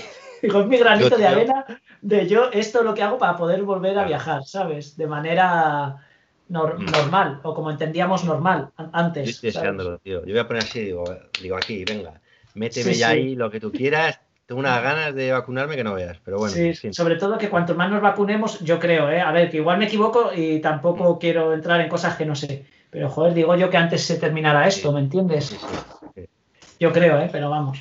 Digo, 0.43 0.59
es 0.59 0.67
mi 0.67 0.77
granito 0.77 1.11
Yo, 1.11 1.17
de 1.17 1.25
tío. 1.25 1.27
arena 1.29 1.65
de 2.03 2.27
yo, 2.27 2.51
esto 2.51 2.79
es 2.79 2.85
lo 2.85 2.93
que 2.93 3.01
hago 3.01 3.17
para 3.17 3.37
poder 3.37 3.63
volver 3.63 3.97
a 3.97 4.03
viajar, 4.03 4.43
¿sabes? 4.43 4.97
De 4.97 5.07
manera 5.07 5.95
nor- 6.49 6.77
Mm. 6.77 6.91
normal, 6.91 7.39
o 7.43 7.53
como 7.53 7.71
entendíamos 7.71 8.25
normal, 8.25 8.69
antes. 8.91 9.29
estoy 9.29 9.51
deseándolo, 9.51 9.97
tío. 9.99 10.19
Yo 10.25 10.33
voy 10.33 10.39
a 10.39 10.47
poner 10.47 10.63
así, 10.63 10.81
digo, 10.81 11.15
digo 11.41 11.55
aquí, 11.55 11.85
venga, 11.85 12.19
méteme 12.55 12.93
Sí, 12.93 12.99
ya 12.99 13.07
sí. 13.07 13.13
ahí 13.13 13.35
lo 13.35 13.49
que 13.49 13.61
tú 13.61 13.71
quieras, 13.71 14.19
tengo 14.45 14.59
unas 14.59 14.83
ganas 14.83 15.15
de 15.15 15.31
vacunarme 15.31 15.77
que 15.77 15.83
no 15.85 15.93
veas, 15.93 16.19
pero 16.25 16.37
bueno. 16.39 16.53
Sí, 16.53 16.73
sobre 16.91 17.15
todo 17.15 17.37
que 17.37 17.49
cuanto 17.49 17.73
más 17.73 17.89
nos 17.89 18.01
vacunemos, 18.01 18.59
yo 18.59 18.79
creo, 18.79 19.09
¿eh? 19.09 19.21
A 19.21 19.31
ver, 19.31 19.49
que 19.49 19.57
igual 19.57 19.77
me 19.77 19.85
equivoco 19.85 20.31
y 20.35 20.59
tampoco 20.59 21.17
quiero 21.17 21.53
entrar 21.53 21.79
en 21.79 21.87
cosas 21.89 22.17
que 22.17 22.25
no 22.25 22.35
sé. 22.35 22.65
Pero 22.89 23.09
joder, 23.09 23.33
digo 23.33 23.55
yo 23.55 23.69
que 23.69 23.77
antes 23.77 24.03
se 24.03 24.19
terminara 24.19 24.67
esto, 24.67 24.91
¿me 24.91 24.99
entiendes? 24.99 25.57
Yo 26.79 26.91
creo, 26.91 27.17
¿eh? 27.21 27.29
Pero 27.31 27.49
vamos. 27.49 27.79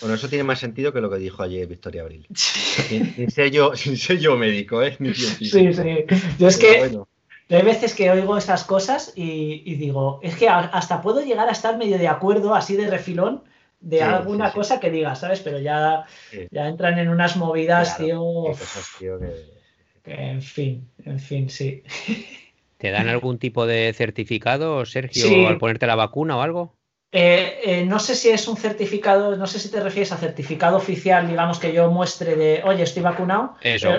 Bueno, 0.00 0.14
eso 0.14 0.28
tiene 0.28 0.44
más 0.44 0.58
sentido 0.58 0.92
que 0.92 1.00
lo 1.00 1.10
que 1.10 1.18
dijo 1.18 1.42
ayer 1.42 1.66
Victoria 1.66 2.02
Abril. 2.02 2.26
sin, 2.34 3.30
ser 3.30 3.50
yo, 3.50 3.74
sin 3.76 3.96
ser 3.96 4.18
yo 4.18 4.36
médico, 4.36 4.82
¿eh? 4.82 4.96
sí, 5.14 5.46
sí. 5.46 5.72
Yo 6.38 6.48
es 6.48 6.56
que 6.56 7.00
hay 7.50 7.62
veces 7.62 7.94
que 7.94 8.10
oigo 8.10 8.36
esas 8.36 8.64
cosas 8.64 9.12
y, 9.16 9.74
digo, 9.74 10.20
es 10.22 10.36
que 10.36 10.48
hasta 10.48 11.02
puedo 11.02 11.20
llegar 11.20 11.48
a 11.48 11.52
estar 11.52 11.76
medio 11.76 11.98
de 11.98 12.08
acuerdo, 12.08 12.54
así 12.54 12.76
de 12.76 12.88
refilón, 12.88 13.42
de 13.80 14.02
alguna 14.02 14.52
cosa 14.52 14.78
que 14.78 14.90
diga, 14.90 15.16
¿sabes? 15.16 15.40
Pero 15.40 15.58
ya, 15.58 16.04
ya 16.50 16.68
entran 16.68 16.98
en 16.98 17.08
unas 17.08 17.36
movidas, 17.36 17.96
tío. 17.96 18.44
que... 18.98 19.60
En 20.04 20.42
fin, 20.42 20.88
en 21.04 21.20
fin, 21.20 21.50
sí. 21.50 21.82
¿Te 22.78 22.90
dan 22.90 23.08
algún 23.08 23.38
tipo 23.38 23.66
de 23.66 23.92
certificado, 23.92 24.86
Sergio, 24.86 25.48
al 25.48 25.58
ponerte 25.58 25.86
la 25.86 25.96
vacuna 25.96 26.36
o 26.38 26.42
algo? 26.42 26.79
Eh, 27.12 27.60
eh, 27.64 27.84
no 27.86 27.98
sé 27.98 28.14
si 28.14 28.28
es 28.28 28.46
un 28.46 28.56
certificado, 28.56 29.36
no 29.36 29.46
sé 29.46 29.58
si 29.58 29.68
te 29.68 29.80
refieres 29.80 30.12
a 30.12 30.16
certificado 30.16 30.76
oficial, 30.76 31.26
digamos, 31.26 31.58
que 31.58 31.72
yo 31.72 31.90
muestre 31.90 32.36
de, 32.36 32.62
oye, 32.64 32.84
estoy 32.84 33.02
vacunado. 33.02 33.56
Eso. 33.62 33.90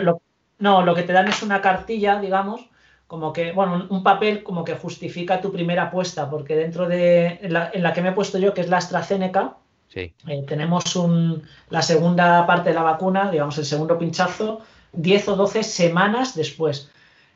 no, 0.59 0.81
lo 0.83 0.95
que 0.95 1.03
te 1.03 1.11
dan 1.11 1.27
es 1.27 1.43
una 1.43 1.59
cartilla, 1.59 2.21
digamos, 2.21 2.61
como 3.07 3.33
que, 3.33 3.51
bueno, 3.51 3.87
un 3.89 4.03
papel 4.03 4.43
como 4.43 4.63
que 4.63 4.75
justifica 4.75 5.41
tu 5.41 5.51
primera 5.51 5.83
apuesta, 5.83 6.29
porque 6.29 6.55
dentro 6.55 6.87
de 6.87 7.39
en 7.41 7.51
la, 7.51 7.93
que 7.93 8.01
me 8.01 8.09
he 8.09 8.13
puesto 8.13 8.37
yo, 8.37 8.53
que 8.53 8.61
es 8.61 8.69
la 8.69 8.77
AstraZeneca, 8.77 9.57
eh, 9.93 10.13
tenemos 10.47 10.95
un, 10.95 11.43
la 11.69 11.81
segunda 11.81 12.47
parte 12.47 12.69
de 12.69 12.75
la 12.75 12.83
vacuna, 12.83 13.29
digamos, 13.29 13.57
el 13.57 13.65
segundo 13.65 13.97
pinchazo, 13.99 14.61
10 14.93 15.27
o 15.27 15.35
12 15.35 15.63
semanas 15.63 16.33
después. 16.35 16.89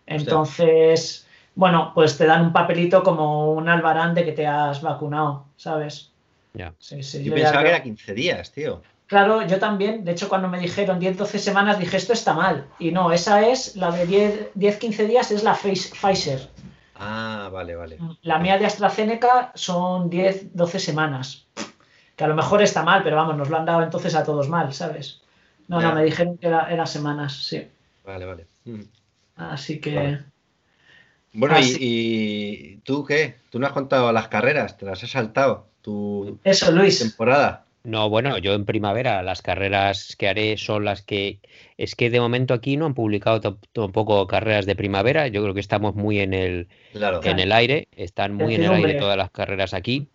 Entonces, 0.05 1.24
bueno, 1.55 1.91
pues 1.95 2.17
te 2.17 2.25
dan 2.25 2.41
un 2.41 2.53
papelito 2.53 3.01
como 3.01 3.53
un 3.53 3.69
albarán 3.69 4.13
de 4.13 4.25
que 4.25 4.33
te 4.33 4.45
has 4.45 4.81
vacunado, 4.81 5.45
¿sabes? 5.55 6.11
Ya. 6.53 6.73
yo, 6.79 7.33
pensaba 7.33 7.63
que 7.63 7.69
era 7.69 7.83
15 7.83 8.13
días, 8.13 8.51
tío. 8.51 8.81
Claro, 9.07 9.45
yo 9.45 9.59
también. 9.59 10.03
De 10.03 10.11
hecho, 10.11 10.29
cuando 10.29 10.47
me 10.47 10.59
dijeron 10.59 10.99
10-12 10.99 11.37
semanas, 11.37 11.79
dije, 11.79 11.97
esto 11.97 12.13
está 12.13 12.33
mal. 12.33 12.67
Y 12.79 12.91
no, 12.91 13.11
esa 13.11 13.47
es 13.47 13.75
la 13.75 13.91
de 13.91 14.51
10-15 14.55 15.07
días, 15.07 15.31
es 15.31 15.43
la 15.43 15.53
Pfizer. 15.53 16.49
Ah, 16.95 17.49
vale, 17.51 17.75
vale. 17.75 17.99
La 18.21 18.39
mía 18.39 18.57
de 18.57 18.65
AstraZeneca 18.65 19.51
son 19.53 20.09
10-12 20.09 20.79
semanas. 20.79 21.45
Que 22.15 22.23
a 22.23 22.27
lo 22.27 22.35
mejor 22.35 22.61
está 22.61 22.83
mal, 22.83 23.03
pero 23.03 23.17
vamos, 23.17 23.35
nos 23.35 23.49
lo 23.49 23.57
han 23.57 23.65
dado 23.65 23.83
entonces 23.83 24.15
a 24.15 24.23
todos 24.23 24.47
mal, 24.49 24.73
¿sabes? 24.73 25.21
No, 25.67 25.81
no, 25.81 25.93
me 25.93 26.03
dijeron 26.03 26.37
que 26.37 26.47
era, 26.47 26.85
semanas, 26.85 27.33
sí. 27.33 27.67
Vale, 28.05 28.25
vale. 28.25 28.47
Mm. 28.63 28.81
Así 29.35 29.79
que. 29.79 30.19
Bueno, 31.35 31.55
Y, 31.59 32.77
tú 32.83 33.05
qué? 33.05 33.35
¿Tú 33.49 33.59
no 33.59 33.67
has 33.67 33.73
contado 33.73 34.11
las 34.11 34.27
carreras? 34.27 34.77
¿Te 34.77 34.85
las 34.85 35.03
has 35.03 35.11
saltado? 35.11 35.67
Tu 35.81 36.39
Eso, 36.43 36.71
Luis. 36.71 36.99
temporada. 36.99 37.65
No, 37.83 38.09
bueno, 38.09 38.39
yo 38.39 38.53
en 38.53 38.65
primavera 38.65 39.21
las 39.21 39.43
carreras 39.43 40.15
que 40.15 40.27
haré 40.27 40.57
son 40.57 40.85
las 40.85 41.03
que 41.03 41.39
es 41.77 41.95
que 41.95 42.09
de 42.09 42.19
momento 42.19 42.55
aquí 42.55 42.77
no 42.77 42.87
han 42.87 42.95
publicado 42.95 43.59
tampoco 43.73 44.25
carreras 44.25 44.65
de 44.65 44.75
primavera. 44.75 45.27
Yo 45.27 45.43
creo 45.43 45.53
que 45.53 45.59
estamos 45.59 45.93
muy 45.93 46.19
en 46.19 46.33
el 46.33 46.67
en 46.93 47.39
el 47.39 47.51
aire, 47.51 47.87
están 47.95 48.33
muy 48.33 48.55
en 48.55 48.63
el 48.63 48.71
aire 48.71 48.95
todas 48.95 49.17
las 49.17 49.29
carreras 49.29 49.75
aquí. 49.75 50.07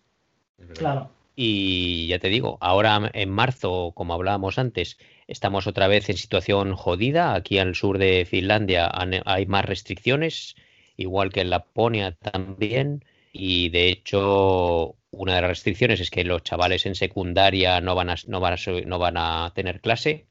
Claro. 0.75 1.09
Y 1.33 2.07
ya 2.07 2.19
te 2.19 2.27
digo, 2.27 2.57
ahora 2.59 3.09
en 3.13 3.29
marzo, 3.29 3.93
como 3.95 4.13
hablábamos 4.13 4.59
antes, 4.59 4.97
estamos 5.27 5.65
otra 5.65 5.87
vez 5.87 6.09
en 6.09 6.17
situación 6.17 6.75
jodida. 6.75 7.33
Aquí 7.35 7.57
al 7.57 7.73
sur 7.75 7.97
de 7.99 8.27
Finlandia 8.29 8.91
hay 9.25 9.45
más 9.45 9.63
restricciones, 9.63 10.55
igual 11.01 11.31
que 11.31 11.41
en 11.41 11.49
Laponia 11.49 12.13
también. 12.13 13.03
Y 13.33 13.69
de 13.69 13.89
hecho, 13.89 14.95
una 15.11 15.35
de 15.35 15.41
las 15.41 15.49
restricciones 15.49 15.99
es 15.99 16.09
que 16.09 16.23
los 16.23 16.43
chavales 16.43 16.85
en 16.85 16.95
secundaria 16.95 17.81
no 17.81 17.95
van 17.95 18.09
a, 18.09 18.15
no 18.27 18.39
van 18.39 18.53
a, 18.53 18.57
no 18.85 18.99
van 18.99 19.17
a 19.17 19.51
tener 19.53 19.81
clase. 19.81 20.25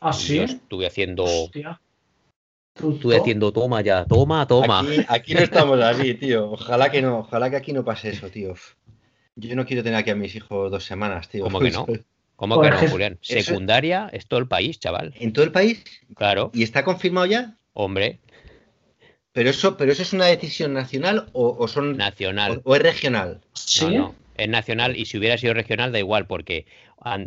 ¿Ah, 0.00 0.12
sí? 0.12 0.36
Yo 0.36 0.44
estuve 0.44 0.86
haciendo. 0.86 1.26
Estuve 2.74 3.16
haciendo 3.18 3.52
toma 3.52 3.82
ya, 3.82 4.06
toma, 4.06 4.46
toma. 4.46 4.82
Aquí, 5.08 5.34
no 5.34 5.40
estamos 5.40 5.78
así, 5.80 6.14
tío. 6.14 6.52
Ojalá 6.52 6.90
que 6.90 7.02
no, 7.02 7.18
ojalá 7.20 7.50
que 7.50 7.56
aquí 7.56 7.72
no 7.72 7.84
pase 7.84 8.10
eso, 8.10 8.30
tío. 8.30 8.54
Yo 9.36 9.54
no 9.54 9.66
quiero 9.66 9.82
tener 9.82 9.98
aquí 9.98 10.10
a 10.10 10.14
mis 10.14 10.34
hijos 10.34 10.70
dos 10.70 10.84
semanas, 10.84 11.28
tío. 11.28 11.44
¿Cómo 11.44 11.60
que 11.60 11.70
no? 11.70 11.86
¿Cómo 12.36 12.60
que 12.60 12.70
no, 12.70 12.78
Julián? 12.88 13.18
Secundaria 13.20 14.10
es 14.12 14.26
todo 14.26 14.40
el 14.40 14.48
país, 14.48 14.80
chaval. 14.80 15.14
¿En 15.20 15.32
todo 15.32 15.44
el 15.44 15.52
país? 15.52 15.84
Claro. 16.16 16.50
¿Y 16.54 16.62
está 16.62 16.82
confirmado 16.82 17.26
ya? 17.26 17.56
Hombre. 17.72 18.20
Pero 19.32 19.50
eso, 19.50 19.76
pero 19.76 19.92
eso 19.92 20.02
es 20.02 20.12
una 20.12 20.26
decisión 20.26 20.74
nacional 20.74 21.28
o, 21.32 21.66
son 21.68 21.96
nacional 21.96 22.60
o, 22.64 22.76
es 22.76 22.82
regional. 22.82 23.40
Sí 23.54 23.86
es 24.36 24.48
nacional 24.48 24.96
y 24.96 25.06
si 25.06 25.18
hubiera 25.18 25.38
sido 25.38 25.54
regional 25.54 25.92
da 25.92 25.98
igual 25.98 26.26
porque 26.26 26.66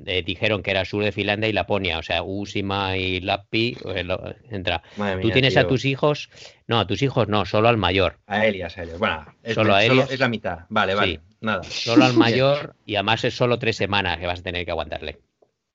eh, 0.05 0.23
dijeron 0.25 0.63
que 0.63 0.71
era 0.71 0.85
sur 0.85 1.03
de 1.03 1.11
Finlandia 1.11 1.49
y 1.49 1.53
Laponia, 1.53 1.97
o 1.97 2.03
sea, 2.03 2.23
Usima 2.23 2.97
y 2.97 3.19
Lappi 3.19 3.77
pues, 3.81 4.05
entra. 4.49 4.81
Tú 5.21 5.31
tienes 5.31 5.57
a 5.57 5.67
tus 5.67 5.85
hijos, 5.85 6.29
no, 6.67 6.79
a 6.79 6.87
tus 6.87 7.01
hijos 7.01 7.27
no, 7.27 7.45
solo 7.45 7.67
al 7.67 7.77
mayor. 7.77 8.17
A 8.27 8.45
Elias, 8.45 8.77
a 8.77 8.83
Elias. 8.83 8.99
Bueno, 8.99 9.25
solo 9.53 9.75
a 9.75 9.83
Elias. 9.83 10.11
es 10.11 10.19
la 10.19 10.29
mitad. 10.29 10.59
Vale, 10.69 10.95
vale. 10.95 11.19
Nada. 11.41 11.63
Solo 11.63 12.05
al 12.05 12.13
mayor 12.17 12.75
y 12.85 12.95
además 12.95 13.23
es 13.23 13.35
solo 13.35 13.59
tres 13.59 13.75
semanas 13.75 14.17
que 14.17 14.27
vas 14.27 14.39
a 14.39 14.43
tener 14.43 14.65
que 14.65 14.71
aguantarle. 14.71 15.19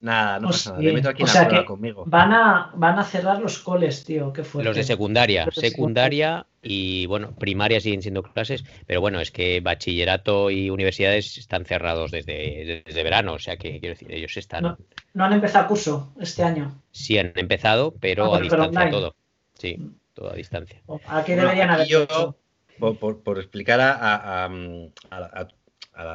Nada, 0.01 0.41
no 0.41 0.49
pasa 0.49 0.71
nada. 0.71 0.83
Le 0.83 0.93
meto 0.95 1.11
aquí 1.11 1.23
o 1.23 1.27
sea 1.27 1.47
que 1.47 1.65
conmigo. 1.65 2.05
Van 2.07 2.33
a, 2.33 2.71
van 2.75 2.99
a 2.99 3.05
cerrar 3.05 3.39
los 3.39 3.59
coles, 3.59 4.05
tío. 4.05 4.33
Qué 4.33 4.45
fuerte. 4.45 4.67
Los 4.69 4.77
de 4.77 4.85
secundaria. 4.85 5.47
secundaria 5.53 6.47
y, 6.63 7.05
bueno, 7.07 7.33
primaria 7.33 7.81
siguen 7.81 8.01
siendo 8.01 8.23
clases. 8.23 8.65
Pero 8.87 9.03
bueno, 9.03 9.21
es 9.21 9.31
que 9.31 9.61
bachillerato 9.61 10.51
y 10.51 10.71
universidades 10.71 11.37
están 11.37 11.67
cerrados 11.67 12.11
desde, 12.11 12.83
desde 12.87 13.03
verano. 13.03 13.35
O 13.35 13.39
sea 13.39 13.59
que, 13.59 13.79
quiero 13.79 13.95
decir, 13.95 14.11
ellos 14.11 14.35
están. 14.39 14.77
No, 15.13 15.25
han 15.25 15.33
empezado 15.35 15.69
curso 15.69 16.15
este 16.19 16.43
año. 16.45 16.81
Sí, 16.93 17.19
han 17.19 17.33
empezado, 17.37 17.93
pero, 18.01 18.35
ah, 18.35 18.39
a 18.39 18.41
distancia 18.41 18.91
todo. 18.91 19.15
Sí, 19.53 19.77
mm. 19.79 19.95
todo 20.15 20.33
a 20.33 20.35
distancia. 20.35 20.81
Aquí 21.09 21.35
deberían 21.35 21.69
haber. 21.69 21.87
Yo, 21.87 22.37
por, 22.79 23.39
explicar 23.39 23.81
a, 23.81 23.93
a, 23.93 24.45
a, 24.47 25.17
a 25.41 25.49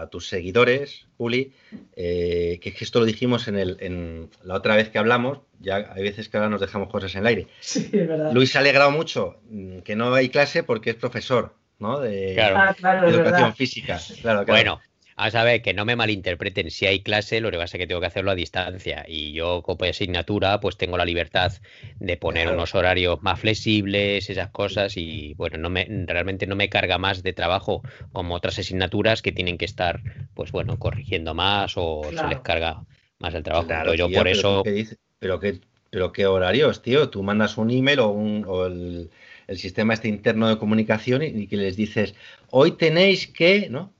tus 0.10 0.28
seguidores, 0.28 1.08
Juli, 1.18 1.54
eh, 1.96 2.60
que 2.62 2.70
es 2.70 2.76
que 2.76 2.84
esto 2.84 3.00
lo 3.00 3.06
dijimos 3.06 3.48
en, 3.48 3.58
el, 3.58 3.78
en 3.80 4.30
la 4.44 4.56
otra 4.56 4.76
vez 4.76 4.90
que 4.90 4.98
hablamos, 4.98 5.40
ya 5.60 5.92
hay 5.94 6.04
veces 6.04 6.30
que 6.30 6.38
ahora 6.38 6.50
nos 6.50 6.62
dejamos 6.62 6.90
cosas 6.90 7.14
en 7.16 7.22
el 7.22 7.28
aire. 7.28 7.48
Sí, 7.60 7.90
es 7.92 8.08
verdad. 8.08 8.32
Luis 8.32 8.52
se 8.52 8.58
ha 8.58 8.62
alegrado 8.62 8.92
mucho 8.92 9.40
mm, 9.50 9.80
que 9.80 9.96
no 9.96 10.14
hay 10.14 10.30
clase 10.30 10.64
porque 10.64 10.92
es 10.92 10.96
profesor, 10.96 11.56
¿no? 11.80 12.00
De, 12.00 12.40
ah, 12.42 12.76
educación 13.08 13.56
física. 13.56 14.00
Claro, 14.22 14.46
Bueno, 14.46 14.80
a 15.18 15.32
saber, 15.32 15.62
que 15.62 15.74
no 15.74 15.86
me 15.86 15.96
malinterpreten. 15.96 16.70
Si 16.70 16.86
hay 16.86 17.02
clase, 17.02 17.40
lo 17.40 17.50
que 17.50 17.58
pasa 17.58 17.78
es 17.78 17.82
que 17.82 17.88
tengo 17.88 18.02
que 18.02 18.08
hacerlo 18.08 18.32
a 18.32 18.36
distancia. 18.36 19.06
Y 19.08 19.32
yo, 19.32 19.62
como 19.62 19.86
asignatura, 19.86 20.60
pues 20.60 20.78
tengo 20.78 20.98
la 20.98 21.06
libertad 21.06 21.54
de 22.00 22.18
poner 22.18 22.52
unos 22.52 22.76
horarios 22.76 23.24
más 23.24 23.40
flexibles, 23.40 24.30
esas 24.30 24.50
cosas. 24.50 24.98
Y 24.98 25.34
bueno, 25.36 25.58
no 25.58 25.70
me, 25.70 25.88
realmente 26.06 26.48
no 26.48 26.58
me 26.58 26.70
carga 26.70 26.98
más 26.98 27.24
de 27.24 27.32
trabajo 27.32 27.82
como 28.12 28.36
otras 28.36 28.60
asignaturas 28.60 29.22
que 29.22 29.32
tienen 29.32 29.58
que 29.58 29.66
estar, 29.66 30.02
pues 30.34 30.52
bueno, 30.52 30.78
corrigiendo 30.78 31.34
más 31.34 31.74
o 31.78 32.02
se 32.04 32.28
les 32.28 32.40
carga 32.42 32.84
más 33.20 33.34
el 33.34 33.44
trabajo. 33.44 33.94
yo 33.94 34.10
por 34.10 34.28
eso. 34.28 34.64
Pero 35.18 35.40
qué, 35.40 35.62
pero 35.90 36.12
qué 36.12 36.26
horarios, 36.26 36.82
tío. 36.82 37.10
Tú 37.10 37.24
mandas 37.24 37.58
un 37.58 37.72
email 37.72 38.02
o, 38.02 38.10
un, 38.10 38.44
o 38.46 38.66
el 38.66 39.10
el 39.48 39.58
sistema 39.58 39.94
este 39.94 40.08
interno 40.08 40.48
de 40.48 40.58
comunicación 40.58 41.22
y, 41.24 41.48
que 41.48 41.58
les 41.58 41.76
dices, 41.76 42.16
hoy 42.58 42.72
tenéis 42.72 43.28
que 43.28 43.68
¿no? 43.70 43.92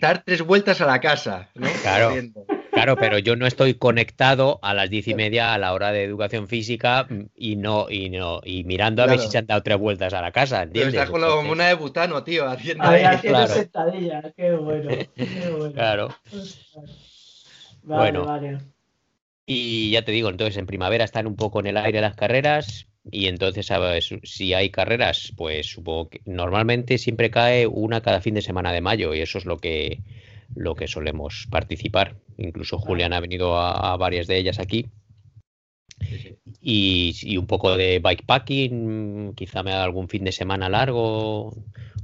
dar 0.00 0.24
tres 0.24 0.42
vueltas 0.42 0.80
a 0.80 0.86
la 0.86 1.00
casa. 1.00 1.48
Claro. 1.82 2.12
Claro, 2.72 2.96
pero 2.96 3.18
yo 3.18 3.36
no 3.36 3.46
estoy 3.46 3.74
conectado 3.74 4.58
a 4.62 4.72
las 4.72 4.88
diez 4.88 5.06
y 5.06 5.14
media 5.14 5.52
a 5.52 5.58
la 5.58 5.74
hora 5.74 5.92
de 5.92 6.04
educación 6.04 6.48
física 6.48 7.06
y 7.36 7.56
no, 7.56 7.88
y 7.90 8.08
no, 8.08 8.40
y 8.44 8.64
mirando 8.64 9.02
a 9.02 9.06
ver 9.06 9.18
si 9.18 9.28
se 9.28 9.38
han 9.38 9.46
dado 9.46 9.62
tres 9.62 9.78
vueltas 9.78 10.14
a 10.14 10.22
la 10.22 10.32
casa, 10.32 10.62
¿entiendes? 10.62 10.94
Pero 10.94 11.02
está 11.02 11.12
con 11.12 11.20
la 11.20 11.28
bomona 11.28 11.68
de 11.68 11.74
butano, 11.74 12.24
tío, 12.24 12.48
haciendo, 12.48 12.82
haciendo 12.84 13.20
claro. 13.28 13.52
sentadilla, 13.52 14.32
qué 14.34 14.52
bueno, 14.52 14.88
qué 14.88 15.50
bueno. 15.56 15.74
Claro. 15.74 16.08
Vale, 17.82 18.00
bueno. 18.12 18.24
Vale. 18.24 18.58
Y 19.44 19.90
ya 19.90 20.02
te 20.02 20.12
digo, 20.12 20.30
entonces 20.30 20.56
en 20.56 20.66
primavera 20.66 21.04
están 21.04 21.26
un 21.26 21.36
poco 21.36 21.60
en 21.60 21.66
el 21.66 21.76
aire 21.76 22.00
las 22.00 22.16
carreras, 22.16 22.88
y 23.10 23.26
entonces, 23.26 23.68
si 24.22 24.54
hay 24.54 24.70
carreras, 24.70 25.32
pues 25.36 25.66
supongo 25.66 26.10
que 26.10 26.20
normalmente 26.24 26.98
siempre 26.98 27.30
cae 27.30 27.66
una 27.66 28.00
cada 28.00 28.20
fin 28.20 28.34
de 28.34 28.42
semana 28.42 28.72
de 28.72 28.80
mayo 28.80 29.14
y 29.14 29.20
eso 29.20 29.38
es 29.38 29.44
lo 29.44 29.58
que, 29.58 30.00
lo 30.54 30.76
que 30.76 30.86
solemos 30.86 31.48
participar. 31.50 32.16
Incluso 32.38 32.78
Julián 32.78 33.12
ha 33.12 33.20
venido 33.20 33.58
a, 33.58 33.96
varias 33.96 34.26
de 34.26 34.38
ellas 34.38 34.60
aquí. 34.60 34.86
Y, 36.60 37.36
un 37.36 37.46
poco 37.46 37.76
de 37.76 37.98
bikepacking, 37.98 39.34
quizá 39.34 39.62
me 39.62 39.72
haga 39.72 39.84
algún 39.84 40.08
fin 40.08 40.24
de 40.24 40.32
semana 40.32 40.68
largo 40.68 41.54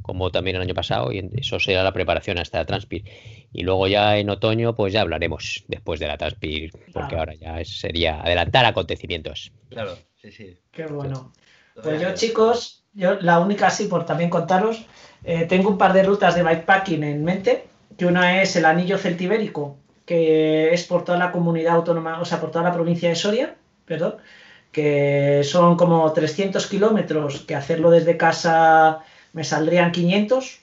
como 0.02 0.30
también 0.30 0.56
el 0.56 0.62
año 0.62 0.74
pasado, 0.74 1.12
y 1.12 1.18
eso 1.36 1.60
será 1.60 1.82
la 1.82 1.92
preparación 1.92 2.38
hasta 2.38 2.58
la 2.58 2.64
Transpir. 2.64 3.04
Y 3.52 3.62
luego 3.62 3.88
ya 3.88 4.16
en 4.16 4.30
otoño, 4.30 4.74
pues 4.74 4.94
ya 4.94 5.02
hablaremos 5.02 5.64
después 5.68 6.00
de 6.00 6.06
la 6.06 6.16
Transpir, 6.16 6.70
porque 6.94 7.14
ahora 7.14 7.34
ya 7.34 7.62
sería 7.66 8.22
adelantar 8.22 8.64
acontecimientos. 8.64 9.52
Claro, 9.68 9.98
sí, 10.20 10.32
sí. 10.32 10.58
Qué 10.70 10.86
bueno. 10.86 11.32
Pues 11.82 12.00
yo, 12.00 12.14
chicos, 12.14 12.84
yo 12.92 13.14
la 13.20 13.38
única, 13.40 13.70
sí, 13.70 13.86
por 13.86 14.04
también 14.04 14.30
contaros, 14.30 14.84
eh, 15.24 15.46
tengo 15.46 15.70
un 15.70 15.78
par 15.78 15.92
de 15.92 16.02
rutas 16.02 16.34
de 16.34 16.42
bikepacking 16.42 17.04
en 17.04 17.24
mente, 17.24 17.68
que 17.96 18.06
una 18.06 18.42
es 18.42 18.56
el 18.56 18.64
Anillo 18.64 18.98
Celtibérico, 18.98 19.76
que 20.04 20.72
es 20.72 20.84
por 20.84 21.04
toda 21.04 21.18
la 21.18 21.32
comunidad 21.32 21.76
autónoma, 21.76 22.20
o 22.20 22.24
sea, 22.24 22.40
por 22.40 22.50
toda 22.50 22.64
la 22.64 22.72
provincia 22.72 23.08
de 23.08 23.14
Soria, 23.14 23.56
perdón, 23.84 24.16
que 24.72 25.42
son 25.44 25.76
como 25.76 26.12
300 26.12 26.66
kilómetros, 26.66 27.40
que 27.40 27.54
hacerlo 27.54 27.90
desde 27.90 28.16
casa 28.16 29.00
me 29.32 29.44
saldrían 29.44 29.92
500. 29.92 30.60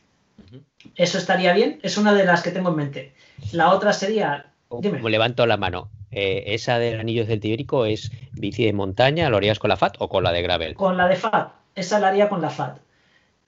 Eso 0.96 1.18
estaría 1.18 1.54
bien, 1.54 1.80
es 1.84 1.98
una 1.98 2.14
de 2.14 2.26
las 2.26 2.42
que 2.42 2.52
tengo 2.52 2.70
en 2.70 2.76
mente. 2.76 3.14
La 3.52 3.72
otra 3.72 3.94
sería... 3.94 4.52
Dime. 4.80 5.02
Levanto 5.10 5.46
la 5.46 5.58
mano. 5.58 5.90
Eh, 6.16 6.56
¿Esa 6.56 6.80
del 6.80 7.00
anillo 7.00 7.26
celtibérico 7.26 7.86
es 7.86 8.12
bici 8.32 8.66
de 8.66 8.74
montaña? 8.74 9.30
¿Lo 9.30 9.38
harías 9.38 9.60
con 9.60 9.70
la 9.70 9.78
FAT 9.78 9.98
o 10.00 10.10
con 10.10 10.24
la 10.24 10.32
de 10.32 10.42
gravel? 10.42 10.74
Con 10.74 10.98
la 10.98 11.08
de 11.08 11.18
FAT, 11.18 11.52
esa 11.76 12.00
la 12.00 12.08
haría 12.08 12.30
con 12.30 12.42
la 12.42 12.50
FAT. 12.50 12.80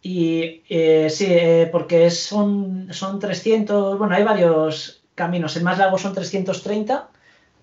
Y 0.01 0.61
eh, 0.69 1.09
sí, 1.09 1.27
eh, 1.29 1.69
porque 1.71 2.11
son, 2.11 2.89
son 2.91 3.19
300, 3.19 3.97
bueno, 3.97 4.15
hay 4.15 4.23
varios 4.23 5.01
caminos. 5.15 5.55
El 5.55 5.63
más 5.63 5.77
largo 5.77 5.97
son 5.97 6.13
330. 6.13 7.09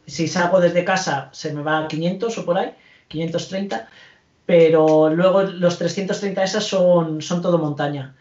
Si 0.06 0.26
salgo 0.26 0.60
desde 0.60 0.84
casa 0.84 1.28
se 1.32 1.52
me 1.52 1.62
va 1.62 1.84
a 1.84 1.88
500 1.88 2.38
o 2.38 2.44
por 2.44 2.58
ahí, 2.58 2.72
530 3.08 3.88
pero 4.46 5.08
luego 5.08 5.42
los 5.42 5.78
330 5.78 6.44
esas 6.44 6.64
son, 6.64 7.22
son 7.22 7.40
todo 7.40 7.58
montaña. 7.58 8.14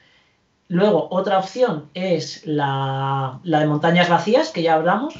Luego, 0.69 1.07
otra 1.11 1.37
opción 1.37 1.89
es 1.93 2.45
la, 2.45 3.39
de 3.43 3.65
montañas 3.65 4.09
vacías, 4.09 4.49
que 4.49 4.63
ya 4.63 4.75
hablamos 4.75 5.13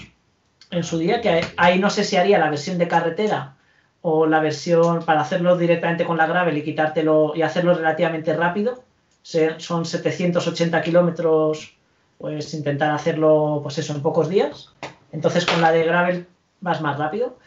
en 0.71 0.83
su 0.83 0.97
día, 0.97 1.21
que 1.21 1.41
ahí 1.57 1.79
no 1.79 1.89
sé 1.89 2.03
si 2.03 2.17
haría 2.17 2.39
la 2.39 2.49
versión 2.49 2.77
de 2.77 2.87
carretera 2.87 3.55
o 4.01 4.25
la 4.25 4.39
versión 4.39 5.03
para 5.05 5.21
hacerlo 5.21 5.57
directamente 5.57 6.05
con 6.05 6.17
la 6.17 6.27
gravel 6.27 6.57
y 6.57 6.63
quitártelo 6.63 7.33
y 7.35 7.41
hacerlo 7.41 7.73
relativamente 7.73 8.35
rápido. 8.35 8.83
Son 9.21 9.85
780 9.85 10.81
kilómetros, 10.81 11.75
pues 12.17 12.53
intentar 12.53 12.91
hacerlo, 12.91 13.59
pues 13.63 13.77
eso, 13.77 13.93
en 13.93 14.01
pocos 14.01 14.27
días. 14.27 14.73
Entonces 15.11 15.45
con 15.45 15.61
la 15.61 15.71
de 15.71 15.83
gravel 15.83 16.27
vas 16.59 16.81
más 16.81 16.97
rápido. 16.97 17.37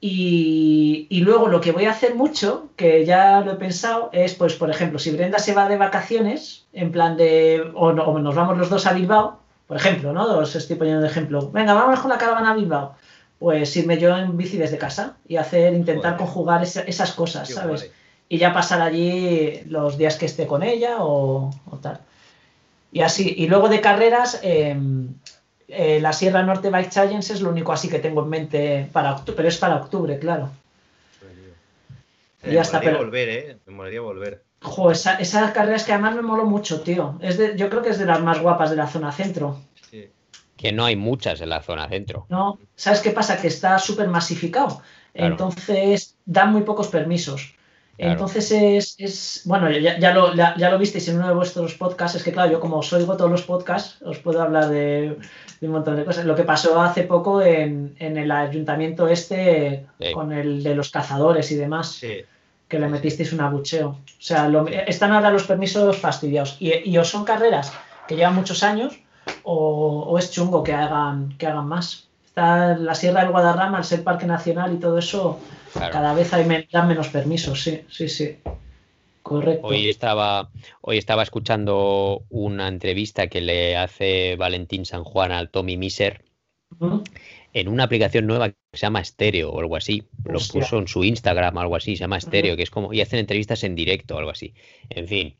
Y, 0.00 1.20
luego 1.24 1.48
lo 1.48 1.60
que 1.60 1.72
voy 1.72 1.86
a 1.86 1.90
hacer 1.90 2.14
mucho, 2.14 2.68
que 2.76 3.04
ya 3.04 3.40
lo 3.40 3.52
he 3.52 3.56
pensado, 3.56 4.10
es, 4.12 4.34
pues, 4.34 4.54
por 4.54 4.70
ejemplo, 4.70 4.98
si 4.98 5.10
Brenda 5.10 5.40
se 5.40 5.54
va 5.54 5.68
de 5.68 5.76
vacaciones, 5.76 6.66
en 6.72 6.92
plan 6.92 7.16
de, 7.16 7.72
o, 7.74 7.92
nos 7.92 8.34
vamos 8.34 8.56
los 8.56 8.70
dos 8.70 8.86
a 8.86 8.92
Bilbao, 8.92 9.40
por 9.68 9.76
ejemplo, 9.76 10.14
¿no? 10.14 10.38
Os 10.38 10.56
estoy 10.56 10.76
poniendo 10.76 11.02
de 11.02 11.08
ejemplo. 11.08 11.50
Venga, 11.50 11.74
vamos 11.74 12.00
con 12.00 12.08
la 12.08 12.16
caravana 12.16 12.52
a 12.52 12.54
Bilbao. 12.54 12.96
Pues 13.38 13.76
irme 13.76 13.98
yo 13.98 14.16
en 14.16 14.36
bici 14.36 14.56
desde 14.56 14.78
casa 14.78 15.18
y 15.28 15.36
hacer, 15.36 15.74
intentar 15.74 16.16
conjugar 16.16 16.62
esas 16.64 17.12
cosas, 17.12 17.50
¿sabes? 17.50 17.90
Y 18.30 18.38
ya 18.38 18.52
pasar 18.52 18.80
allí 18.80 19.60
los 19.66 19.98
días 19.98 20.16
que 20.16 20.24
esté 20.26 20.46
con 20.46 20.62
ella 20.62 20.96
o, 21.00 21.50
tal. 21.82 22.00
Y 22.90 23.02
así. 23.02 23.34
Y 23.36 23.46
luego 23.46 23.68
de 23.68 23.82
carreras, 23.82 24.40
em, 24.42 25.14
eh, 25.68 26.00
la 26.00 26.14
Sierra 26.14 26.42
Norte 26.42 26.70
Bike 26.70 26.90
Challenge 26.90 27.32
es 27.32 27.42
lo 27.42 27.50
único 27.50 27.70
así 27.70 27.90
que 27.90 27.98
tengo 27.98 28.22
en 28.22 28.30
mente 28.30 28.88
para 28.90 29.12
octubre, 29.12 29.36
pero 29.36 29.48
es 29.48 29.58
para 29.58 29.76
octubre, 29.76 30.18
claro. 30.18 30.50
y 32.42 32.56
hasta, 32.56 32.80
pero... 32.80 32.98
volver, 32.98 33.28
¿eh? 33.28 33.58
Me 33.66 33.74
molaría 33.74 34.00
volver. 34.00 34.47
Jo, 34.60 34.90
esa, 34.90 35.14
esa 35.14 35.52
carrera 35.52 35.76
es 35.76 35.84
que 35.84 35.92
además 35.92 36.16
me 36.16 36.22
moló 36.22 36.44
mucho, 36.44 36.80
tío. 36.80 37.18
Es 37.20 37.38
de, 37.38 37.56
yo 37.56 37.68
creo 37.70 37.82
que 37.82 37.90
es 37.90 37.98
de 37.98 38.06
las 38.06 38.20
más 38.20 38.40
guapas 38.40 38.70
de 38.70 38.76
la 38.76 38.86
zona 38.86 39.12
centro. 39.12 39.60
Sí. 39.90 40.10
Que 40.56 40.72
no 40.72 40.84
hay 40.84 40.96
muchas 40.96 41.40
en 41.40 41.50
la 41.50 41.62
zona 41.62 41.88
centro. 41.88 42.26
No, 42.28 42.58
¿sabes 42.74 43.00
qué 43.00 43.10
pasa? 43.10 43.40
Que 43.40 43.48
está 43.48 43.78
súper 43.78 44.08
masificado. 44.08 44.82
Entonces 45.14 46.16
dan 46.24 46.52
muy 46.52 46.62
pocos 46.62 46.88
permisos. 46.88 47.54
Entonces 47.98 48.52
es, 48.52 48.94
es 48.98 49.42
bueno, 49.44 49.68
ya, 49.72 49.98
ya, 49.98 50.14
lo, 50.14 50.32
ya, 50.32 50.54
lo 50.56 50.78
visteis 50.78 51.08
en 51.08 51.16
uno 51.16 51.26
de 51.26 51.34
vuestros 51.34 51.74
podcasts, 51.74 52.16
es 52.16 52.22
que 52.22 52.30
claro, 52.30 52.52
yo 52.52 52.60
como 52.60 52.78
os 52.78 52.92
oigo 52.92 53.16
todos 53.16 53.30
los 53.30 53.42
podcasts, 53.42 54.00
os 54.02 54.20
puedo 54.20 54.40
hablar 54.40 54.68
de, 54.68 55.18
un 55.60 55.70
montón 55.70 55.96
de 55.96 56.04
cosas. 56.04 56.24
Lo 56.24 56.36
que 56.36 56.44
pasó 56.44 56.80
hace 56.80 57.02
poco 57.02 57.42
en, 57.42 57.96
el 57.98 58.30
ayuntamiento 58.30 59.08
este 59.08 59.86
con 60.14 60.32
el 60.32 60.62
de 60.62 60.76
los 60.76 60.90
cazadores 60.90 61.50
y 61.50 61.56
demás, 61.56 62.00
que 62.68 62.78
le 62.78 62.88
metisteis 62.88 63.32
un 63.32 63.40
abucheo. 63.40 63.88
O 63.88 64.22
sea, 64.22 64.50
están 64.86 65.12
ahora 65.12 65.30
los 65.30 65.44
permisos 65.44 65.96
fastidiados. 65.96 66.56
Y, 66.60 66.96
o 66.96 67.04
son 67.04 67.24
carreras 67.24 67.72
que 68.06 68.16
llevan 68.16 68.34
muchos 68.34 68.62
años 68.62 68.98
o, 69.42 70.16
es 70.18 70.30
chungo 70.30 70.62
que 70.62 70.72
hagan, 70.72 71.36
que 71.38 71.46
hagan 71.46 71.66
más. 71.66 72.08
Está 72.26 72.76
la 72.76 72.94
Sierra 72.94 73.22
del 73.22 73.30
Guadarrama, 73.30 73.78
al 73.78 73.84
ser 73.84 74.04
parque 74.04 74.26
nacional 74.26 74.72
y 74.74 74.78
todo 74.78 74.98
eso 74.98 75.40
cada 75.74 76.14
vez 76.14 76.32
hay 76.32 76.66
dan 76.70 76.88
menos 76.88 77.08
permisos, 77.08 77.62
sí, 77.62 77.82
sí, 77.88 78.08
sí. 78.08 78.38
Correcto. 79.22 79.66
Hoy 79.66 79.90
estaba, 79.90 80.48
hoy 80.80 80.96
estaba 80.96 81.22
escuchando 81.22 82.22
una 82.30 82.68
entrevista 82.68 83.26
que 83.26 83.42
le 83.42 83.76
hace 83.76 84.36
Valentín 84.36 84.86
San 84.86 85.04
Juan 85.04 85.32
al 85.32 85.50
Tommy 85.50 85.76
Miser 85.76 86.24
en 87.52 87.68
una 87.68 87.84
aplicación 87.84 88.26
nueva 88.26 88.50
que 88.50 88.56
se 88.72 88.80
llama 88.80 89.04
Stereo 89.04 89.50
o 89.50 89.60
algo 89.60 89.76
así. 89.76 90.04
Lo 90.24 90.38
puso 90.38 90.78
en 90.78 90.88
su 90.88 91.04
Instagram 91.04 91.56
o 91.56 91.60
algo 91.60 91.76
así, 91.76 91.96
se 91.96 92.00
llama 92.00 92.20
Stereo, 92.20 92.56
que 92.56 92.62
es 92.62 92.70
como, 92.70 92.92
y 92.92 93.00
hacen 93.00 93.18
entrevistas 93.18 93.64
en 93.64 93.74
directo 93.74 94.16
o 94.16 94.18
algo 94.18 94.30
así. 94.30 94.54
En 94.90 95.08
fin. 95.08 95.36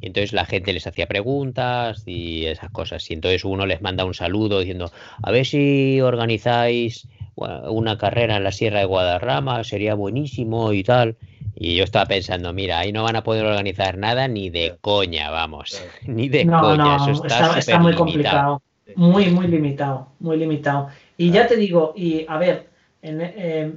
Entonces 0.00 0.32
la 0.32 0.44
gente 0.44 0.72
les 0.72 0.86
hacía 0.86 1.06
preguntas 1.06 2.02
y 2.06 2.46
esas 2.46 2.70
cosas. 2.70 3.08
Y 3.10 3.14
entonces 3.14 3.44
uno 3.44 3.66
les 3.66 3.80
manda 3.80 4.04
un 4.04 4.14
saludo 4.14 4.60
diciendo, 4.60 4.90
a 5.22 5.30
ver 5.30 5.46
si 5.46 6.00
organizáis 6.00 7.08
una 7.36 7.96
carrera 7.96 8.36
en 8.36 8.44
la 8.44 8.52
Sierra 8.52 8.80
de 8.80 8.84
Guadarrama, 8.84 9.64
sería 9.64 9.94
buenísimo 9.94 10.72
y 10.72 10.82
tal. 10.82 11.16
Y 11.54 11.76
yo 11.76 11.84
estaba 11.84 12.06
pensando, 12.06 12.52
mira, 12.52 12.78
ahí 12.78 12.92
no 12.92 13.04
van 13.04 13.16
a 13.16 13.22
poder 13.22 13.44
organizar 13.44 13.96
nada 13.96 14.26
ni 14.28 14.50
de 14.50 14.76
coña, 14.80 15.30
vamos, 15.30 15.82
ni 16.06 16.28
de 16.28 16.46
coña. 16.46 16.96
Eso 16.96 17.24
está, 17.24 17.78
muy 17.78 17.94
complicado, 17.94 18.62
muy, 18.96 19.26
muy 19.26 19.46
limitado, 19.46 20.08
muy 20.18 20.36
limitado. 20.36 20.88
Y 21.16 21.30
ya 21.30 21.46
te 21.46 21.56
digo, 21.56 21.92
y 21.96 22.26
a 22.28 22.38
ver, 22.38 22.68
eh, 23.02 23.72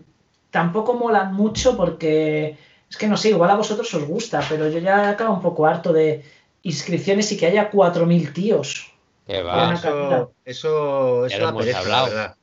tampoco 0.51 0.93
molan 0.93 1.33
mucho 1.33 1.75
porque 1.75 2.57
es 2.89 2.97
que 2.97 3.07
no 3.07 3.17
sé, 3.17 3.29
igual 3.29 3.49
a 3.51 3.55
vosotros 3.55 3.93
os 3.93 4.05
gusta, 4.05 4.41
pero 4.47 4.69
yo 4.69 4.79
ya 4.79 5.09
acabo 5.09 5.33
un 5.33 5.41
poco 5.41 5.65
harto 5.65 5.91
de 5.91 6.23
inscripciones 6.63 7.31
y 7.31 7.37
que 7.37 7.47
haya 7.47 7.71
4.000 7.71 8.33
tíos. 8.33 8.91
Eso, 9.27 10.31
eso, 10.45 11.25
eso, 11.25 11.49
hemos 11.49 11.73
hablado. 11.73 12.35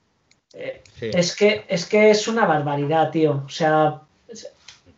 Eh, 0.55 0.83
es, 1.01 1.35
que, 1.35 1.65
es 1.69 1.87
que 1.87 2.11
es 2.11 2.29
una 2.29 2.45
barbaridad, 2.45 3.11
tío. 3.11 3.45
O 3.47 3.49
sea, 3.49 4.03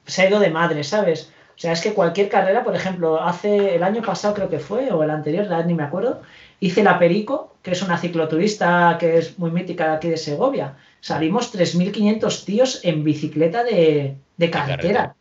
se 0.07 0.23
ha 0.23 0.29
ido 0.29 0.41
de 0.41 0.51
madre, 0.51 0.83
¿sabes? 0.85 1.31
O 1.57 1.59
sea, 1.59 1.73
es 1.73 1.81
que 1.81 1.95
cualquier 1.95 2.29
carrera, 2.29 2.65
por 2.65 2.75
ejemplo, 2.75 3.23
hace 3.23 3.77
el 3.77 3.83
año 3.83 4.03
pasado 4.03 4.35
creo 4.35 4.49
que 4.49 4.59
fue, 4.59 4.91
o 4.91 5.03
el 5.03 5.11
anterior, 5.11 5.47
ni 5.67 5.75
me 5.75 5.85
acuerdo, 5.85 6.23
hice 6.65 6.83
la 6.83 6.99
Perico, 6.99 7.57
que 7.63 7.73
es 7.73 7.83
una 7.83 7.99
cicloturista 7.99 8.97
que 8.99 9.19
es 9.19 9.39
muy 9.39 9.51
mítica 9.51 9.89
de 9.89 9.97
aquí 9.97 10.09
de 10.09 10.17
Segovia. 10.17 10.77
Salimos 11.01 11.55
3.500 11.55 12.45
tíos 12.45 12.81
en 12.85 13.05
bicicleta 13.05 13.63
de, 13.63 14.17
carretera. 14.51 15.15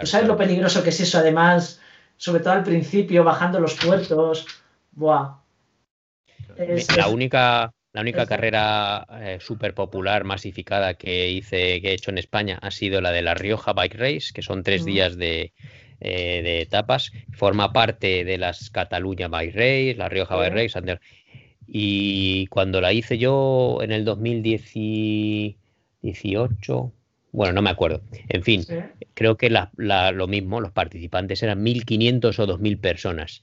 ¿Tú 0.00 0.06
sabes 0.06 0.26
lo 0.26 0.36
peligroso 0.36 0.82
que 0.82 0.88
es 0.90 1.00
eso? 1.00 1.18
Además, 1.18 1.80
sobre 2.16 2.42
todo 2.42 2.54
al 2.54 2.64
principio, 2.64 3.22
bajando 3.22 3.60
los 3.60 3.74
puertos. 3.74 4.46
Buah. 4.90 5.36
la 6.96 7.08
única 7.08 7.72
la 7.92 8.02
única 8.02 8.26
carrera 8.26 9.06
eh, 9.20 9.38
súper 9.40 9.74
popular, 9.74 10.24
masificada 10.24 10.94
que 10.94 11.28
hice, 11.28 11.80
que 11.80 11.90
he 11.90 11.94
hecho 11.94 12.10
en 12.10 12.18
España 12.18 12.58
ha 12.60 12.70
sido 12.70 13.00
la 13.00 13.12
de 13.12 13.22
la 13.22 13.34
Rioja 13.34 13.72
Bike 13.72 13.96
Race, 13.96 14.32
que 14.34 14.42
son 14.42 14.62
tres 14.62 14.84
días 14.84 15.16
de, 15.16 15.52
eh, 16.00 16.60
etapas. 16.62 17.12
Forma 17.32 17.72
parte 17.72 18.24
de 18.24 18.38
las 18.38 18.70
Cataluña 18.70 19.28
Race, 19.28 19.94
la 19.96 20.08
Rioja 20.08 20.48
Race. 20.48 20.80
Y 21.66 22.46
cuando 22.46 22.80
la 22.80 22.92
hice 22.92 23.18
yo 23.18 23.78
en 23.82 23.92
el 23.92 24.04
2018, 24.04 26.92
bueno, 27.32 27.52
no 27.52 27.62
me 27.62 27.70
acuerdo. 27.70 28.02
En 28.28 28.42
fin, 28.42 28.64
creo 29.14 29.36
que 29.36 29.50
lo 29.50 30.26
mismo, 30.26 30.60
los 30.60 30.72
participantes 30.72 31.42
eran 31.42 31.64
1.500 31.64 32.38
o 32.38 32.46
2.000 32.46 32.80
personas. 32.80 33.42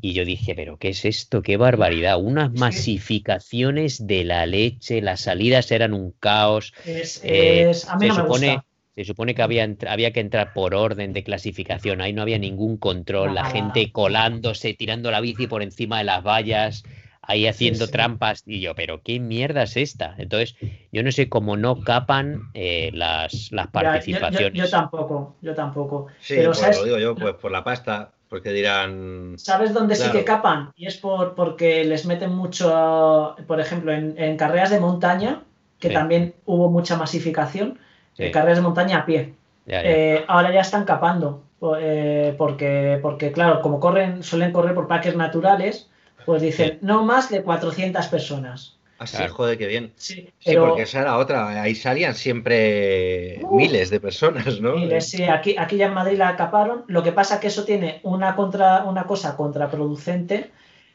Y 0.00 0.12
yo 0.12 0.24
dije, 0.24 0.54
pero 0.54 0.76
¿qué 0.76 0.90
es 0.90 1.04
esto? 1.04 1.40
¡Qué 1.40 1.56
barbaridad! 1.56 2.20
Unas 2.20 2.52
masificaciones 2.52 4.06
de 4.06 4.24
la 4.24 4.44
leche, 4.44 5.00
las 5.00 5.22
salidas 5.22 5.70
eran 5.70 5.94
un 5.94 6.10
caos. 6.10 6.74
Eh, 6.84 7.72
a 7.88 7.96
mí 7.96 8.08
se, 8.08 8.14
supone, 8.14 8.60
se 8.96 9.04
supone 9.04 9.34
que 9.34 9.42
había, 9.42 9.68
había 9.88 10.12
que 10.12 10.20
entrar 10.20 10.52
por 10.52 10.74
orden 10.74 11.12
de 11.12 11.24
clasificación, 11.24 12.00
ahí 12.00 12.12
no 12.12 12.22
había 12.22 12.38
ningún 12.38 12.76
control, 12.76 13.34
la 13.34 13.44
gente 13.44 13.90
colándose, 13.92 14.74
tirando 14.74 15.10
la 15.10 15.20
bici 15.20 15.46
por 15.46 15.62
encima 15.62 15.98
de 15.98 16.04
las 16.04 16.22
vallas, 16.22 16.84
ahí 17.22 17.46
haciendo 17.46 17.88
trampas. 17.88 18.42
Y 18.46 18.60
yo, 18.60 18.74
pero 18.74 19.02
¿qué 19.02 19.18
mierda 19.18 19.64
es 19.64 19.76
esta? 19.76 20.14
Entonces, 20.18 20.54
yo 20.92 21.02
no 21.02 21.10
sé 21.10 21.28
cómo 21.28 21.56
no 21.56 21.80
capan 21.80 22.42
eh, 22.54 22.90
las, 22.92 23.50
las 23.50 23.68
participaciones. 23.68 24.52
yo, 24.52 24.70
tampoco, 24.70 25.36
yo 25.40 25.54
tampoco. 25.54 26.06
Sí, 26.20 26.34
pero, 26.36 26.52
pues 26.52 26.76
lo 26.78 26.84
digo 26.84 26.98
yo, 26.98 27.14
pues 27.14 27.34
por 27.34 27.50
la 27.50 27.64
pasta 27.64 28.12
porque 28.28 28.50
dirán. 28.50 29.34
¿Sabes 29.36 29.72
dónde 29.72 29.94
sí 29.94 30.10
que 30.10 30.24
capan? 30.24 30.72
Y 30.76 30.86
es 30.86 30.96
por, 30.96 31.34
porque 31.34 31.84
les 31.84 32.04
meten 32.04 32.34
mucho, 32.34 33.36
por 33.46 33.60
ejemplo, 33.60 33.92
en, 33.92 34.18
en 34.18 34.36
carreras 34.36 34.70
de 34.70 34.80
montaña, 34.80 35.42
que 35.78 35.88
Sí. 35.88 35.94
también 35.94 36.34
hubo 36.44 36.70
mucha 36.70 36.96
masificación, 36.96 37.78
Sí. 38.14 38.30
carreras 38.30 38.58
de 38.58 38.62
montaña 38.62 38.98
a 38.98 39.06
pie. 39.06 39.34
Ya, 39.66 39.82
ya. 39.82 39.90
Eh, 39.90 40.24
ahora 40.28 40.52
ya 40.52 40.60
están 40.60 40.84
capando, 40.84 41.42
eh, 41.78 42.34
porque, 42.38 42.98
porque 43.02 43.32
claro, 43.32 43.60
como 43.60 43.80
corren, 43.80 44.22
suelen 44.22 44.52
correr 44.52 44.74
por 44.74 44.86
parques 44.88 45.16
naturales, 45.16 45.88
pues 46.26 46.40
dicen, 46.42 46.70
Sí. 46.72 46.78
no 46.82 47.04
más 47.04 47.28
de 47.30 47.42
400 47.42 48.06
personas. 48.08 48.76
Así, 48.98 49.16
Claro. 49.16 49.34
joder, 49.34 49.58
qué 49.58 49.66
bien. 49.66 49.92
Sí, 49.96 50.14
Sí, 50.14 50.32
pero 50.46 50.66
porque 50.68 50.82
esa 50.82 51.00
era 51.00 51.18
otra. 51.18 51.60
Ahí 51.62 51.74
salían 51.74 52.14
siempre 52.14 53.40
Uh. 53.42 53.56
miles 53.56 53.90
de 53.90 53.98
personas, 54.00 54.60
¿no? 54.60 54.76
miles, 54.76 55.10
sí, 55.10 55.24
aquí, 55.24 55.56
aquí 55.58 55.76
ya 55.76 55.86
en 55.86 55.94
Madrid 55.94 56.16
la 56.16 56.28
acaparon. 56.28 56.84
Lo 56.86 57.02
que 57.02 57.12
pasa 57.12 57.40
que 57.40 57.48
eso 57.48 57.64
tiene 57.64 58.00
una, 58.04 58.36
contra, 58.36 58.84
una 58.84 59.04
cosa 59.04 59.36
contraproducente, 59.36 60.50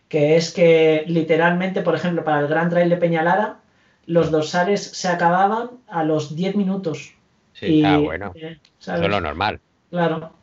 que 0.07 0.38
es 0.38 0.51
que 0.53 1.03
literalmente, 1.07 1.82
por 1.82 1.93
ejemplo, 1.95 2.24
para 2.24 2.39
el 2.39 2.47
Gran 2.47 2.70
Trail 2.70 2.89
de 2.89 2.97
Peñalara, 2.97 3.59
los 4.10 4.32
dorsales 4.32 4.82
se 4.84 5.07
acababan 5.07 5.70
a 5.88 6.03
los 6.03 6.36
10 6.36 6.55
minutos. 6.55 7.14
Sí. 7.53 7.66
Y, 7.68 7.84
Ah, 7.86 7.97
bueno. 7.97 8.34
eh, 8.36 8.57
Eso 8.82 8.95
es 8.95 9.01
lo 9.10 9.22
normal. 9.22 9.60
Claro. 9.91 10.34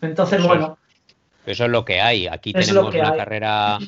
Entonces, 0.00 0.40
Eso 0.40 0.48
bueno, 0.48 0.78
Eso 1.46 1.64
es 1.66 1.70
lo 1.70 1.84
que 1.84 2.00
hay. 2.00 2.26
Aquí 2.26 2.52
tenemos 2.52 2.92
una 2.94 3.10
hay. 3.12 3.16
carrera 3.18 3.78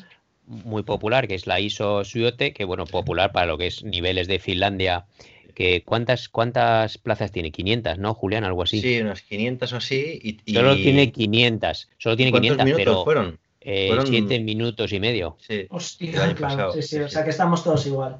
muy 0.47 0.85
popular, 0.85 1.27
que 1.27 1.35
es 1.35 1.47
la 1.49 1.59
ISO 1.59 2.05
Suyote, 2.05 2.53
que 2.53 2.65
bueno, 2.65 2.85
popular 2.87 3.33
para 3.33 3.47
lo 3.47 3.59
que 3.59 3.67
es 3.67 3.83
niveles 3.83 4.29
de 4.29 4.39
Finlandia. 4.39 5.07
Que 5.55 5.83
¿cuántas, 5.83 6.29
¿Cuántas 6.29 6.99
plazas 6.99 7.33
tiene? 7.33 7.51
500, 7.51 7.99
¿no, 7.99 8.15
Julián? 8.15 8.45
Algo 8.45 8.63
así. 8.63 8.81
Sí, 8.81 9.01
unas 9.01 9.23
500 9.23 9.73
o 9.73 9.77
así. 9.79 10.21
Y, 10.23 10.39
y- 10.45 10.55
Solo 10.55 10.77
tiene 10.77 11.11
500. 11.11 11.89
Solo 11.99 12.17
tiene 12.17 12.31
¿Cuántos 12.31 12.51
500, 12.59 12.65
minutos 12.67 12.85
pero 12.85 13.05
fueron? 13.05 13.39
eh, 13.63 13.89
Fueron- 13.89 14.07
siete 14.07 14.39
minutos 14.39 14.93
y 14.93 15.01
medio. 15.01 15.37
Sí. 15.41 15.67
Hostia, 15.71 16.13
claro, 16.13 16.37
pasado, 16.41 16.73
sí, 16.75 16.83
sí, 16.83 16.89
sí, 16.99 17.03
o 17.03 17.09
sea 17.09 17.25
que 17.25 17.31
estamos 17.31 17.65
todos 17.65 17.85
igual. 17.87 18.19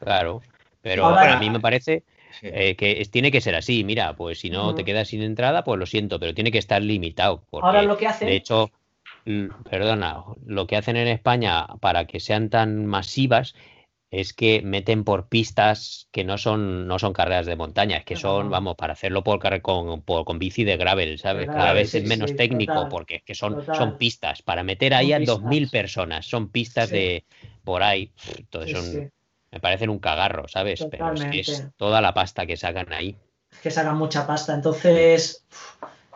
Claro. 0.00 0.42
Pero 0.82 1.04
Ahora- 1.06 1.22
para 1.22 1.38
mí 1.40 1.50
me 1.50 1.60
parece 1.60 2.04
sí. 2.40 2.48
eh, 2.52 2.76
que 2.76 3.00
es- 3.00 3.10
tiene 3.10 3.30
que 3.32 3.40
ser 3.40 3.54
así. 3.54 3.84
Mira, 3.84 4.14
pues 4.14 4.40
si 4.40 4.50
no 4.50 4.74
te 4.74 4.84
quedas 4.84 5.08
sin 5.08 5.22
entrada, 5.22 5.64
pues 5.64 5.78
lo 5.78 5.86
siento, 5.86 6.18
pero 6.20 6.34
tiene 6.34 6.52
que 6.52 6.58
estar 6.58 6.80
limitado. 6.82 7.42
Porque, 7.50 7.66
Ahora 7.66 7.82
lo 7.82 7.96
que 7.96 8.06
hacen, 8.06 8.28
de 8.28 8.36
hecho, 8.36 8.70
perdona, 9.68 10.22
lo 10.46 10.66
que 10.66 10.76
hacen 10.76 10.96
en 10.96 11.08
España 11.08 11.66
para 11.80 12.06
que 12.06 12.20
sean 12.20 12.48
tan 12.50 12.86
masivas 12.86 13.54
es 14.10 14.32
que 14.32 14.62
meten 14.62 15.04
por 15.04 15.28
pistas 15.28 16.08
que 16.12 16.24
no 16.24 16.38
son, 16.38 16.86
no 16.86 16.98
son 16.98 17.12
carreras 17.12 17.44
de 17.44 17.56
montaña, 17.56 17.98
es 17.98 18.04
que 18.06 18.16
son, 18.16 18.48
vamos, 18.48 18.74
para 18.76 18.94
hacerlo 18.94 19.22
por, 19.22 19.38
con, 19.60 20.00
por- 20.00 20.24
con 20.24 20.38
bici 20.38 20.64
de 20.64 20.78
gravel, 20.78 21.18
¿sabes? 21.18 21.46
Cada 21.46 21.74
vez 21.74 21.90
sí, 21.90 21.98
es 21.98 22.04
menos 22.08 22.30
sí, 22.30 22.36
técnico 22.36 22.72
total, 22.72 22.88
porque 22.88 23.16
es 23.16 23.22
que 23.22 23.34
son, 23.34 23.56
total. 23.56 23.76
son 23.76 23.98
pistas. 23.98 24.40
Para 24.40 24.62
meter 24.62 24.94
ahí 24.94 25.10
Son 25.10 25.22
a 25.22 25.26
2.000 25.26 25.64
pistas. 25.64 25.70
personas, 25.82 26.26
son 26.26 26.48
pistas 26.48 26.88
Sí. 26.88 26.94
de 26.94 27.24
por 27.64 27.82
ahí. 27.82 28.10
Entonces 28.38 28.70
sí, 28.70 28.76
son, 28.92 29.02
sí, 29.02 29.08
me 29.50 29.60
parecen 29.60 29.90
un 29.90 29.98
cagarro, 29.98 30.46
¿sabes? 30.48 30.86
Pero 30.90 31.12
es 31.12 31.24
que 31.24 31.40
es 31.40 31.66
toda 31.76 32.00
la 32.00 32.12
pasta 32.14 32.46
que 32.46 32.56
sacan 32.56 32.92
ahí. 32.92 33.16
que 33.62 33.70
sacan 33.70 33.96
mucha 33.96 34.26
pasta. 34.26 34.54
Entonces, 34.54 35.44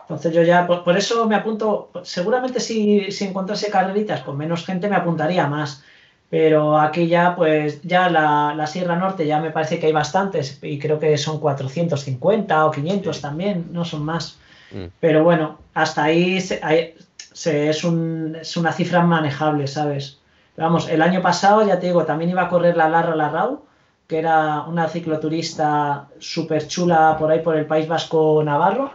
entonces 0.01 0.33
yo 0.33 0.43
ya, 0.43 0.67
por, 0.67 0.83
por 0.83 0.97
eso 0.97 1.25
me 1.27 1.35
apunto, 1.35 1.91
seguramente 2.03 2.59
si, 2.59 3.11
si 3.11 3.25
encontrase 3.25 3.71
carreritas 3.71 4.21
con 4.21 4.37
menos 4.37 4.65
gente 4.65 4.87
me 4.87 4.95
apuntaría 4.95 5.47
más. 5.47 5.83
Pero 6.29 6.79
aquí 6.79 7.07
ya, 7.07 7.35
pues, 7.35 7.81
ya 7.83 8.09
la, 8.09 8.53
la 8.55 8.65
Sierra 8.65 8.95
Norte 8.95 9.27
ya 9.27 9.39
me 9.39 9.51
parece 9.51 9.79
que 9.79 9.85
hay 9.87 9.91
bastantes 9.93 10.57
y 10.63 10.79
creo 10.79 10.97
que 10.99 11.15
son 11.17 11.39
450 11.39 12.65
o 12.65 12.71
500 12.71 13.15
Sí. 13.17 13.21
también, 13.21 13.67
no 13.71 13.85
son 13.85 14.03
más. 14.03 14.37
Mm. 14.71 14.85
Pero 14.99 15.23
bueno, 15.23 15.59
hasta 15.75 16.03
ahí, 16.05 16.41
se- 16.41 16.59
ahí 16.63 16.95
se- 17.33 17.69
es, 17.69 17.83
un- 17.83 18.35
es 18.41 18.57
una 18.57 18.71
cifra 18.73 19.03
manejable, 19.03 19.67
¿sabes? 19.67 20.19
Pero 20.55 20.67
vamos, 20.67 20.89
el 20.89 21.01
año 21.01 21.21
pasado, 21.21 21.65
ya 21.65 21.79
te 21.79 21.87
digo, 21.87 22.05
también 22.05 22.29
iba 22.29 22.43
a 22.43 22.49
correr 22.49 22.77
la 22.77 22.89
Larra 22.89 23.15
Larrau, 23.15 23.65
que 24.07 24.19
era 24.19 24.61
una 24.63 24.87
cicloturista 24.87 26.09
súper 26.19 26.67
chula 26.67 27.15
por 27.17 27.31
ahí 27.31 27.39
por 27.39 27.57
el 27.57 27.65
País 27.65 27.87
Vasco 27.87 28.41
Navarro. 28.43 28.93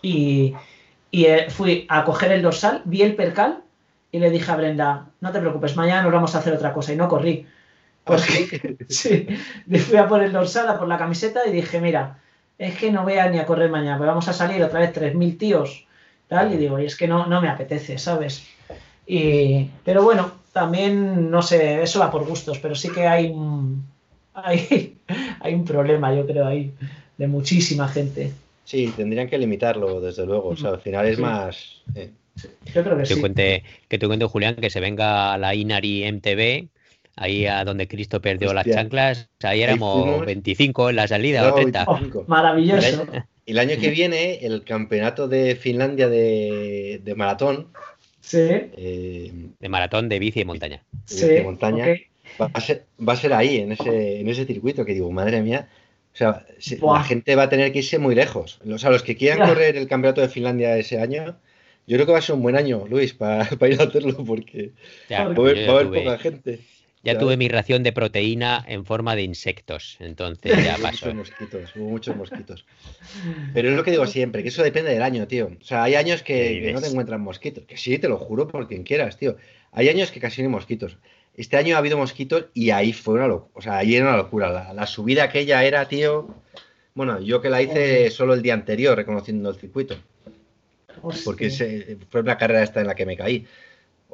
Y, 0.00 0.54
y, 1.10 1.24
eh, 1.24 1.50
fui 1.50 1.86
a 1.88 2.04
coger 2.04 2.32
el 2.32 2.42
dorsal, 2.42 2.82
vi 2.84 3.02
el 3.02 3.16
percal 3.16 3.62
y 4.10 4.18
le 4.18 4.30
dije 4.30 4.50
a 4.50 4.56
Brenda, 4.56 5.06
no 5.20 5.32
te 5.32 5.40
preocupes, 5.40 5.76
mañana 5.76 6.02
nos 6.02 6.12
vamos 6.12 6.34
a 6.34 6.38
hacer 6.38 6.52
otra 6.52 6.72
cosa. 6.72 6.92
Y 6.92 6.96
no 6.96 7.08
corrí. 7.08 7.46
Porque, 8.04 8.76
sí, 8.88 9.26
fui 9.78 9.96
a 9.96 10.08
por 10.08 10.22
el 10.22 10.32
dorsal, 10.32 10.68
a 10.68 10.78
por 10.78 10.88
la 10.88 10.98
camiseta 10.98 11.46
y 11.46 11.52
dije, 11.52 11.80
mira, 11.80 12.18
es 12.58 12.76
que 12.76 12.92
no 12.92 13.04
voy 13.04 13.14
a 13.14 13.28
ni 13.28 13.38
a 13.38 13.46
correr 13.46 13.70
mañana, 13.70 13.96
pues 13.96 14.08
vamos 14.08 14.28
a 14.28 14.32
salir 14.32 14.62
otra 14.62 14.80
vez 14.80 14.92
3.000 14.92 15.38
tíos, 15.38 15.86
tal, 16.28 16.52
y 16.52 16.56
digo, 16.56 16.78
y 16.78 16.86
es 16.86 16.96
que 16.96 17.08
no, 17.08 17.26
no 17.26 17.40
me 17.40 17.48
apetece, 17.48 17.98
¿sabes? 17.98 18.46
Y, 19.06 19.70
pero 19.84 20.02
bueno, 20.02 20.41
también, 20.52 21.30
no 21.30 21.42
sé, 21.42 21.82
eso 21.82 22.00
va 22.00 22.10
por 22.10 22.26
gustos, 22.26 22.58
pero 22.58 22.74
sí 22.74 22.90
que 22.90 23.06
hay 23.06 23.26
un, 23.30 23.84
hay, 24.34 24.96
hay 25.40 25.54
un 25.54 25.64
problema, 25.64 26.14
yo 26.14 26.26
creo, 26.26 26.46
ahí, 26.46 26.72
de 27.18 27.26
muchísima 27.26 27.88
gente. 27.88 28.32
Sí, 28.64 28.92
tendrían 28.96 29.28
que 29.28 29.38
limitarlo, 29.38 30.00
desde 30.00 30.24
luego. 30.24 30.50
O 30.50 30.56
sea, 30.56 30.70
al 30.70 30.80
final 30.80 31.06
es 31.06 31.16
Sí. 31.16 31.22
más. 31.22 31.82
eh, 31.94 32.10
Yo 32.74 32.82
creo 32.82 32.96
que 32.96 33.02
te 33.02 33.14
sí. 33.14 33.20
cuente, 33.20 33.64
que 33.88 33.98
te 33.98 34.06
cuente, 34.06 34.24
Julián, 34.26 34.54
que 34.56 34.70
se 34.70 34.80
venga 34.80 35.32
a 35.34 35.38
la 35.38 35.54
Inari 35.54 36.04
MTV, 36.04 36.68
ahí 37.16 37.46
a 37.46 37.64
donde 37.64 37.88
Cristo 37.88 38.20
perdió 38.20 38.54
las 38.54 38.66
chanclas. 38.66 39.28
Ahí 39.42 39.62
éramos 39.62 40.04
fuimos. 40.04 40.26
25 40.26 40.90
en 40.90 40.96
la 40.96 41.08
salida, 41.08 41.42
No, 41.42 41.48
o 41.50 41.54
30. 41.54 41.84
Oh, 41.86 41.94
25. 41.94 42.24
maravilloso. 42.28 43.06
El 43.44 43.58
año 43.58 43.76
que 43.78 43.90
viene, 43.90 44.38
el 44.46 44.62
campeonato 44.64 45.26
de 45.28 45.56
Finlandia 45.56 46.08
de, 46.08 47.00
de 47.02 47.14
maratón 47.16 47.68
Sí, 48.32 48.38
eh, 48.76 49.32
De 49.60 49.68
maratón 49.68 50.08
de 50.08 50.18
bici 50.18 50.40
y 50.40 50.44
montaña. 50.44 50.82
sí. 51.04 51.26
de 51.26 51.42
montaña. 51.42 51.86
va, 52.40 52.50
a 52.54 52.60
ser, 52.60 52.86
va 53.06 53.12
a 53.12 53.16
ser 53.16 53.32
ahí, 53.34 53.58
en 53.58 53.72
ese, 53.72 54.20
en 54.20 54.28
ese 54.28 54.46
circuito, 54.46 54.84
que 54.84 54.94
digo, 54.94 55.10
madre 55.10 55.42
mía. 55.42 55.68
O 56.14 56.16
sea, 56.16 56.44
la 56.82 57.04
gente 57.04 57.34
va 57.36 57.44
a 57.44 57.48
tener 57.48 57.72
que 57.72 57.78
irse 57.78 57.98
muy 57.98 58.14
lejos. 58.14 58.60
O 58.66 58.78
sea, 58.78 58.90
los 58.90 59.02
que 59.02 59.16
quieran 59.16 59.38
Ya. 59.40 59.46
correr 59.48 59.76
el 59.76 59.88
campeonato 59.88 60.20
de 60.20 60.28
Finlandia 60.28 60.76
ese 60.76 60.98
año, 61.00 61.36
yo 61.86 61.96
creo 61.96 62.06
que 62.06 62.12
va 62.12 62.18
a 62.18 62.22
ser 62.22 62.34
un 62.36 62.42
buen 62.42 62.56
año, 62.56 62.86
Luis, 62.88 63.14
para, 63.14 63.48
ir 63.70 63.80
a 63.80 63.84
hacerlo, 63.84 64.24
porque 64.24 64.72
Ya, 65.08 65.28
va 65.28 65.34
a 65.34 65.80
haber, 65.80 65.90
poca 65.90 66.18
gente. 66.18 66.60
Ya 67.02 67.14
Ya 67.14 67.18
tuve 67.18 67.36
mi 67.36 67.48
ración 67.48 67.82
de 67.82 67.92
proteína 67.92 68.64
en 68.68 68.84
forma 68.84 69.16
de 69.16 69.22
insectos. 69.22 69.96
Entonces 70.00 70.52
ya 70.64 70.74
Hubo 70.78 70.82
pasó. 70.82 71.06
muchos 71.06 71.14
mosquitos, 71.14 71.76
hubo 71.76 71.90
muchos 71.90 72.16
mosquitos. 72.16 72.64
Pero 73.54 73.70
es 73.70 73.76
lo 73.76 73.82
que 73.84 73.90
digo 73.90 74.06
siempre, 74.06 74.42
que 74.42 74.48
eso 74.50 74.62
depende 74.62 74.92
del 74.92 75.02
año, 75.02 75.26
tío. 75.26 75.50
O 75.60 75.64
sea, 75.64 75.82
hay 75.84 75.94
años 75.96 76.22
¿Qué 76.22 76.58
que, 76.60 76.62
que 76.66 76.72
no 76.72 76.80
te 76.80 76.88
encuentran 76.88 77.20
mosquitos. 77.20 77.64
Que 77.64 77.76
sí, 77.76 77.98
te 77.98 78.08
lo 78.08 78.18
juro 78.18 78.46
por 78.48 78.68
quien 78.68 78.82
quieras, 78.84 79.16
tío. 79.18 79.36
Hay 79.72 79.88
años 79.88 80.10
que 80.12 80.20
casi 80.20 80.42
no 80.42 80.48
hay 80.48 80.52
mosquitos. 80.52 80.96
Este 81.34 81.56
año 81.56 81.76
ha 81.76 81.78
habido 81.78 81.96
mosquitos 81.96 82.46
y 82.54 82.70
ahí 82.70 82.92
fue 82.92 83.14
una 83.14 83.26
locura. 83.26 83.50
O 83.54 83.62
sea, 83.62 83.78
ahí 83.78 83.96
era 83.96 84.06
una 84.08 84.16
locura. 84.18 84.50
La, 84.50 84.72
la 84.74 84.86
subida 84.86 85.24
aquella 85.24 85.64
era, 85.64 85.88
tío. 85.88 86.34
Bueno, 86.94 87.20
yo 87.22 87.40
que 87.40 87.48
la 87.48 87.62
hice 87.62 88.10
solo 88.10 88.34
el 88.34 88.42
día 88.42 88.52
anterior, 88.54 88.94
reconociendo 88.96 89.48
el 89.48 89.56
circuito. 89.56 89.96
Porque 91.24 91.50
se- 91.50 91.96
fue 92.10 92.22
la 92.22 92.36
carrera 92.38 92.62
esta 92.62 92.80
en 92.82 92.86
la 92.86 92.94
que 92.94 93.06
me 93.06 93.16
caí. 93.16 93.46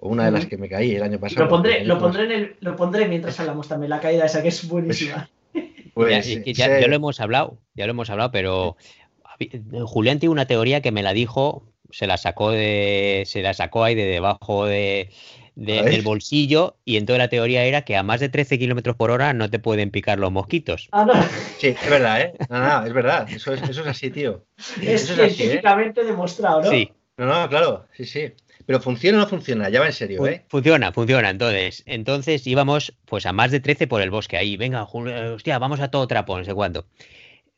O 0.01 0.09
una 0.11 0.27
de 0.27 0.31
las 0.31 0.47
que 0.47 0.57
me 0.57 0.69
caí 0.69 0.95
el 0.95 1.03
año 1.03 1.19
pasado. 1.19 1.45
Lo 1.45 1.49
pondré, 1.51 1.85
lo 1.85 1.99
pondré, 1.99 2.25
en 2.25 2.33
el- 2.33 2.57
lo 2.61 2.77
pondré 2.77 3.09
mientras 3.09 3.39
hablamos 3.41 3.67
también, 3.69 3.91
la 3.91 4.01
caída 4.01 4.27
esa 4.27 4.43
que 4.43 4.49
es 4.49 4.67
buenísima. 4.69 5.29
Pues, 5.95 6.11
Ya, 6.11 6.19
es 6.19 6.27
que 6.45 6.53
ya, 6.55 6.67
ese- 6.67 6.81
ya 6.83 6.87
lo 6.89 6.95
hemos 6.95 7.19
hablado, 7.21 7.59
ya 7.75 7.87
lo 7.87 7.91
hemos 7.91 8.09
hablado, 8.11 8.31
pero 8.31 8.77
Julián 9.87 10.19
tiene 10.19 10.33
una 10.33 10.47
teoría 10.47 10.81
que 10.81 10.93
me 10.93 11.03
la 11.03 11.13
dijo, 11.13 11.65
se 11.91 12.07
la 12.07 12.17
sacó 12.17 12.51
de, 12.51 13.25
se 13.27 13.43
la 13.43 13.55
sacó 13.55 13.83
ahí 13.85 13.95
de 13.97 14.05
debajo 14.05 14.67
de, 14.67 15.11
del 15.57 16.03
bolsillo, 16.03 16.77
y 16.85 16.97
entonces 16.99 17.19
la 17.19 17.29
teoría 17.29 17.65
era 17.65 17.83
que 17.83 17.97
a 17.97 18.03
más 18.05 18.21
de 18.21 18.29
13 18.29 18.59
kilómetros 18.59 18.95
por 18.97 19.11
hora 19.11 19.33
no 19.33 19.51
te 19.51 19.59
pueden 19.59 19.91
picar 19.91 20.19
los 20.19 20.31
mosquitos. 20.31 20.89
Ah, 20.93 21.05
no, 21.05 21.15
Sí, 21.59 21.69
es 21.69 21.91
verdad, 21.91 22.21
¿eh? 22.21 22.35
No, 22.49 22.61
no, 22.61 22.87
es 22.87 22.93
verdad. 22.93 23.29
Eso 23.35 23.53
es, 23.53 23.63
eso 23.69 23.81
es 23.81 23.87
así, 23.89 24.11
tío. 24.11 24.45
es 24.57 25.03
Eso 25.03 25.15
es 25.15 25.19
así, 25.21 25.25
¿eh? 25.25 25.31
científicamente 25.31 26.05
demostrado, 26.05 26.63
¿no? 26.63 26.71
Sí, 26.71 26.93
No, 27.17 27.27
no, 27.27 27.49
claro, 27.49 27.87
sí, 27.97 28.05
sí. 28.05 28.33
Pero 28.69 28.81
funciona 28.83 29.17
o 29.17 29.21
no 29.23 29.27
funciona, 29.27 29.71
ya 29.71 29.81
va 29.81 29.87
en 29.87 29.95
serio, 29.95 30.27
¿eh? 30.27 30.45
funciona, 30.51 30.93
funciona. 30.93 31.31
Entonces, 31.31 31.83
entonces 31.87 32.47
íbamos 32.47 32.93
pues 33.07 33.25
a 33.25 33.33
más 33.33 33.51
de 33.51 33.61
13 33.61 33.87
por 33.87 34.03
el 34.03 34.11
bosque 34.11 34.37
ahí, 34.37 34.59
venga, 34.59 34.87
Jul- 34.87 35.35
hostia, 35.37 35.59
vamos 35.59 35.81
a 35.81 35.91
todo 35.91 36.07
trapo, 36.07 36.37
no 36.37 36.45
sé 36.45 36.53
cuánto. 36.53 36.85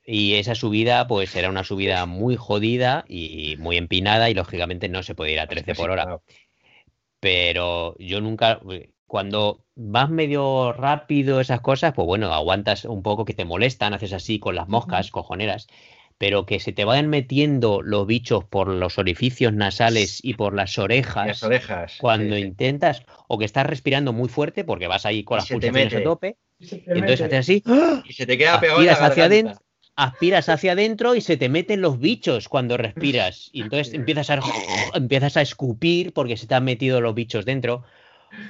Y 0.07 0.35
esa 0.35 0.55
subida, 0.55 1.09
pues 1.09 1.35
era 1.35 1.51
una 1.51 1.65
subida 1.65 2.07
muy 2.07 2.37
jodida 2.37 3.05
y 3.09 3.57
muy 3.59 3.77
empinada 3.77 4.31
y 4.31 4.35
lógicamente 4.35 4.89
no 4.89 5.03
se 5.03 5.17
puede 5.17 5.33
ir 5.33 5.41
a 5.41 5.49
13 5.49 5.75
por 5.75 5.91
hora. 5.91 6.21
Pero 7.19 7.97
yo 7.99 8.21
nunca, 8.21 8.61
cuando 9.09 9.67
vas 9.75 10.11
medio 10.11 10.73
rápido 10.73 11.41
esas 11.41 11.61
cosas, 11.61 11.93
pues 11.93 12.07
bueno, 12.07 12.33
aguantas 12.33 12.85
un 12.85 13.03
poco 13.03 13.25
que 13.25 13.35
te 13.35 13.45
molestan, 13.45 13.95
haces 13.95 14.13
así 14.13 14.39
con 14.39 14.55
las 14.55 14.69
moscas 14.69 15.11
cojoneras, 15.11 15.67
pero 16.21 16.45
que 16.45 16.61
se 16.61 16.75
te 16.75 16.85
vayan 16.85 17.09
metiendo 17.09 17.81
los 17.81 18.07
bichos 18.07 18.45
por 18.45 18.69
los 18.69 18.99
orificios 18.99 19.55
nasales 19.55 20.23
y 20.23 20.35
por 20.35 20.55
las 20.55 20.79
orejas 20.79 21.27
Las 21.27 21.43
orejas. 21.43 21.97
cuando 21.99 22.35
sí, 22.35 22.43
sí. 22.43 22.47
intentas, 22.47 23.03
o 23.27 23.39
que 23.39 23.47
estás 23.47 23.65
respirando 23.65 24.13
muy 24.13 24.29
fuerte 24.29 24.63
porque 24.63 24.87
vas 24.87 25.07
ahí 25.07 25.25
con 25.25 25.39
Y 25.39 25.41
las 25.41 25.49
pulsaciones 25.49 25.95
a 25.95 26.03
tope, 26.03 26.37
y 26.59 26.83
entonces 26.89 27.23
haces 27.23 27.39
así, 27.39 27.63
¡ah! 27.65 28.03
Y 28.07 28.13
se 28.13 28.27
te 28.27 28.37
queda 28.37 28.61
pegado 28.61 28.81
en 28.81 28.87
la 28.87 28.93
aspiras 28.93 29.11
hacia 29.11 29.25
adentro, 29.25 29.63
aspiras 29.97 30.49
hacia 30.51 30.73
adentro 30.73 31.15
y 31.15 31.23
se 31.23 31.39
te 31.39 31.49
meten 31.49 31.81
los 31.81 31.99
bichos 31.99 32.51
cuando 32.51 32.77
respiras. 32.77 33.49
Y 33.55 33.63
entonces 33.63 33.95
empiezas 33.95 34.29
a, 34.29 34.41
empiezas 34.93 35.39
a 35.39 35.41
escupir 35.41 36.13
porque 36.13 36.37
se 36.37 36.47
te 36.47 36.55
han 36.55 36.65
metido 36.65 37.01
los 37.01 37.15
bichos 37.15 37.47
dentro. 37.47 37.83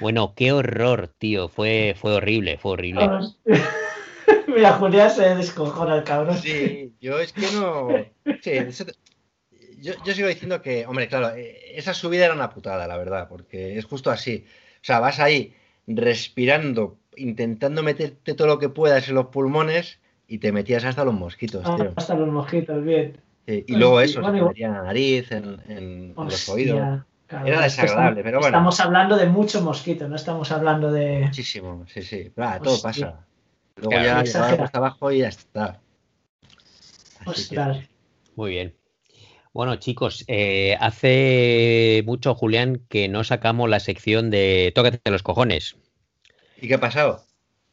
Bueno, 0.01 0.33
qué 0.35 0.51
horror, 0.51 1.07
tío. 1.17 1.47
Fue, 1.47 1.95
fue 1.97 2.11
horrible, 2.15 2.57
fue 2.57 2.71
horrible. 2.73 3.09
Mira, 4.47 4.73
Julián 4.73 5.09
se 5.11 5.35
descojona 5.35 5.95
el 5.97 6.03
cabrón. 6.03 6.37
Sí, 6.37 6.93
yo 6.99 7.19
es 7.19 7.33
que 7.33 7.47
no. 7.53 8.05
Sí, 8.41 8.51
eso 8.51 8.85
te- 8.85 8.93
yo, 9.81 9.93
yo 10.03 10.13
sigo 10.13 10.27
diciendo 10.27 10.61
que, 10.61 10.85
hombre, 10.85 11.07
claro, 11.07 11.35
eh, 11.35 11.57
esa 11.75 11.93
subida 11.93 12.25
era 12.25 12.33
una 12.33 12.49
putada, 12.49 12.87
la 12.87 12.97
verdad, 12.97 13.27
porque 13.29 13.77
es 13.77 13.85
justo 13.85 14.11
así. 14.11 14.45
O 14.75 14.83
sea, 14.83 14.99
vas 14.99 15.19
ahí 15.19 15.55
respirando, 15.87 16.97
intentando 17.15 17.83
meterte 17.83 18.33
todo 18.33 18.47
lo 18.47 18.59
que 18.59 18.69
puedas 18.69 19.07
en 19.09 19.15
los 19.15 19.27
pulmones 19.27 19.99
y 20.27 20.37
te 20.37 20.51
metías 20.51 20.85
hasta 20.85 21.03
los 21.03 21.13
mosquitos, 21.13 21.65
Ah, 21.67 21.75
tío. 21.75 21.93
Hasta 21.95 22.15
los 22.15 22.29
mosquitos, 22.29 22.83
bien. 22.83 23.17
Sí, 23.47 23.65
y 23.67 23.75
luego 23.75 23.95
Hostia, 23.99 24.19
eso, 24.21 24.23
se 24.31 24.31
te 24.37 24.41
metía 24.43 24.67
en 24.67 24.73
la 24.73 24.83
nariz, 24.83 25.31
en, 25.31 25.59
en 25.67 26.13
los 26.15 26.47
oídos. 26.47 26.77
Era 27.43 27.61
desagradable, 27.61 28.19
estamos- 28.19 28.23
pero 28.23 28.39
bueno. 28.39 28.47
Estamos 28.47 28.79
hablando 28.79 29.17
de 29.17 29.25
muchos 29.25 29.61
mosquitos, 29.63 30.09
no 30.09 30.15
estamos 30.15 30.51
hablando 30.51 30.91
de. 30.91 31.21
Muchísimo, 31.21 31.85
sí, 31.87 32.01
sí. 32.03 32.31
Ah, 32.37 32.59
todo 32.61 32.81
pasa. 32.81 33.25
Luego 33.75 33.89
Claro. 33.91 34.05
ya 34.05 34.23
llegaba 34.23 34.63
hasta 34.65 34.77
abajo 34.77 35.11
y 35.11 35.19
ya 35.19 35.27
está. 35.29 35.81
Que-. 37.49 37.87
Muy 38.35 38.51
bien. 38.51 38.75
Bueno, 39.53 39.75
chicos, 39.75 40.23
eh, 40.27 40.77
hace 40.79 42.03
mucho, 42.05 42.33
Julián, 42.35 42.85
que 42.89 43.09
no 43.09 43.23
sacamos 43.23 43.69
la 43.69 43.79
sección 43.79 44.29
de 44.29 44.71
Tócate 44.73 45.11
los 45.11 45.23
cojones. 45.23 45.75
¿Y 46.61 46.67
qué 46.67 46.75
ha 46.75 46.79
pasado? 46.79 47.25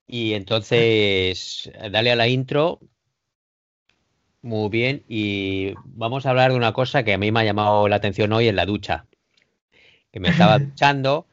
Y 0.06 0.32
entonces, 0.32 1.70
dale 1.90 2.10
a 2.10 2.16
la 2.16 2.26
intro. 2.28 2.80
Muy 4.42 4.68
bien. 4.70 5.04
Y 5.08 5.74
vamos 5.84 6.26
a 6.26 6.30
hablar 6.30 6.50
de 6.50 6.56
una 6.56 6.72
cosa 6.72 7.04
que 7.04 7.12
a 7.12 7.18
mí 7.18 7.30
me 7.30 7.40
ha 7.40 7.44
llamado 7.44 7.86
la 7.88 7.96
atención 7.96 8.32
hoy 8.32 8.48
en 8.48 8.56
la 8.56 8.66
ducha. 8.66 9.06
Que 10.10 10.18
me 10.20 10.30
estaba 10.30 10.58
duchando 10.58 11.26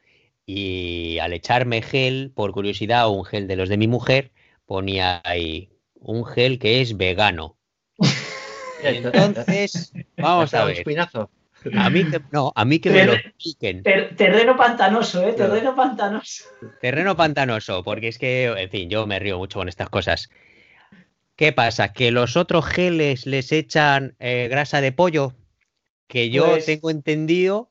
y 0.44 1.18
al 1.18 1.32
echarme 1.32 1.82
gel, 1.82 2.30
por 2.34 2.52
curiosidad, 2.52 3.10
un 3.10 3.24
gel 3.24 3.48
de 3.48 3.56
los 3.56 3.68
de 3.68 3.78
mi 3.78 3.88
mujer, 3.88 4.30
ponía 4.66 5.20
ahí 5.24 5.70
un 5.94 6.24
gel 6.26 6.58
que 6.58 6.80
es 6.80 6.96
vegano. 6.96 7.56
Entonces, 8.82 9.92
vamos 10.16 10.50
¿Te 10.50 10.56
ha 10.58 10.62
a 10.62 10.64
ver. 10.66 10.78
espinazo? 10.78 11.30
A 11.76 11.90
mí 11.90 12.04
que, 12.04 12.20
no, 12.30 12.52
a 12.54 12.64
mí 12.64 12.78
que 12.78 12.90
me 12.90 13.04
lo 13.06 13.14
expliquen. 13.14 13.82
Ter- 13.82 14.14
terreno 14.14 14.56
pantanoso, 14.56 15.26
¿eh? 15.26 15.32
Terreno 15.32 15.74
pantanoso. 15.74 16.44
Terreno 16.80 17.16
pantanoso, 17.16 17.82
porque 17.82 18.08
es 18.08 18.18
que, 18.18 18.44
en 18.44 18.70
fin, 18.70 18.88
yo 18.88 19.06
me 19.06 19.18
río 19.18 19.38
mucho 19.38 19.58
con 19.58 19.68
estas 19.68 19.88
cosas. 19.88 20.28
¿Qué 21.34 21.52
pasa? 21.52 21.92
¿Que 21.92 22.10
los 22.12 22.36
otros 22.36 22.66
geles 22.66 23.26
les 23.26 23.50
echan 23.50 24.14
eh, 24.20 24.46
grasa 24.48 24.80
de 24.80 24.92
pollo? 24.92 25.32
Que 26.06 26.30
yo 26.30 26.46
Pues- 26.50 26.66
tengo 26.66 26.90
entendido, 26.90 27.70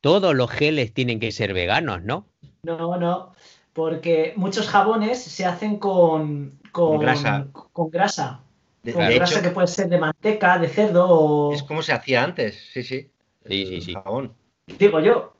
todos 0.00 0.34
los 0.36 0.50
geles 0.50 0.92
tienen 0.94 1.18
que 1.18 1.32
ser 1.32 1.52
veganos, 1.52 2.02
¿no? 2.04 2.28
No, 2.62 2.96
no. 2.96 3.34
Porque 3.72 4.34
muchos 4.36 4.68
jabones 4.68 5.22
se 5.22 5.44
hacen 5.44 5.78
con. 5.78 6.58
Con, 6.72 6.90
Con 6.92 6.98
grasa. 7.00 7.46
Con 7.72 7.90
grasa. 7.90 8.40
De, 8.82 8.92
Con 8.92 9.06
de 9.06 9.14
grasa 9.14 9.34
hecho, 9.34 9.42
que 9.44 9.50
puede 9.54 9.66
ser 9.68 9.88
de 9.88 9.98
manteca, 9.98 10.58
de 10.58 10.68
cerdo 10.68 11.06
o. 11.08 11.52
es 11.52 11.62
como 11.62 11.82
se 11.82 11.92
hacía 11.92 12.24
antes, 12.24 12.56
sí, 12.72 12.82
sí. 12.82 13.10
Sí, 13.46 13.66
sí, 13.66 13.80
sí. 13.80 13.92
Jabón. 13.94 14.34
Digo 14.78 15.00
yo. 15.00 15.34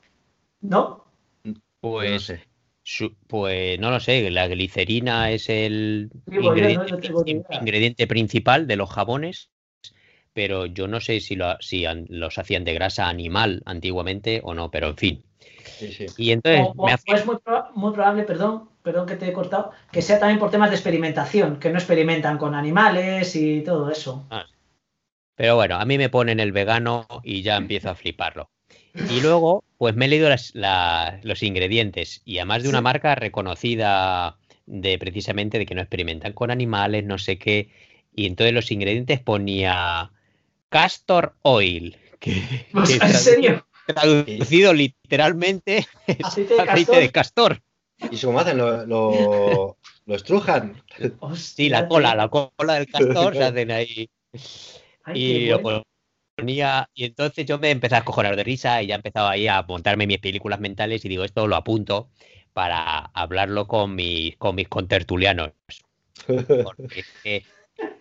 ¿No? 0.61 1.03
Pues, 1.81 2.11
no 2.11 2.19
sé. 2.19 2.47
su- 2.83 3.15
pues 3.27 3.79
no 3.79 3.91
lo 3.91 3.99
sé, 3.99 4.29
la 4.31 4.47
glicerina 4.47 5.31
es 5.31 5.49
el 5.49 6.09
yo, 6.27 6.39
ingrediente, 6.41 8.03
no, 8.03 8.07
principal 8.07 8.67
de 8.67 8.75
los 8.77 8.89
jabones, 8.89 9.49
pero 10.33 10.65
yo 10.65 10.87
no 10.87 10.99
sé 11.01 11.19
si, 11.19 11.35
lo, 11.35 11.57
si 11.59 11.85
an- 11.85 12.05
los 12.09 12.37
hacían 12.37 12.63
de 12.63 12.73
grasa 12.73 13.09
animal 13.09 13.61
antiguamente 13.65 14.41
o 14.43 14.53
no, 14.53 14.71
pero 14.71 14.89
en 14.89 14.97
fin. 14.97 15.23
Sí, 15.63 15.91
sí. 15.91 16.05
Y 16.17 16.31
entonces 16.31 16.67
O, 16.77 16.83
o 16.85 16.89
es 16.89 17.25
muy, 17.25 17.35
proba- 17.35 17.71
muy 17.73 17.93
probable, 17.93 18.23
perdón, 18.23 18.69
perdón 18.81 19.07
que 19.07 19.15
te 19.15 19.27
he 19.27 19.33
cortado, 19.33 19.71
que 19.91 20.01
sea 20.01 20.19
también 20.19 20.39
por 20.39 20.51
temas 20.51 20.69
de 20.69 20.75
experimentación, 20.75 21.59
que 21.59 21.69
no 21.69 21.77
experimentan 21.77 22.37
con 22.37 22.53
animales 22.55 23.35
y 23.35 23.61
todo 23.61 23.89
eso. 23.89 24.25
Pero 25.35 25.55
bueno, 25.55 25.77
a 25.77 25.85
mí 25.85 25.97
me 25.97 26.09
ponen 26.09 26.39
el 26.39 26.51
vegano 26.51 27.07
y 27.23 27.41
ya 27.41 27.57
empiezo 27.57 27.89
a 27.89 27.95
fliparlo. 27.95 28.49
Y 29.09 29.19
luego, 29.21 29.63
pues 29.77 29.95
me 29.95 30.05
he 30.05 30.07
leído 30.07 30.29
las- 30.29 30.53
la- 30.53 31.19
los 31.23 31.41
ingredientes 31.43 32.21
y 32.23 32.37
además 32.37 32.63
de 32.63 32.69
una 32.69 32.77
Sí. 32.79 32.83
marca 32.83 33.15
reconocida 33.15 34.37
de 34.65 34.97
precisamente 34.99 35.57
de 35.57 35.65
que 35.65 35.75
no 35.75 35.81
experimentan 35.81 36.33
con 36.33 36.51
animales, 36.51 37.03
no 37.03 37.17
sé 37.17 37.37
qué. 37.37 37.69
Y 38.15 38.27
entonces 38.27 38.53
los 38.53 38.71
ingredientes 38.71 39.19
ponía 39.19 40.11
castor 40.69 41.35
oil, 41.41 41.97
que, 42.19 42.31
que 42.73 42.93
¿En 43.01 43.13
serio? 43.13 43.65
Traducido 43.85 44.73
literalmente 44.73 45.85
¿Aceite 46.23 46.53
de 46.55 46.61
aceite 46.61 46.65
castor? 46.65 46.99
de 47.01 47.11
castor. 47.11 47.61
¿Y 48.11 48.19
cómo 48.21 48.39
hacen? 48.39 48.57
¿Lo, 48.57 48.85
lo, 48.85 49.77
lo 50.05 50.15
estrujan? 50.15 50.81
Sí, 51.35 51.69
la 51.69 51.87
cola, 51.87 52.15
la 52.15 52.29
cola 52.29 52.73
del 52.75 52.87
castor 52.87 53.35
se 53.35 53.43
hacen 53.43 53.71
ahí. 53.71 54.09
Ay, 55.03 55.21
y 55.21 55.47
lo 55.47 55.59
bueno. 55.59 55.83
ponía 56.35 56.89
y 56.93 57.05
entonces 57.05 57.45
yo 57.45 57.59
me 57.59 57.71
empecé 57.71 57.95
a 57.95 58.05
cojonar 58.05 58.35
de 58.35 58.43
risa 58.43 58.81
y 58.81 58.87
ya 58.87 58.95
empezaba 58.95 59.31
ahí 59.31 59.47
a 59.47 59.61
montarme 59.63 60.07
mis 60.07 60.19
películas 60.19 60.59
mentales 60.59 61.03
y 61.05 61.09
digo 61.09 61.23
esto 61.23 61.47
lo 61.47 61.55
apunto 61.55 62.09
para 62.53 62.99
hablarlo 63.13 63.67
con 63.67 63.95
mis 63.95 64.35
con 64.37 64.55
mis 64.55 64.67
contertulianos 64.69 65.51
porque 66.25 66.99
es 66.99 67.07
que 67.23 67.45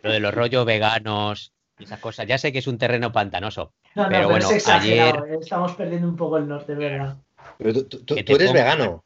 lo 0.02 0.12
de 0.12 0.20
los 0.20 0.32
rollos 0.34 0.64
veganos 0.64 1.52
esas 1.82 1.98
cosas 2.00 2.26
ya 2.26 2.38
sé 2.38 2.52
que 2.52 2.58
es 2.58 2.66
un 2.66 2.78
terreno 2.78 3.12
pantanoso 3.12 3.72
No, 3.94 4.04
no, 4.04 4.08
pero 4.08 4.18
pero, 4.20 4.28
bueno, 4.28 4.46
es 4.46 4.52
exagerado, 4.52 5.24
eh, 5.26 5.38
estamos 5.40 5.72
perdiendo 5.72 6.08
un 6.08 6.16
poco 6.16 6.38
el 6.38 6.48
norte, 6.48 6.74
¿verdad? 6.74 7.16
Pero 7.58 7.86
tú, 7.86 8.14
eres 8.16 8.52
vegano. 8.52 9.04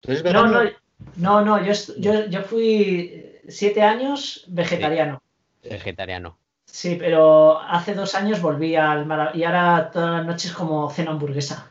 ¿Tú 0.00 0.10
eres 0.12 0.22
No, 0.24 0.30
vegano? 0.44 0.64
no, 0.64 0.70
no, 1.16 1.44
no, 1.44 1.64
yo, 1.64 1.72
yo, 1.98 2.26
yo 2.26 2.42
fui 2.42 3.40
siete 3.48 3.82
años 3.82 4.44
vegetariano. 4.48 5.22
vegetariano 5.62 6.38
Sí, 6.66 6.96
pero 6.98 7.58
hace 7.60 7.94
dos 7.94 8.14
años 8.14 8.42
volví 8.42 8.76
al 8.76 9.06
mar 9.06 9.30
y 9.34 9.44
ahora 9.44 9.90
todas 9.92 10.10
las 10.18 10.26
noches 10.26 10.52
como 10.52 10.90
cena 10.90 11.12
hamburguesa. 11.12 11.70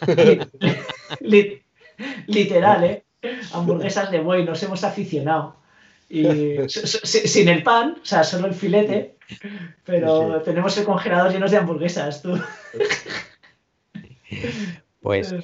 Li- 1.20 1.62
literal, 2.26 2.84
¿eh? 2.84 3.04
Hamburguesas 3.52 4.10
de 4.10 4.20
buey, 4.20 4.44
nos 4.44 4.62
hemos 4.62 4.84
aficionado. 4.84 5.56
Y 6.08 6.56
sin 6.68 7.48
el 7.48 7.62
pan, 7.62 7.98
o 8.02 8.04
sea, 8.04 8.24
solo 8.24 8.46
el 8.46 8.54
filete, 8.54 9.16
pero 9.84 10.38
Sí, 10.38 10.44
tenemos 10.44 10.76
el 10.78 10.84
congelador 10.84 11.32
llenos 11.32 11.50
de 11.50 11.56
hamburguesas, 11.58 12.22
tú. 12.22 12.38
pues 15.00 15.34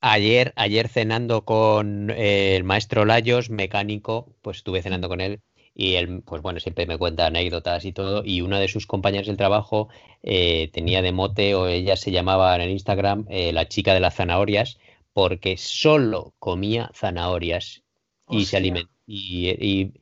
ayer 0.00 0.52
ayer 0.56 0.88
cenando 0.88 1.44
con 1.44 2.10
eh, 2.10 2.56
el 2.56 2.64
maestro 2.64 3.04
Layos 3.04 3.50
mecánico 3.50 4.28
pues 4.42 4.58
estuve 4.58 4.82
cenando 4.82 5.08
con 5.08 5.20
él 5.20 5.40
y 5.74 5.94
él 5.94 6.22
pues 6.24 6.42
bueno 6.42 6.60
siempre 6.60 6.86
me 6.86 6.98
cuenta 6.98 7.26
anécdotas 7.26 7.84
y 7.84 7.92
todo 7.92 8.22
y 8.24 8.40
una 8.40 8.58
de 8.60 8.68
sus 8.68 8.86
compañeras 8.86 9.26
del 9.26 9.36
trabajo 9.36 9.88
eh, 10.22 10.70
tenía 10.72 11.02
de 11.02 11.12
mote 11.12 11.54
o 11.54 11.66
ella 11.68 11.96
se 11.96 12.10
llamaba 12.10 12.54
en 12.56 12.62
el 12.62 12.70
Instagram 12.70 13.26
eh, 13.28 13.52
la 13.52 13.68
chica 13.68 13.94
de 13.94 14.00
las 14.00 14.14
zanahorias 14.16 14.78
porque 15.12 15.56
solo 15.56 16.34
comía 16.38 16.90
zanahorias 16.94 17.82
y 18.28 18.44
se 18.46 18.56
alimentaba 18.56 18.92
y, 19.06 19.50
y- 19.50 19.92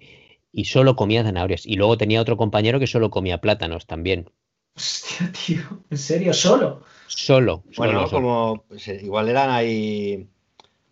y 0.52 0.64
solo 0.64 0.96
comía 0.96 1.22
zanahorias 1.22 1.66
y 1.66 1.76
luego 1.76 1.96
tenía 1.96 2.20
otro 2.20 2.36
compañero 2.36 2.78
que 2.80 2.86
solo 2.86 3.10
comía 3.10 3.40
plátanos 3.40 3.86
también 3.86 4.30
Hostia, 4.76 5.32
tío, 5.46 5.62
en 5.90 5.98
serio, 5.98 6.32
solo. 6.32 6.82
solo, 7.06 7.62
Bueno, 7.76 8.06
solo, 8.06 8.10
como 8.10 8.64
pues, 8.68 8.86
eh, 8.88 9.00
igual 9.02 9.28
eran 9.28 9.50
ahí 9.50 10.28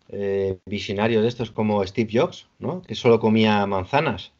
eh, 0.09 0.59
visionarios 0.65 1.23
de 1.23 1.29
estos 1.29 1.51
como 1.51 1.85
Steve 1.85 2.09
Jobs, 2.11 2.47
¿no? 2.59 2.81
Que 2.81 2.95
solo 2.95 3.19
comía 3.19 3.65
manzanas. 3.65 4.31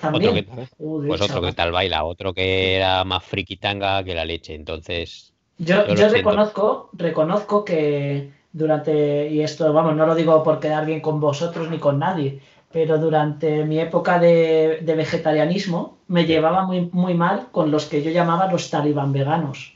También. 0.00 0.30
Otro 0.30 0.56
que- 0.56 0.72
Joder, 0.78 1.08
Pues 1.08 1.20
otro 1.20 1.42
que 1.42 1.52
tal 1.52 1.70
baila, 1.72 2.04
otro 2.04 2.32
que 2.34 2.76
era 2.76 3.04
más 3.04 3.22
frikitanga 3.24 4.02
que 4.04 4.14
la 4.14 4.24
leche. 4.24 4.54
Entonces, 4.54 5.32
Yo, 5.58 5.84
reconozco, 5.84 6.90
reconozco 6.94 7.64
que 7.64 8.32
durante, 8.52 9.28
y 9.30 9.42
esto, 9.42 9.72
vamos, 9.72 9.94
no 9.96 10.06
lo 10.06 10.14
digo 10.14 10.42
por 10.42 10.60
quedar 10.60 10.86
bien 10.86 11.00
con 11.00 11.20
vosotros 11.20 11.70
ni 11.70 11.78
con 11.78 11.98
nadie, 11.98 12.40
pero 12.72 12.98
durante 12.98 13.64
mi 13.64 13.78
época 13.78 14.18
de, 14.18 14.78
de 14.82 14.94
vegetarianismo 14.94 15.98
me 16.08 16.24
llevaba 16.24 16.64
muy, 16.64 16.88
muy 16.92 17.14
mal 17.14 17.48
con 17.52 17.70
los 17.70 17.86
que 17.86 18.02
yo 18.02 18.10
llamaba 18.10 18.50
los 18.50 18.70
talibán 18.70 19.12
veganos. 19.12 19.74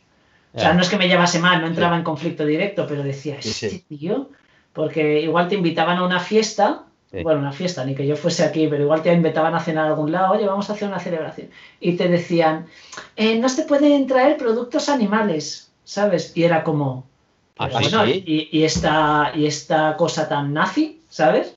O 0.54 0.58
sea, 0.58 0.72
no 0.72 0.80
es 0.82 0.88
que 0.88 0.96
me 0.96 1.08
llevase 1.08 1.38
mal, 1.38 1.60
no 1.60 1.66
entraba 1.66 1.96
en 1.96 2.02
conflicto 2.02 2.46
directo, 2.46 2.86
pero 2.88 3.02
decía, 3.02 3.36
Sí, 3.42 3.52
sí. 3.52 3.66
este 3.66 3.96
tío, 3.96 4.30
porque 4.72 5.20
igual 5.20 5.48
te 5.48 5.54
invitaban 5.54 5.98
a 5.98 6.04
una 6.04 6.18
fiesta, 6.20 6.84
bueno, 7.22 7.40
una 7.40 7.52
fiesta, 7.52 7.84
ni 7.84 7.94
que 7.94 8.06
yo 8.06 8.16
fuese 8.16 8.42
aquí, 8.44 8.66
pero 8.68 8.82
igual 8.82 9.02
te 9.02 9.12
invitaban 9.12 9.54
a 9.54 9.60
cenar 9.60 9.84
a 9.86 9.88
algún 9.88 10.10
lado, 10.12 10.32
oye, 10.34 10.46
vamos 10.46 10.68
a 10.70 10.72
hacer 10.72 10.88
una 10.88 10.98
celebración. 10.98 11.48
Y 11.80 11.92
te 11.96 12.08
decían, 12.08 12.66
"Eh, 13.16 13.38
no 13.38 13.48
se 13.48 13.62
pueden 13.64 14.06
traer 14.06 14.36
productos 14.38 14.88
animales, 14.88 15.70
¿sabes? 15.84 16.32
Y 16.34 16.44
era 16.44 16.64
como, 16.64 17.04
Ah, 17.58 17.68
bueno, 17.72 18.04
y 18.52 18.64
esta, 18.64 19.32
y 19.34 19.46
esta 19.46 19.96
cosa 19.96 20.28
tan 20.28 20.52
nazi, 20.52 21.00
¿sabes? 21.08 21.56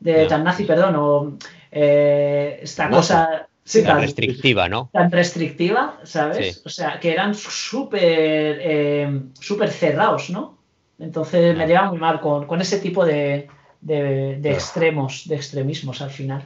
De. 0.00 0.26
Tan 0.26 0.44
nazi, 0.44 0.64
perdón, 0.64 0.94
o 0.96 1.38
eh, 1.70 2.60
esta 2.62 2.88
cosa, 2.88 3.48
Sí, 3.64 3.82
tan 3.82 3.96
tan, 3.96 4.00
restrictiva, 4.02 4.68
¿no? 4.68 4.88
tan 4.92 5.10
restrictiva, 5.10 6.00
¿sabes? 6.04 6.54
Sí. 6.56 6.62
O 6.64 6.70
sea, 6.70 6.98
que 7.00 7.12
eran 7.12 7.34
súper 7.34 8.58
eh, 8.62 9.20
súper 9.38 9.70
cerrados, 9.70 10.30
¿no? 10.30 10.56
Entonces 10.98 11.54
me 11.56 11.66
lleva 11.66 11.90
muy 11.90 11.98
mal 11.98 12.20
con, 12.20 12.46
con 12.46 12.60
ese 12.62 12.78
tipo 12.78 13.04
de, 13.04 13.48
de- 13.80 14.40
extremos, 14.50 15.28
de 15.28 15.36
extremismos 15.36 16.00
al 16.00 16.10
final. 16.10 16.42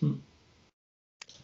Mm. 0.00 0.14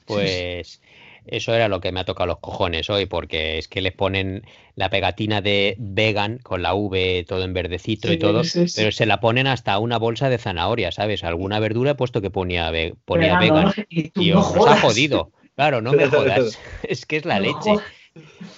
Pues 0.07 0.81
eso 1.29 1.55
era 1.55 1.69
lo 1.69 1.81
que 1.81 1.93
me 1.93 2.01
ha 2.01 2.05
tocado 2.05 2.27
los 2.27 2.39
cojones 2.39 2.89
hoy, 2.91 3.07
porque 3.07 3.59
es 3.59 3.69
que 3.69 3.81
les 3.81 3.93
ponen 3.93 4.43
la 4.75 4.91
pegatina 4.91 5.41
de 5.41 5.77
vegan 5.79 6.39
con 6.39 6.63
la 6.63 6.75
V 6.75 7.25
todo 7.29 7.45
en 7.45 7.53
verdecito 7.55 8.13
y 8.13 8.19
todo, 8.19 8.45
sí, 8.45 8.69
sí. 8.69 8.81
pero 8.81 8.93
se 8.93 9.07
la 9.07 9.21
ponen 9.21 9.47
hasta 9.47 9.79
una 9.79 9.99
bolsa 9.99 10.29
de 10.29 10.39
zanahoria, 10.39 10.93
¿sabes? 10.93 11.25
Alguna 11.25 11.59
verdura 11.61 11.93
he 11.93 11.95
puesto 11.95 12.21
que 12.21 12.31
ponía, 12.31 12.71
ve- 12.71 12.95
ponía 13.05 13.39
vegan. 13.39 13.67
¿no? 13.67 13.73
Y 13.89 14.13
Y 14.29 14.31
no 14.31 14.37
nos 14.41 14.67
ha 14.67 14.81
jodido. 14.81 15.31
Claro, 15.55 15.81
no 15.81 15.93
me 15.93 16.07
jodas. 16.09 16.59
Es 16.83 17.07
que 17.07 17.17
es 17.17 17.25
la 17.25 17.37
No 17.39 17.47
leche. 17.47 17.61
jodas. 17.61 17.85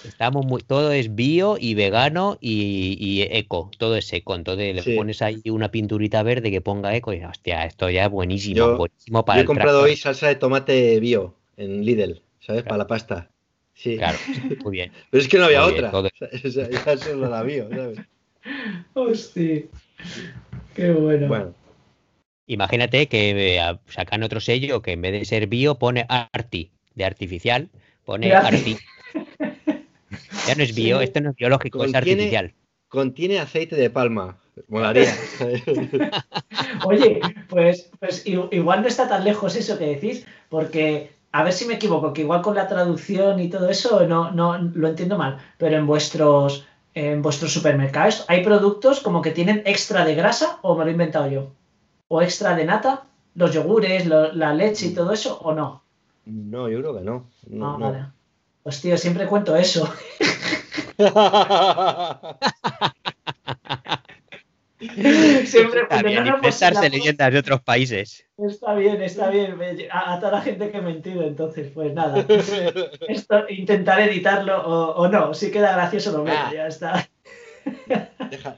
Estamos 0.03 0.45
muy, 0.45 0.61
todo 0.61 0.91
es 0.91 1.13
bio 1.15 1.57
y 1.59 1.73
vegano 1.73 2.37
y, 2.39 2.97
y 2.99 3.21
eco, 3.23 3.69
todo 3.77 3.95
es 3.97 4.11
eco. 4.13 4.35
Entonces 4.35 4.73
le 4.75 4.81
Sí. 4.81 4.95
pones 4.95 5.21
ahí 5.21 5.41
una 5.49 5.71
pinturita 5.71 6.23
verde 6.23 6.51
que 6.51 6.61
ponga 6.61 6.95
eco 6.95 7.13
y 7.13 7.23
hostia, 7.23 7.65
esto 7.65 7.89
ya 7.89 8.05
es 8.05 8.11
buenísimo, 8.11 8.55
Yo- 8.55 8.77
buenísimo 8.77 9.19
Yo 9.19 9.25
para 9.25 9.39
he 9.39 9.41
el 9.41 9.47
comprado 9.47 9.79
tractor. 9.79 9.89
hoy 9.89 9.95
salsa 9.97 10.27
de 10.27 10.35
tomate 10.35 10.99
bio 10.99 11.35
en 11.57 11.83
Lidl, 11.85 12.21
¿sabes? 12.39 12.63
Claro. 12.63 12.65
Para 12.65 12.77
la 12.79 12.87
pasta. 12.87 13.29
Sí. 13.73 13.97
Claro, 13.97 14.17
muy 14.63 14.71
bien. 14.71 14.91
Pero 15.09 15.21
es 15.21 15.27
que 15.29 15.37
no 15.37 15.45
había 15.45 15.61
Muy 15.63 15.73
bien, 15.73 15.85
otra. 15.85 15.91
todo- 15.91 16.09
O 16.45 16.49
sea, 16.51 16.69
ya 16.69 16.97
solo 16.97 17.29
la 17.29 17.43
bio, 17.43 17.69
¿sabes? 17.69 17.99
Hostia. 18.93 19.63
Qué 20.75 20.91
bueno. 20.91 21.27
Bueno, 21.27 21.53
Imagínate 22.47 23.07
que 23.07 23.29
eh, 23.55 23.59
a- 23.59 23.79
sacan 23.87 24.23
otro 24.23 24.39
sello 24.39 24.81
que 24.81 24.93
en 24.93 25.01
vez 25.01 25.11
de 25.13 25.25
ser 25.25 25.47
bio 25.47 25.75
pone 25.75 26.05
arti, 26.09 26.71
de 26.95 27.05
artificial, 27.05 27.69
pone 28.05 28.33
arti. 28.33 28.77
Ya 30.47 30.55
no 30.55 30.63
es 30.63 30.73
bio, 30.75 30.97
Sí. 30.97 31.03
esto 31.03 31.21
no 31.21 31.29
es 31.29 31.35
biológico, 31.35 31.83
es 31.83 31.93
artificial. 31.93 32.55
contiene 32.87 33.37
aceite 33.39 33.75
de 33.75 33.91
palma. 33.91 34.39
Molaría. 34.67 35.13
Oye, 36.85 37.19
pues, 37.47 37.91
pues 37.99 38.25
igual 38.25 38.81
no 38.81 38.87
está 38.87 39.07
tan 39.07 39.23
lejos 39.23 39.55
eso 39.55 39.77
que 39.77 39.85
decís, 39.85 40.25
porque 40.49 41.11
a 41.31 41.43
ver 41.43 41.53
si 41.53 41.65
me 41.65 41.75
equivoco, 41.75 42.13
que 42.13 42.21
igual 42.21 42.41
con 42.41 42.55
la 42.55 42.67
traducción 42.67 43.39
y 43.39 43.49
todo 43.49 43.69
eso 43.69 44.05
no, 44.07 44.31
no 44.31 44.57
lo 44.57 44.87
entiendo 44.87 45.17
mal, 45.17 45.37
pero 45.57 45.77
en 45.77 45.85
vuestros 45.87 46.65
en 46.95 47.21
vuestros 47.21 47.53
supermercados 47.53 48.25
hay 48.27 48.43
productos 48.43 48.99
como 48.99 49.21
que 49.21 49.31
tienen 49.31 49.61
extra 49.65 50.03
de 50.05 50.15
grasa 50.15 50.57
o 50.63 50.75
me 50.75 50.83
lo 50.83 50.89
he 50.89 50.93
inventado 50.93 51.29
yo, 51.29 51.51
o 52.07 52.21
extra 52.21 52.55
de 52.55 52.65
nata, 52.65 53.03
los 53.35 53.53
yogures, 53.53 54.05
lo- 54.07 54.33
la 54.33 54.53
leche 54.53 54.87
y 54.87 54.93
todo 54.93 55.11
eso 55.13 55.37
o 55.39 55.53
no. 55.53 55.83
No, 56.25 56.67
yo 56.67 56.79
creo 56.79 56.97
que 56.97 57.03
no. 57.03 57.25
no, 57.47 57.73
Ah, 57.73 57.77
no. 57.77 57.91
vale. 57.91 58.05
Pues 58.63 58.81
tío, 58.81 58.97
siempre 58.97 59.27
cuento 59.27 59.55
eso. 59.55 59.87
Siempre 65.45 65.81
Está 65.81 66.01
bien, 66.01 66.23
no, 66.23 66.35
inventarse 66.37 66.71
la- 66.73 66.89
leyendas 66.89 67.33
de 67.33 67.39
otros 67.39 67.61
países. 67.61 68.25
Está 68.37 68.73
bien, 68.75 69.01
está 69.01 69.29
bien. 69.29 69.57
Me- 69.57 69.87
A, 69.91 70.13
a 70.13 70.19
toda 70.19 70.31
la 70.33 70.41
gente 70.41 70.71
que 70.71 70.77
he 70.77 70.81
mentido, 70.81 71.23
entonces, 71.23 71.69
pues 71.73 71.93
nada. 71.93 72.25
Esto 73.09 73.45
intentaré 73.49 74.05
editarlo 74.05 74.57
o, 74.65 74.95
o 75.01 75.07
no. 75.09 75.33
Si 75.33 75.51
queda 75.51 75.73
gracioso, 75.73 76.11
lo 76.17 76.23
meto, 76.23 76.37
Ah. 76.39 76.51
ya 76.53 76.67
está. 76.67 77.09
Deja- 78.29 78.57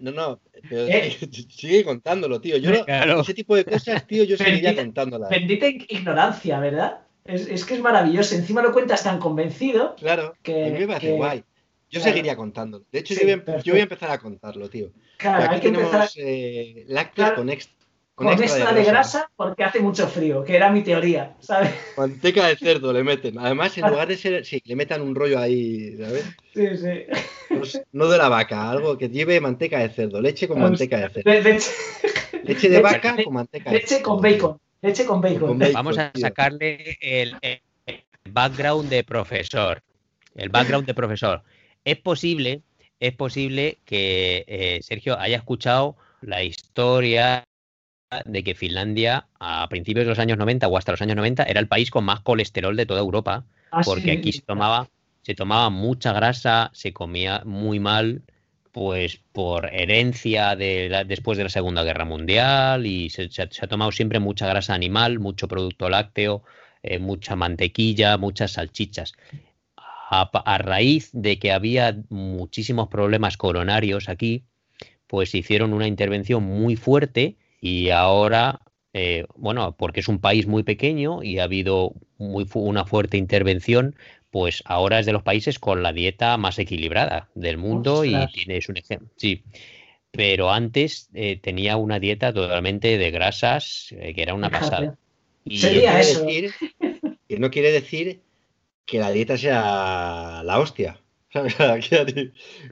No, 0.00 0.10
no, 0.10 0.40
pero 0.68 0.86
Eh. 0.88 1.16
sigue 1.50 1.84
contándolo, 1.84 2.40
tío. 2.40 2.56
Yo 2.56 2.70
no- 2.72 2.84
Claro. 2.84 3.20
ese 3.20 3.34
tipo 3.34 3.54
de 3.56 3.64
cosas, 3.64 4.06
tío, 4.06 4.24
yo 4.24 4.36
seguiría 4.36 4.70
Bendita- 4.70 4.82
contándolas. 4.82 5.30
Bendita 5.30 5.66
ig- 5.66 5.86
ignorancia, 5.88 6.58
¿verdad? 6.58 6.98
Es, 7.24 7.46
es 7.46 7.64
que 7.64 7.74
es 7.74 7.80
maravilloso. 7.80 8.34
Encima 8.34 8.62
lo 8.62 8.72
cuentas 8.72 9.04
tan 9.04 9.18
convencido. 9.20 9.94
Claro, 9.96 10.34
que- 10.42 10.64
a 10.66 10.70
mí 10.70 10.78
me 10.80 10.86
parece 10.88 11.06
que- 11.08 11.12
guay. 11.12 11.44
Yo 11.90 11.98
claro. 12.00 12.12
seguiría 12.12 12.36
contándolo. 12.36 12.84
De 12.92 13.00
hecho, 13.00 13.14
Sí, 13.14 13.20
yo, 13.20 13.26
voy 13.26 13.32
a, 13.32 13.44
perfecto. 13.44 13.64
yo 13.66 13.72
voy 13.72 13.80
a 13.80 13.82
empezar 13.82 14.10
a 14.10 14.18
contarlo, 14.18 14.70
tío. 14.70 14.90
Claro, 15.16 15.44
aquí 15.44 15.54
hay 15.54 15.60
que 15.60 15.66
tenemos 15.70 15.92
empezar 15.92 16.08
eh, 16.16 16.84
lácteos 16.88 17.26
Claro. 17.26 17.36
con, 17.36 17.50
ex- 17.50 17.70
con 18.14 18.28
extra 18.28 18.72
de 18.72 18.84
grasa 18.84 19.30
porque 19.34 19.64
hace 19.64 19.80
mucho 19.80 20.06
frío, 20.06 20.44
que 20.44 20.54
era 20.54 20.70
mi 20.70 20.82
teoría, 20.82 21.34
¿sabes? 21.40 21.70
Manteca 21.96 22.46
de 22.46 22.56
cerdo 22.56 22.92
le 22.92 23.02
meten. 23.02 23.38
Además, 23.38 23.76
en 23.78 23.88
lugar 23.88 24.06
de 24.08 24.16
ser. 24.16 24.44
Sí, 24.46 24.62
le 24.64 24.76
metan 24.76 25.00
un 25.02 25.14
rollo 25.14 25.38
ahí, 25.38 25.96
¿sabes? 25.98 26.24
Sí, 26.54 26.76
sí. 26.76 27.04
Pues, 27.48 27.82
no 27.92 28.06
de 28.08 28.18
la 28.18 28.28
vaca, 28.28 28.70
algo 28.70 28.96
que 28.96 29.08
lleve 29.08 29.40
manteca 29.40 29.78
de 29.80 29.88
cerdo. 29.88 30.20
Leche 30.20 30.46
con 30.46 30.62
Hostia. 30.62 30.68
manteca 30.70 30.96
de 30.98 31.08
cerdo. 31.10 31.30
Le- 31.30 31.42
leche, 31.42 31.70
Leche 32.44 32.68
de 32.68 32.76
leche- 32.78 32.82
vaca 32.82 33.16
con 33.24 33.34
manteca 33.34 33.70
de 33.70 33.76
leche 33.76 33.88
cerdo. 33.96 34.02
con 34.04 34.20
bacon. 34.22 34.58
Leche 34.82 35.04
con 35.04 35.20
bacon. 35.20 35.48
Con 35.48 35.58
bacon. 35.58 35.72
Vamos 35.74 35.98
a 35.98 36.12
tío. 36.12 36.20
sacarle 36.20 36.96
el, 37.00 37.36
el 37.42 37.60
background 38.30 38.88
de 38.90 39.02
profesor. 39.02 39.82
El 40.36 40.48
background 40.50 40.86
de 40.86 40.94
profesor. 40.94 41.42
Es 41.84 41.98
posible, 41.98 42.62
es 43.00 43.14
posible 43.14 43.78
que 43.84 44.44
eh, 44.46 44.80
Sergio 44.82 45.18
haya 45.18 45.36
escuchado 45.38 45.96
la 46.20 46.42
historia 46.42 47.44
de 48.24 48.42
que 48.44 48.54
Finlandia 48.54 49.28
a 49.38 49.68
principios 49.68 50.04
de 50.04 50.10
los 50.10 50.18
años 50.18 50.36
90 50.36 50.68
o 50.68 50.76
hasta 50.76 50.92
los 50.92 51.00
años 51.02 51.16
90 51.16 51.44
era 51.44 51.60
el 51.60 51.68
país 51.68 51.90
con 51.90 52.04
más 52.04 52.20
colesterol 52.20 52.76
de 52.76 52.86
toda 52.86 53.00
Europa, 53.00 53.44
Ah, 53.70 53.82
sí, 53.84 53.90
porque 53.90 54.12
aquí 54.12 54.32
se 54.32 54.42
tomaba, 54.42 54.88
se 55.22 55.34
tomaba 55.34 55.70
mucha 55.70 56.12
grasa, 56.12 56.70
se 56.74 56.92
comía 56.92 57.42
muy 57.44 57.78
mal, 57.78 58.22
pues 58.72 59.20
por 59.32 59.72
herencia 59.72 60.56
de 60.56 60.88
la- 60.88 61.04
después 61.04 61.38
de 61.38 61.44
la 61.44 61.50
Segunda 61.50 61.84
Guerra 61.84 62.04
Mundial 62.04 62.84
y 62.86 63.10
se, 63.10 63.30
se 63.30 63.42
ha- 63.42 63.50
se 63.50 63.64
ha 63.64 63.68
tomado 63.68 63.92
siempre 63.92 64.18
mucha 64.18 64.46
grasa 64.48 64.74
animal, 64.74 65.20
mucho 65.20 65.46
producto 65.48 65.88
lácteo, 65.88 66.42
eh, 66.82 66.98
mucha 66.98 67.36
mantequilla, 67.36 68.16
muchas 68.18 68.52
salchichas. 68.52 69.12
A, 70.12 70.58
raíz 70.58 71.10
de 71.12 71.38
que 71.38 71.52
había 71.52 71.96
muchísimos 72.08 72.88
problemas 72.88 73.36
coronarios 73.36 74.08
aquí, 74.08 74.42
pues 75.06 75.34
hicieron 75.36 75.72
una 75.72 75.86
intervención 75.86 76.42
muy 76.42 76.74
fuerte 76.74 77.36
y 77.60 77.90
ahora, 77.90 78.60
eh, 78.92 79.24
bueno, 79.36 79.76
porque 79.78 80.00
es 80.00 80.08
un 80.08 80.18
país 80.18 80.48
muy 80.48 80.64
pequeño 80.64 81.22
y 81.22 81.38
ha 81.38 81.44
habido 81.44 81.94
muy, 82.18 82.44
una 82.54 82.84
fuerte 82.86 83.18
intervención, 83.18 83.94
pues 84.30 84.64
ahora 84.66 84.98
es 84.98 85.06
de 85.06 85.12
los 85.12 85.22
países 85.22 85.60
con 85.60 85.82
la 85.84 85.92
dieta 85.92 86.36
más 86.38 86.58
equilibrada 86.58 87.28
del 87.36 87.58
mundo 87.58 88.02
Ostras. 88.02 88.30
y 88.32 88.44
tienes 88.44 88.68
un 88.68 88.78
ejemplo. 88.78 89.08
Sí, 89.16 89.44
pero 90.10 90.50
antes 90.50 91.08
eh, 91.14 91.38
tenía 91.40 91.76
una 91.76 92.00
dieta 92.00 92.32
totalmente 92.32 92.98
de 92.98 93.10
grasas, 93.12 93.92
eh, 93.92 94.12
que 94.12 94.22
era 94.22 94.34
una 94.34 94.50
pasada. 94.50 94.98
Y 95.44 95.58
Sería 95.58 95.92
quiere 95.92 96.00
eso. 96.00 96.24
decir- 96.24 96.50
que 97.28 97.38
no 97.38 97.50
quiere 97.52 97.70
decir 97.70 98.22
que 98.90 98.98
la 98.98 99.10
dieta 99.12 99.36
sea 99.38 100.42
la 100.44 100.58
hostia. 100.58 101.00
No 101.34 101.42
hay 101.44 101.80
que 101.80 101.94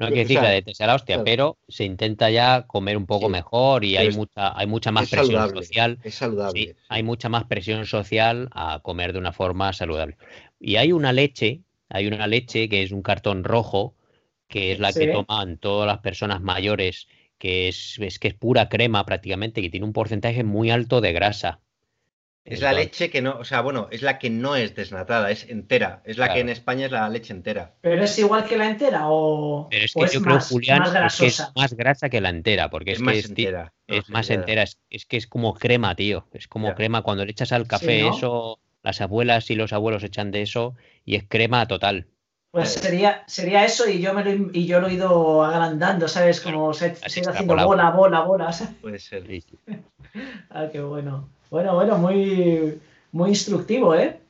o 0.02 0.10
decir 0.10 0.26
sea, 0.28 0.40
que 0.40 0.46
la 0.46 0.50
dieta 0.52 0.74
sea 0.74 0.86
la 0.88 0.94
hostia, 0.96 1.14
claro. 1.16 1.24
pero 1.24 1.58
se 1.68 1.84
intenta 1.84 2.28
ya 2.28 2.66
comer 2.66 2.96
un 2.96 3.06
poco 3.06 3.26
Sí, 3.26 3.32
mejor 3.32 3.84
y 3.84 3.96
hay 3.96 4.08
es- 4.08 4.16
mucha, 4.16 4.58
hay 4.58 4.66
mucha 4.66 4.90
más 4.90 5.04
es 5.04 5.10
presión 5.10 5.26
saludable, 5.40 5.62
social. 5.64 5.98
Es 6.02 6.14
saludable. 6.16 6.60
Sí, 6.60 6.66
sí. 6.68 6.76
hay 6.88 7.02
mucha 7.04 7.28
más 7.28 7.44
presión 7.44 7.86
social 7.86 8.48
a 8.52 8.80
comer 8.82 9.12
de 9.12 9.20
una 9.20 9.32
forma 9.32 9.72
saludable. 9.72 10.16
Y 10.58 10.74
hay 10.76 10.90
una 10.92 11.12
leche, 11.12 11.62
hay 11.88 12.08
una 12.08 12.26
leche 12.26 12.68
que 12.68 12.82
es 12.82 12.90
un 12.90 13.02
cartón 13.02 13.44
rojo, 13.44 13.94
que 14.48 14.72
es 14.72 14.80
la 14.80 14.90
Sí. 14.92 15.00
que 15.00 15.12
toman 15.12 15.58
todas 15.58 15.86
las 15.86 15.98
personas 15.98 16.40
mayores, 16.42 17.06
que 17.38 17.68
es, 17.68 17.96
es 18.00 18.18
que 18.18 18.26
es 18.28 18.34
pura 18.34 18.68
crema 18.68 19.04
prácticamente, 19.06 19.62
que 19.62 19.70
tiene 19.70 19.86
un 19.86 19.92
porcentaje 19.92 20.42
muy 20.42 20.70
alto 20.70 21.00
de 21.00 21.12
grasa. 21.12 21.60
Es 22.50 22.60
la 22.60 22.72
leche 22.72 23.10
que 23.10 23.20
no, 23.22 23.38
o 23.38 23.44
sea, 23.44 23.60
bueno, 23.60 23.88
es 23.90 24.02
la 24.02 24.18
que 24.18 24.30
no 24.30 24.56
es 24.56 24.74
desnatada, 24.74 25.30
es 25.30 25.48
entera. 25.48 26.02
Es 26.04 26.18
la 26.18 26.32
que 26.32 26.40
en 26.40 26.48
España 26.48 26.86
es 26.86 26.92
la 26.92 27.08
leche 27.08 27.32
entera. 27.32 27.74
Pero 27.80 28.02
es 28.04 28.18
igual 28.18 28.44
que 28.44 28.56
la 28.56 28.68
entera 28.70 29.02
o, 29.08 29.68
Pero 29.70 29.84
es 29.84 29.92
que 29.94 30.06
yo 30.06 30.20
creo, 30.22 30.36
más, 30.36 30.48
Julián, 30.48 30.78
más 30.80 31.14
es 31.14 31.20
que 31.20 31.26
es 31.26 31.52
más 31.54 31.74
grasa 31.74 32.08
que 32.08 32.20
la 32.20 32.30
entera, 32.30 32.70
porque 32.70 32.92
Es, 32.92 32.98
es, 32.98 33.02
más 33.02 33.12
que 33.12 33.18
es, 33.20 33.28
entera. 33.28 33.72
no 33.86 33.94
es 33.96 34.08
más 34.10 34.30
entera, 34.30 34.62
es, 34.62 34.78
es 34.90 35.06
que 35.06 35.16
es 35.16 35.26
como 35.26 35.54
crema, 35.54 35.94
tío. 35.94 36.26
Es 36.32 36.48
como 36.48 36.68
Ya. 36.68 36.74
crema 36.74 37.02
cuando 37.02 37.24
le 37.24 37.32
echas 37.32 37.52
al 37.52 37.66
café 37.66 38.02
¿no? 38.02 38.10
eso, 38.14 38.58
las 38.82 39.00
abuelas 39.00 39.50
y 39.50 39.54
los 39.54 39.72
abuelos 39.72 40.02
echan 40.04 40.30
de 40.30 40.42
eso 40.42 40.74
y 41.04 41.16
es 41.16 41.24
crema 41.28 41.66
total. 41.66 42.06
Pues 42.50 42.70
sería, 42.70 43.24
sería 43.26 43.64
eso 43.66 43.86
y 43.88 44.00
yo 44.00 44.14
me 44.14 44.24
lo, 44.24 44.30
he- 44.30 44.50
y 44.54 44.66
yo 44.66 44.80
lo 44.80 44.88
he 44.88 44.94
ido 44.94 45.44
agrandando, 45.44 46.08
¿sabes? 46.08 46.40
Como 46.40 46.72
se, 46.72 46.86
ha 46.86 46.88
ido 47.20 47.30
haciendo 47.30 47.54
bola, 47.54 47.90
bola, 47.90 48.20
bola. 48.20 48.52
¿sabes? 48.52 48.74
Puede 48.80 48.98
ser. 48.98 49.24
Ah, 50.50 50.68
qué 50.72 50.80
bueno. 50.80 51.28
Bueno, 51.50 51.74
bueno, 51.74 51.98
muy, 51.98 52.80
muy 53.12 53.30
instructivo, 53.30 53.94
¿eh? 53.94 54.20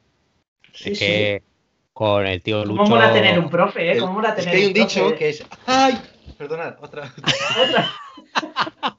Sí, 0.72 0.92
es 0.92 0.98
sí. 0.98 1.04
que 1.04 1.42
con 1.92 2.26
el 2.26 2.42
tío 2.42 2.62
¿Cómo 2.62 2.76
Lucho. 2.76 2.90
mola 2.90 3.12
tener 3.12 3.38
un 3.38 3.50
profe, 3.50 3.92
eh? 3.92 3.98
¿Cómo 3.98 4.12
mola 4.12 4.28
es 4.30 4.36
tener 4.36 4.50
que 4.52 4.56
hay 4.56 4.66
un 4.66 4.72
dicho 4.72 5.14
que 5.16 5.30
es. 5.30 5.44
¡Ay! 5.66 5.98
Perdonad, 6.36 6.76
otra. 6.80 7.12
Otra. 7.60 7.90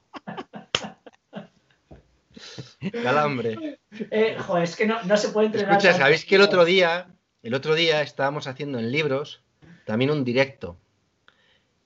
Calambre. 3.02 3.78
Eh, 4.10 4.36
joder, 4.38 4.64
es 4.64 4.76
que 4.76 4.86
no, 4.86 5.02
no 5.04 5.16
se 5.16 5.30
puede 5.30 5.46
entrenar. 5.46 5.72
Escucha. 5.72 5.94
¿sabéis 5.94 6.24
que 6.24 6.36
el 6.36 6.42
otro 6.42 6.64
día, 6.64 7.08
el 7.42 7.54
otro 7.54 7.74
día 7.74 8.02
estábamos 8.02 8.46
haciendo 8.46 8.78
en 8.78 8.92
libros 8.92 9.42
también 9.86 10.10
un 10.10 10.24
directo 10.24 10.76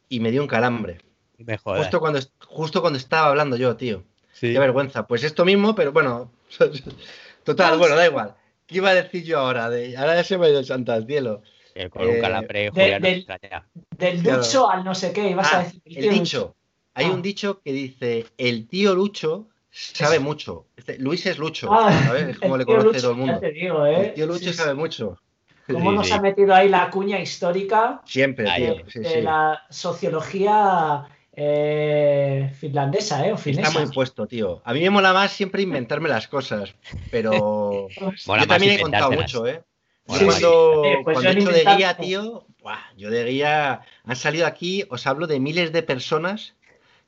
y 0.09 0.21
me 0.21 0.31
dio 0.31 0.43
un 0.43 0.49
calambre. 0.49 0.99
Me 1.39 1.59
jodas. 1.59 1.81
Justo 1.83 2.01
cuando, 2.01 2.21
justo 2.47 2.81
cuando 2.81 2.99
estaba 2.99 3.29
hablando 3.29 3.57
yo, 3.57 3.77
tío. 3.77 4.05
Sí. 4.35 4.53
Qué 4.53 4.59
vergüenza. 4.59 5.07
Pues 5.07 5.25
esto 5.25 5.45
mismo, 5.47 5.75
pero 5.75 5.93
bueno. 5.93 6.31
Total, 7.45 7.79
bueno, 7.79 7.97
da 7.97 8.07
igual. 8.07 8.35
¿Qué 8.67 8.77
iba 8.77 8.91
a 8.91 8.95
decir 8.95 9.25
yo 9.25 9.39
ahora? 9.39 9.71
De, 9.71 9.97
ahora 9.97 10.17
ya 10.17 10.25
se 10.25 10.37
me 10.39 10.47
ha 10.47 10.49
ido 10.51 10.59
el 10.59 10.65
santo 10.67 10.93
al 10.93 11.07
cielo. 11.07 11.43
Eh, 11.75 11.89
con 11.89 12.07
un 12.07 12.17
Eh, 12.17 12.21
calambre 12.21 12.71
Julián 12.71 13.03
del- 13.03 13.19
extraña. 13.19 13.67
Del 13.97 14.23
Claro. 14.23 14.39
Lucho 14.39 14.71
al 14.71 14.85
no 14.85 14.95
sé 14.95 15.13
qué, 15.13 15.31
ibas 15.31 15.53
a 15.53 15.61
Ah, 15.61 15.63
decir. 15.65 15.83
el 15.87 16.11
dicho. 16.11 16.55
Hay 16.95 17.07
Ah. 17.07 17.11
un 17.11 17.23
dicho 17.23 17.61
que 17.65 17.73
dice, 17.73 18.27
el 18.39 18.69
tío 18.69 18.95
Lucho 18.95 19.49
sabe 19.71 20.21
mucho. 20.21 20.67
Este, 20.77 20.99
Luis 20.99 21.27
es 21.27 21.39
Lucho, 21.39 21.69
Ah, 21.73 21.93
¿sabes? 22.07 22.29
Es 22.29 22.39
como 22.39 22.57
le 22.57 22.65
conoce 22.65 22.87
Lucho, 22.87 23.01
todo 23.01 23.11
el 23.13 23.17
ya 23.19 23.25
mundo. 23.25 23.41
te 23.41 23.51
digo, 23.53 23.87
¿eh? 23.87 24.07
El 24.09 24.15
tío 24.15 24.27
Lucho 24.27 24.39
Sí, 24.39 24.45
sí. 24.47 24.55
sabe 24.55 24.75
mucho. 24.75 25.19
¿Cómo 25.67 25.91
Sí, 25.91 25.97
nos 25.97 26.07
sí. 26.07 26.13
ha 26.13 26.21
metido 26.21 26.55
ahí 26.55 26.69
la 26.69 26.91
cuña 26.91 27.19
histórica 27.21 28.03
Siempre, 28.05 28.45
tío. 28.57 28.75
de, 28.77 28.85
Sí, 28.89 28.99
de 29.01 29.09
sí. 29.11 29.21
la 29.23 29.63
sociología 29.71 31.05
eh, 31.37 32.53
finlandesa, 32.59 33.27
¿eh? 33.27 33.33
O 33.33 33.37
Está 33.37 33.71
muy 33.71 33.91
puesto, 33.93 34.27
tío. 34.27 34.63
A 34.65 34.73
mí 34.73 34.81
me 34.81 34.91
mola 34.91 35.13
más 35.13 35.33
siempre 35.33 35.63
inventarme 35.63 36.09
las 36.09 36.29
cosas, 36.29 36.75
pero 37.11 37.89
Mola 38.27 38.43
yo 38.43 38.49
también 38.49 38.73
he 38.73 38.81
contado 38.81 39.13
mucho, 39.13 39.47
¿eh? 39.47 39.63
Cuando, 40.07 40.83
Eh, 40.85 40.99
pues 41.03 41.15
cuando 41.15 41.31
he 41.31 41.43
hecho 41.43 41.51
de 41.51 41.77
guía, 41.77 41.97
tío, 41.97 42.47
buah, 42.61 42.93
yo 42.97 43.11
de 43.11 43.25
guía 43.25 43.81
han 44.05 44.17
salido 44.17 44.47
aquí, 44.47 44.85
os 44.91 45.07
hablo 45.07 45.27
de 45.27 45.41
miles 45.41 45.73
de 45.73 45.83
personas 45.83 46.55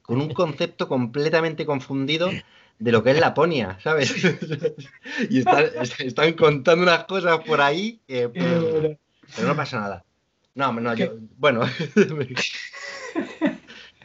con 0.03 0.21
un 0.21 0.33
concepto 0.33 0.89
completamente 0.89 1.67
confundido 1.67 2.31
de 2.79 2.93
lo 2.93 3.03
que 3.03 3.11
es 3.11 3.21
Laponia, 3.21 3.79
¿sabes? 3.83 4.15
y 5.31 5.39
están, 5.39 5.67
están 5.99 6.33
contando 6.35 6.85
unas 6.85 7.05
cosas 7.05 7.41
por 7.41 7.61
ahí, 7.61 8.01
que, 8.07 8.29
pero 8.29 8.97
no 9.43 9.57
pasa 9.57 9.81
nada. 9.81 10.05
No, 10.55 10.73
no, 10.73 10.95
yo, 10.95 11.13
bueno, 11.37 11.63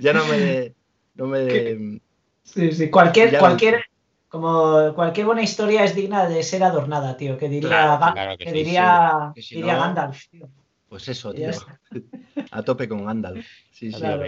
ya 0.02 0.14
no 0.14 0.26
me, 0.26 0.74
no 1.16 1.28
me, 1.28 2.00
Sí, 2.44 2.72
sí. 2.72 2.90
Cualquier, 2.90 3.32
Ya 3.32 3.40
cualquier, 3.40 3.84
como 4.28 4.94
cualquier 4.96 5.26
buena 5.28 5.42
historia 5.44 5.84
es 5.84 5.96
digna 5.96 6.28
de 6.28 6.44
ser 6.44 6.64
adornada, 6.64 7.16
tío. 7.16 7.38
Que 7.38 7.48
diría, 7.48 7.70
Claro, 7.70 8.04
Ga- 8.04 8.14
claro 8.14 8.38
que 8.38 8.44
que 8.46 8.52
sí, 8.52 8.58
diría, 8.58 9.32
Que 9.36 9.42
si 9.42 9.56
diría 9.56 9.74
no- 9.76 9.80
Gandalf, 9.82 10.28
tío. 10.30 10.50
pues 10.90 11.08
eso, 11.08 11.34
tío, 11.34 11.50
a 12.52 12.64
tope 12.64 12.88
con 12.90 13.06
Gandalf. 13.06 13.46
Sí, 13.72 13.92
sí. 13.92 13.98
Claro. 14.00 14.26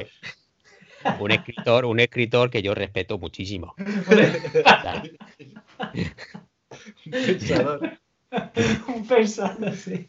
Un 1.20 1.32
escritor, 1.32 1.84
un 1.86 2.00
escritor 2.00 2.50
que 2.50 2.62
yo 2.62 2.74
respeto 2.74 3.18
muchísimo. 3.18 3.74
Un 7.06 7.12
pensador, 7.12 8.00
Un 8.88 9.08
pensado, 9.08 9.74
sí. 9.74 10.08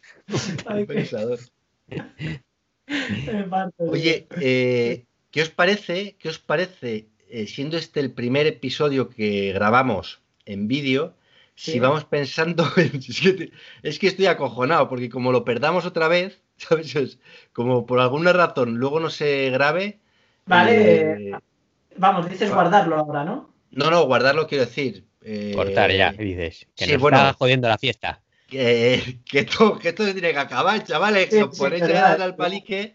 Un 0.69 0.85
pensador. 0.85 1.39
Oye, 3.77 4.27
eh, 4.41 5.05
¿qué 5.35 5.41
os 5.43 5.49
parece? 5.49 6.15
¿Qué 6.19 6.29
os 6.29 6.39
parece? 6.39 7.09
eh, 7.27 7.47
siendo 7.47 7.75
este 7.75 7.99
el 7.99 8.11
primer 8.11 8.47
episodio 8.47 9.09
que 9.09 9.51
grabamos 9.51 10.21
en 10.45 10.67
vídeo, 10.69 11.13
Sí. 11.57 11.71
si 11.73 11.79
vamos 11.79 12.05
pensando 12.05 12.63
en. 12.77 12.95
Es 12.97 13.19
que, 13.21 13.33
te- 13.33 13.51
es 13.83 13.99
que 13.99 14.07
estoy 14.07 14.27
acojonado, 14.27 14.87
porque 14.89 15.09
como 15.09 15.31
lo 15.31 15.43
perdamos 15.43 15.85
otra 15.85 16.07
vez, 16.07 16.41
¿sabes? 16.57 16.95
Es 16.95 17.19
como 17.53 17.85
por 17.85 17.99
alguna 17.99 18.31
razón 18.33 18.75
luego 18.77 18.99
no 18.99 19.09
se 19.09 19.49
grabe. 19.49 19.99
Vale, 20.45 20.71
eh, 21.31 21.31
vamos, 21.97 22.29
dices 22.29 22.49
va. 22.51 22.55
guardarlo 22.55 22.97
ahora, 22.97 23.23
¿no? 23.25 23.53
no, 23.71 23.89
no, 23.91 24.05
guardarlo 24.05 24.47
quiero 24.47 24.65
decir. 24.65 25.05
eh, 25.21 25.51
cortar 25.55 25.91
ya, 25.91 26.11
dices. 26.13 26.67
Que 26.75 26.85
sí, 26.85 26.91
nos 26.93 27.01
bueno. 27.01 27.17
está 27.17 27.33
jodiendo 27.33 27.67
la 27.67 27.77
fiesta. 27.77 28.21
que, 28.47 29.19
que 29.25 29.39
esto, 29.39 29.79
que 29.79 29.89
esto 29.89 30.05
se 30.05 30.13
tiene 30.13 30.31
que 30.31 30.39
acabar, 30.39 30.83
chavales, 30.83 31.29
Sí, 31.31 31.37
que 31.37 31.43
os 31.43 31.55
sí, 31.55 31.61
ponéis 31.63 31.83
a 31.83 31.87
verdad. 31.87 32.09
dar 32.11 32.21
al 32.21 32.35
palique. 32.35 32.93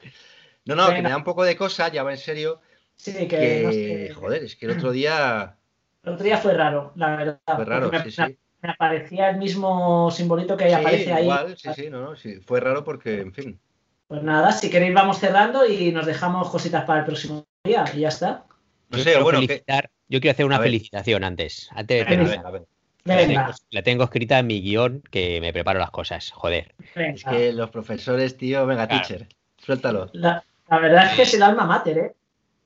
No, 0.65 0.75
no, 0.75 0.95
que 0.95 1.03
me 1.03 1.11
da 1.11 1.17
un 1.17 1.25
poco 1.25 1.45
de 1.45 1.57
cosa, 1.57 1.89
ya 1.89 2.03
va 2.03 2.13
en 2.13 2.19
serio, 2.19 2.61
Sí, 2.95 3.13
que, 3.13 3.27
que, 3.29 3.63
no 3.65 3.73
sé, 3.73 4.13
joder, 4.15 4.45
es 4.45 4.57
que 4.57 4.67
el 4.67 4.73
otro 4.73 4.93
día 4.93 5.57
el 6.03 6.13
otro 6.15 6.25
día 6.25 6.39
fue 6.39 6.55
raro, 6.55 6.93
la 6.97 7.17
verdad. 7.17 7.41
fue 7.47 7.65
raro, 7.65 7.91
sí, 7.91 7.97
me, 8.05 8.11
sí. 8.11 8.39
me 8.63 8.71
aparecía 8.71 9.31
el 9.31 9.37
mismo 9.37 10.11
simbolito 10.11 10.57
que 10.57 10.69
Sí, 10.69 10.75
aparece 10.75 11.13
ahí. 11.13 11.23
igual, 11.25 11.57
sí, 11.59 11.69
sí, 11.75 11.91
no, 11.91 12.01
no, 12.01 12.17
sí, 12.17 12.41
fue 12.41 12.61
raro 12.61 12.85
porque, 12.85 13.21
en 13.21 13.33
fin. 13.33 13.61
Pues 14.09 14.23
nada, 14.23 14.51
si 14.53 14.71
queréis 14.71 14.95
vamos 14.95 15.19
cerrando 15.19 15.67
y 15.67 15.93
nos 15.93 16.07
dejamos 16.07 16.49
cositas 16.51 16.85
para 16.85 17.01
el 17.01 17.05
próximo 17.07 17.45
día 17.65 17.85
y 17.95 18.01
ya 18.01 18.09
está. 18.09 18.47
No 18.89 18.97
Yo 18.99 19.05
sé, 19.05 19.11
quiero 19.11 19.25
bueno, 19.25 19.41
que, 19.41 19.63
yo 20.09 20.21
quiero 20.21 20.33
hacer 20.33 20.47
una 20.47 20.57
A 20.57 20.59
ver. 20.59 20.69
felicitación 20.69 21.23
antes, 21.23 21.69
antes 21.73 21.99
de 21.99 22.03
a 22.03 22.09
terminar. 22.09 22.39
ver, 22.39 22.47
a 22.47 22.51
ver. 22.51 22.67
La 23.05 23.17
tengo, 23.17 23.33
Venga, 23.33 23.55
la 23.71 23.83
tengo 23.83 24.05
escrita 24.05 24.39
en 24.39 24.47
mi 24.47 24.61
guion 24.61 25.03
que 25.11 25.41
me 25.41 25.53
preparo 25.53 25.79
las 25.79 25.91
cosas, 25.91 26.31
joder. 26.33 26.75
venga. 26.95 27.13
Es 27.15 27.25
que 27.25 27.53
los 27.53 27.71
profesores, 27.71 28.37
tío, 28.37 28.67
venga, 28.67 28.87
Claro. 28.89 29.07
teacher, 29.07 29.29
suéltalo. 29.59 30.11
La, 30.13 30.45
la 30.71 30.79
verdad 30.79 31.07
es 31.07 31.17
que 31.17 31.23
es 31.23 31.35
el 31.35 31.43
alma 31.43 31.67
mater, 31.67 31.99
¿eh? 31.99 32.13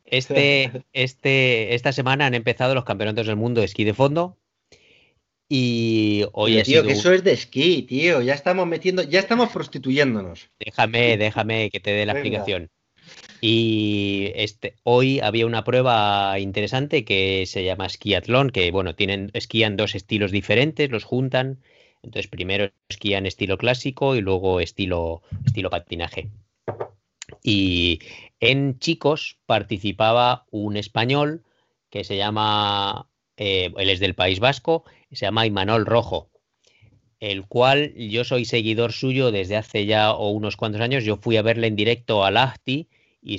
Este, 0.04 0.84
este, 0.92 1.74
esta 1.74 1.90
semana 1.92 2.26
han 2.26 2.34
empezado 2.34 2.74
los 2.74 2.84
campeonatos 2.84 3.26
del 3.26 3.36
mundo 3.36 3.60
de 3.60 3.64
esquí 3.64 3.84
de 3.84 3.94
fondo 3.94 4.36
y 5.48 6.24
hoy 6.32 6.52
Oye, 6.52 6.60
ha 6.60 6.64
tío, 6.64 6.80
sido 6.80 6.86
que 6.86 6.92
eso 6.92 7.12
es 7.12 7.24
de 7.24 7.32
esquí, 7.32 7.82
tío, 7.82 8.20
ya 8.20 8.34
estamos 8.34 8.66
metiendo, 8.66 9.02
ya 9.02 9.20
estamos 9.20 9.50
prostituyéndonos. 9.50 10.50
Déjame, 10.58 11.16
déjame 11.16 11.70
que 11.70 11.80
te 11.80 11.92
dé 11.92 12.06
la 12.06 12.12
Venga. 12.12 12.38
explicación. 12.38 12.70
Y 13.40 14.32
este, 14.36 14.76
hoy 14.84 15.20
había 15.20 15.46
una 15.46 15.64
prueba 15.64 16.38
interesante 16.38 17.04
que 17.04 17.44
se 17.46 17.64
llama 17.64 17.86
esquiatlón, 17.86 18.50
que 18.50 18.70
bueno, 18.70 18.94
tienen, 18.94 19.30
esquían 19.34 19.76
dos 19.76 19.94
estilos 19.94 20.32
diferentes, 20.32 20.90
los 20.90 21.04
juntan. 21.04 21.60
Entonces, 22.02 22.28
primero 22.28 22.70
esquían 22.88 23.26
estilo 23.26 23.58
clásico 23.58 24.16
y 24.16 24.20
luego 24.20 24.60
estilo, 24.60 25.22
estilo 25.44 25.70
patinaje. 25.70 26.28
Y 27.44 28.00
en 28.40 28.80
chicos 28.80 29.38
participaba 29.46 30.46
un 30.50 30.76
español 30.76 31.44
que 31.90 32.02
se 32.02 32.16
llama, 32.16 33.08
eh, 33.36 33.72
él 33.76 33.90
es 33.90 34.00
del 34.00 34.16
País 34.16 34.40
Vasco, 34.40 34.82
se 35.12 35.26
llama 35.26 35.46
Imanol 35.46 35.86
Rojo 35.86 36.30
el 37.30 37.46
cual 37.46 37.94
yo 37.94 38.22
soy 38.24 38.44
seguidor 38.44 38.92
suyo 38.92 39.32
desde 39.32 39.56
hace 39.56 39.86
ya 39.86 40.12
o 40.12 40.28
unos 40.28 40.56
cuantos 40.56 40.82
años. 40.82 41.04
Yo 41.04 41.16
fui 41.16 41.38
a 41.38 41.42
verle 41.42 41.68
en 41.68 41.76
directo 41.76 42.22
a 42.22 42.30
Lahti 42.30 42.88
y 43.22 43.38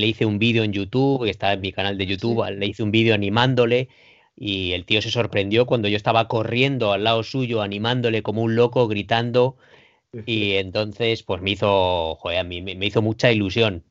le 0.00 0.06
hice 0.06 0.26
un 0.26 0.40
vídeo 0.40 0.64
en 0.64 0.72
YouTube, 0.72 1.24
que 1.24 1.30
está 1.30 1.52
en 1.52 1.60
mi 1.60 1.70
canal 1.70 1.96
de 1.96 2.06
YouTube, 2.06 2.44
le 2.50 2.66
hice 2.66 2.82
un 2.82 2.90
vídeo 2.90 3.14
animándole 3.14 3.88
y 4.34 4.72
el 4.72 4.84
tío 4.84 5.00
se 5.00 5.12
sorprendió 5.12 5.66
cuando 5.66 5.86
yo 5.86 5.96
estaba 5.96 6.26
corriendo 6.26 6.92
al 6.92 7.04
lado 7.04 7.22
suyo, 7.22 7.62
animándole 7.62 8.22
como 8.22 8.42
un 8.42 8.56
loco, 8.56 8.88
gritando 8.88 9.56
y 10.26 10.54
entonces 10.54 11.22
pues 11.22 11.40
me 11.42 11.52
hizo, 11.52 12.16
joder, 12.16 12.38
a 12.38 12.44
mí 12.44 12.62
me, 12.62 12.86
hizo 12.86 13.02
mucha 13.02 13.30
ilusión. 13.30 13.84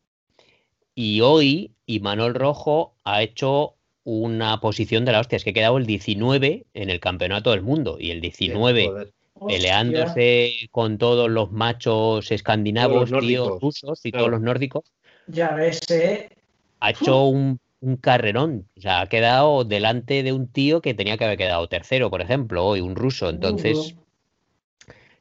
Y 0.95 1.21
hoy 1.21 1.71
Imanol 1.85 2.33
Rojo 2.33 2.95
ha 3.03 3.21
hecho 3.21 3.75
una 4.03 4.59
posición 4.59 5.05
de 5.05 5.11
la 5.11 5.21
hostia, 5.21 5.37
es 5.37 5.43
que 5.43 5.51
ha 5.51 5.53
quedado 5.53 5.77
el 5.77 5.85
19 5.85 6.65
en 6.73 6.89
el 6.89 6.99
campeonato 6.99 7.51
del 7.51 7.61
mundo 7.61 7.97
y 7.99 8.11
el 8.11 8.21
19 8.21 8.85
Joder. 8.85 9.13
Hostia. 9.35 9.57
peleándose 9.57 10.53
con 10.71 10.97
todos 10.97 11.29
los 11.29 11.51
machos 11.51 12.31
escandinavos, 12.31 13.09
los 13.09 13.25
tíos 13.25 13.61
rusos 13.61 14.05
y 14.05 14.11
Claro. 14.11 14.25
todos 14.25 14.31
los 14.31 14.41
nórdicos, 14.41 14.83
Ya 15.27 15.51
ves, 15.51 15.79
¿eh? 15.89 16.29
ha 16.81 16.89
hecho 16.89 17.25
un, 17.25 17.59
un 17.81 17.97
carrerón. 17.97 18.67
O 18.77 18.81
sea, 18.81 19.01
ha 19.01 19.07
quedado 19.07 19.63
delante 19.63 20.23
de 20.23 20.33
un 20.33 20.47
tío 20.47 20.81
que 20.81 20.93
tenía 20.93 21.17
que 21.17 21.25
haber 21.25 21.37
quedado 21.37 21.67
tercero, 21.67 22.09
por 22.09 22.21
ejemplo, 22.21 22.65
hoy 22.65 22.81
un 22.81 22.95
ruso. 22.95 23.29
Entonces, 23.29 23.95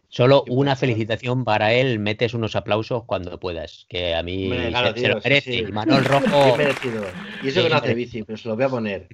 solo 0.09 0.44
una 0.48 0.76
felicitación 0.76 1.44
para 1.44 1.72
él. 1.72 1.98
Metes 1.98 2.34
unos 2.34 2.56
aplausos 2.56 3.04
cuando 3.04 3.38
puedas, 3.40 3.86
que 3.88 4.14
a 4.14 4.22
mí 4.22 4.44
Hombre, 4.44 4.62
se, 4.64 4.68
claro, 4.68 4.88
se 4.88 4.94
tío, 4.94 5.09
lo 5.09 5.20
sí, 5.20 5.28
merece. 5.28 5.52
sí. 5.52 5.59
Y 5.68 5.72
Manuel 5.72 6.02
Qué 6.02 6.09
Rojo, 6.09 6.56
merecido. 6.56 7.04
Y 7.42 7.48
eso 7.48 7.61
que 7.62 7.66
Sí, 7.66 7.72
no 7.72 7.76
hace 7.76 7.94
bici, 7.94 8.22
pero 8.22 8.36
se 8.38 8.48
lo 8.48 8.56
voy 8.56 8.64
a 8.64 8.68
poner. 8.68 9.09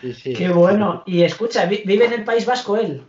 Sí, 0.00 0.12
sí. 0.14 0.32
Qué 0.34 0.48
bueno. 0.50 1.02
Y 1.06 1.22
escucha, 1.22 1.66
¿vi- 1.66 1.82
¿vive 1.84 2.06
en 2.06 2.12
el 2.14 2.24
País 2.24 2.44
Vasco 2.46 2.76
él? 2.76 3.02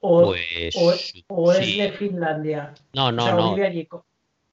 ¿O, 0.00 0.26
pues. 0.26 0.76
o, 0.76 0.94
o 1.28 1.52
es 1.52 1.64
sí. 1.64 1.78
de 1.78 1.92
Finlandia? 1.92 2.74
No, 2.92 3.06
O 3.06 3.12
no, 3.12 3.24
sea, 3.24 3.34
no. 3.34 3.54
vive 3.54 3.66
allí. 3.66 3.88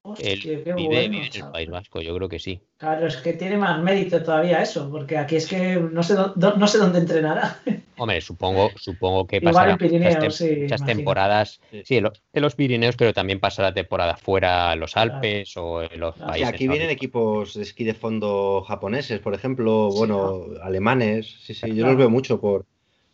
Hostia, 0.04 0.32
Él 0.34 0.40
vive, 0.42 0.64
bueno, 0.74 0.78
vive 0.78 1.06
en 1.06 1.14
el. 1.14 1.52
País 1.52 1.70
Vasco, 1.70 2.02
yo 2.02 2.16
creo 2.16 2.28
que 2.28 2.40
sí. 2.40 2.60
Claro, 2.78 3.06
es 3.06 3.18
que 3.18 3.34
tiene 3.34 3.56
más 3.58 3.80
mérito 3.84 4.24
todavía 4.24 4.62
eso, 4.64 4.90
porque 4.90 5.16
aquí 5.16 5.36
es 5.36 5.46
que 5.48 5.76
no 5.76 6.02
sé, 6.02 6.16
no 6.16 6.34
dónde 6.36 7.00
entrenará. 7.00 7.60
Hombre, 7.98 8.20
supongo, 8.20 8.72
supongo 8.78 9.28
que 9.28 9.38
Igual 9.38 9.54
pasará 9.54 9.78
Pirineos, 9.78 10.16
muchas, 10.16 10.36
sí, 10.38 10.86
temporadas, 10.88 11.62
Sí. 11.70 11.82
sí, 11.86 11.98
en 11.98 12.06
lo- 12.06 12.14
en 12.34 12.42
los 12.42 12.56
Pirineos, 12.56 12.96
pero 12.96 13.14
también 13.14 13.40
pasará 13.40 13.72
temporada 13.76 14.18
fuera 14.18 14.74
en 14.74 14.80
los 14.80 14.94
Claro. 14.94 15.14
Alpes 15.14 15.56
o 15.58 15.84
en 15.84 16.00
los 16.00 16.16
Claro. 16.16 16.32
Países. 16.32 16.50
aquí 16.50 16.68
vienen 16.68 16.90
equipos 16.90 17.54
de 17.54 17.62
esquí 17.62 17.84
de 17.84 17.94
fondo 17.94 18.66
japoneses, 18.68 19.20
por 19.20 19.36
ejemplo, 19.36 19.90
Sí, 19.92 19.98
bueno, 20.00 20.46
alemanes. 20.64 21.28
Sí, 21.42 21.54
sí, 21.54 21.76
yo 21.76 21.86
los 21.86 21.96
veo 21.96 22.10
mucho 22.10 22.42
por, 22.42 22.66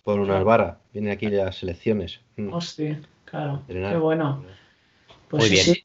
por 0.06 0.16
Claro. 0.16 0.24
Unalbara. 0.24 0.80
Vienen 0.94 1.12
aquí 1.12 1.28
las 1.28 1.58
selecciones. 1.58 2.22
Mm. 2.38 2.54
Hostia, 2.54 3.02
claro. 3.26 3.56
Entrenar. 3.68 3.92
Qué 3.92 3.98
bueno. 3.98 4.46
Pues 5.28 5.50
Muy 5.50 5.58
sí, 5.58 5.72
bien. 5.74 5.84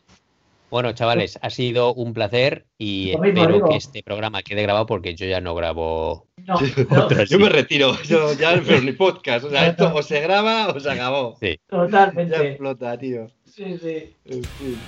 Bueno, 0.72 0.94
chavales, 0.94 1.38
ha 1.42 1.50
sido 1.50 1.92
un 1.92 2.14
placer 2.14 2.64
y 2.78 3.14
mismo 3.20 3.42
espero 3.42 3.68
que 3.68 3.76
este 3.76 4.02
programa 4.02 4.42
quede 4.42 4.62
grabado 4.62 4.86
porque 4.86 5.14
yo 5.14 5.26
ya 5.26 5.38
no 5.42 5.54
grabo. 5.54 6.28
No, 6.38 6.54
no, 6.88 7.04
Otro 7.04 7.24
Yo 7.24 7.36
sí. 7.36 7.42
me 7.42 7.50
retiro, 7.50 7.94
yo 8.04 8.32
ya 8.32 8.58
pero 8.66 8.80
ni 8.80 8.92
podcast. 8.92 9.44
O 9.44 9.50
sea, 9.50 9.66
esto 9.66 9.94
o 9.94 10.02
se 10.02 10.22
graba 10.22 10.68
o 10.68 10.80
se 10.80 10.90
acabó. 10.90 11.36
Sí. 11.38 11.58
Ya 11.70 11.76
totalmente. 11.76 12.48
explota, 12.48 12.96
tío. 12.96 13.26
Sí, 13.44 13.76
sí. 13.82 14.16
En 14.24 14.42
fin. 14.42 14.78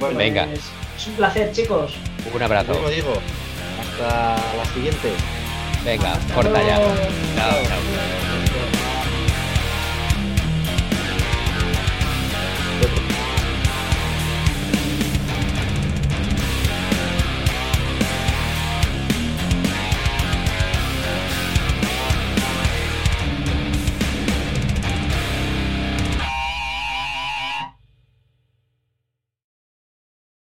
Bueno, 0.00 0.16
Venga. 0.16 0.46
Pues, 0.46 0.70
es 0.96 1.06
un 1.08 1.14
placer, 1.16 1.52
chicos. 1.52 1.92
Un 2.34 2.42
abrazo. 2.42 2.72
como 2.72 2.88
digo, 2.88 3.12
hasta 3.78 4.36
la 4.56 4.64
siguiente. 4.72 5.10
Venga, 5.84 6.18
corta 6.34 6.62
ya. 6.62 6.78
Chao, 7.36 7.62
chao. 7.66 8.39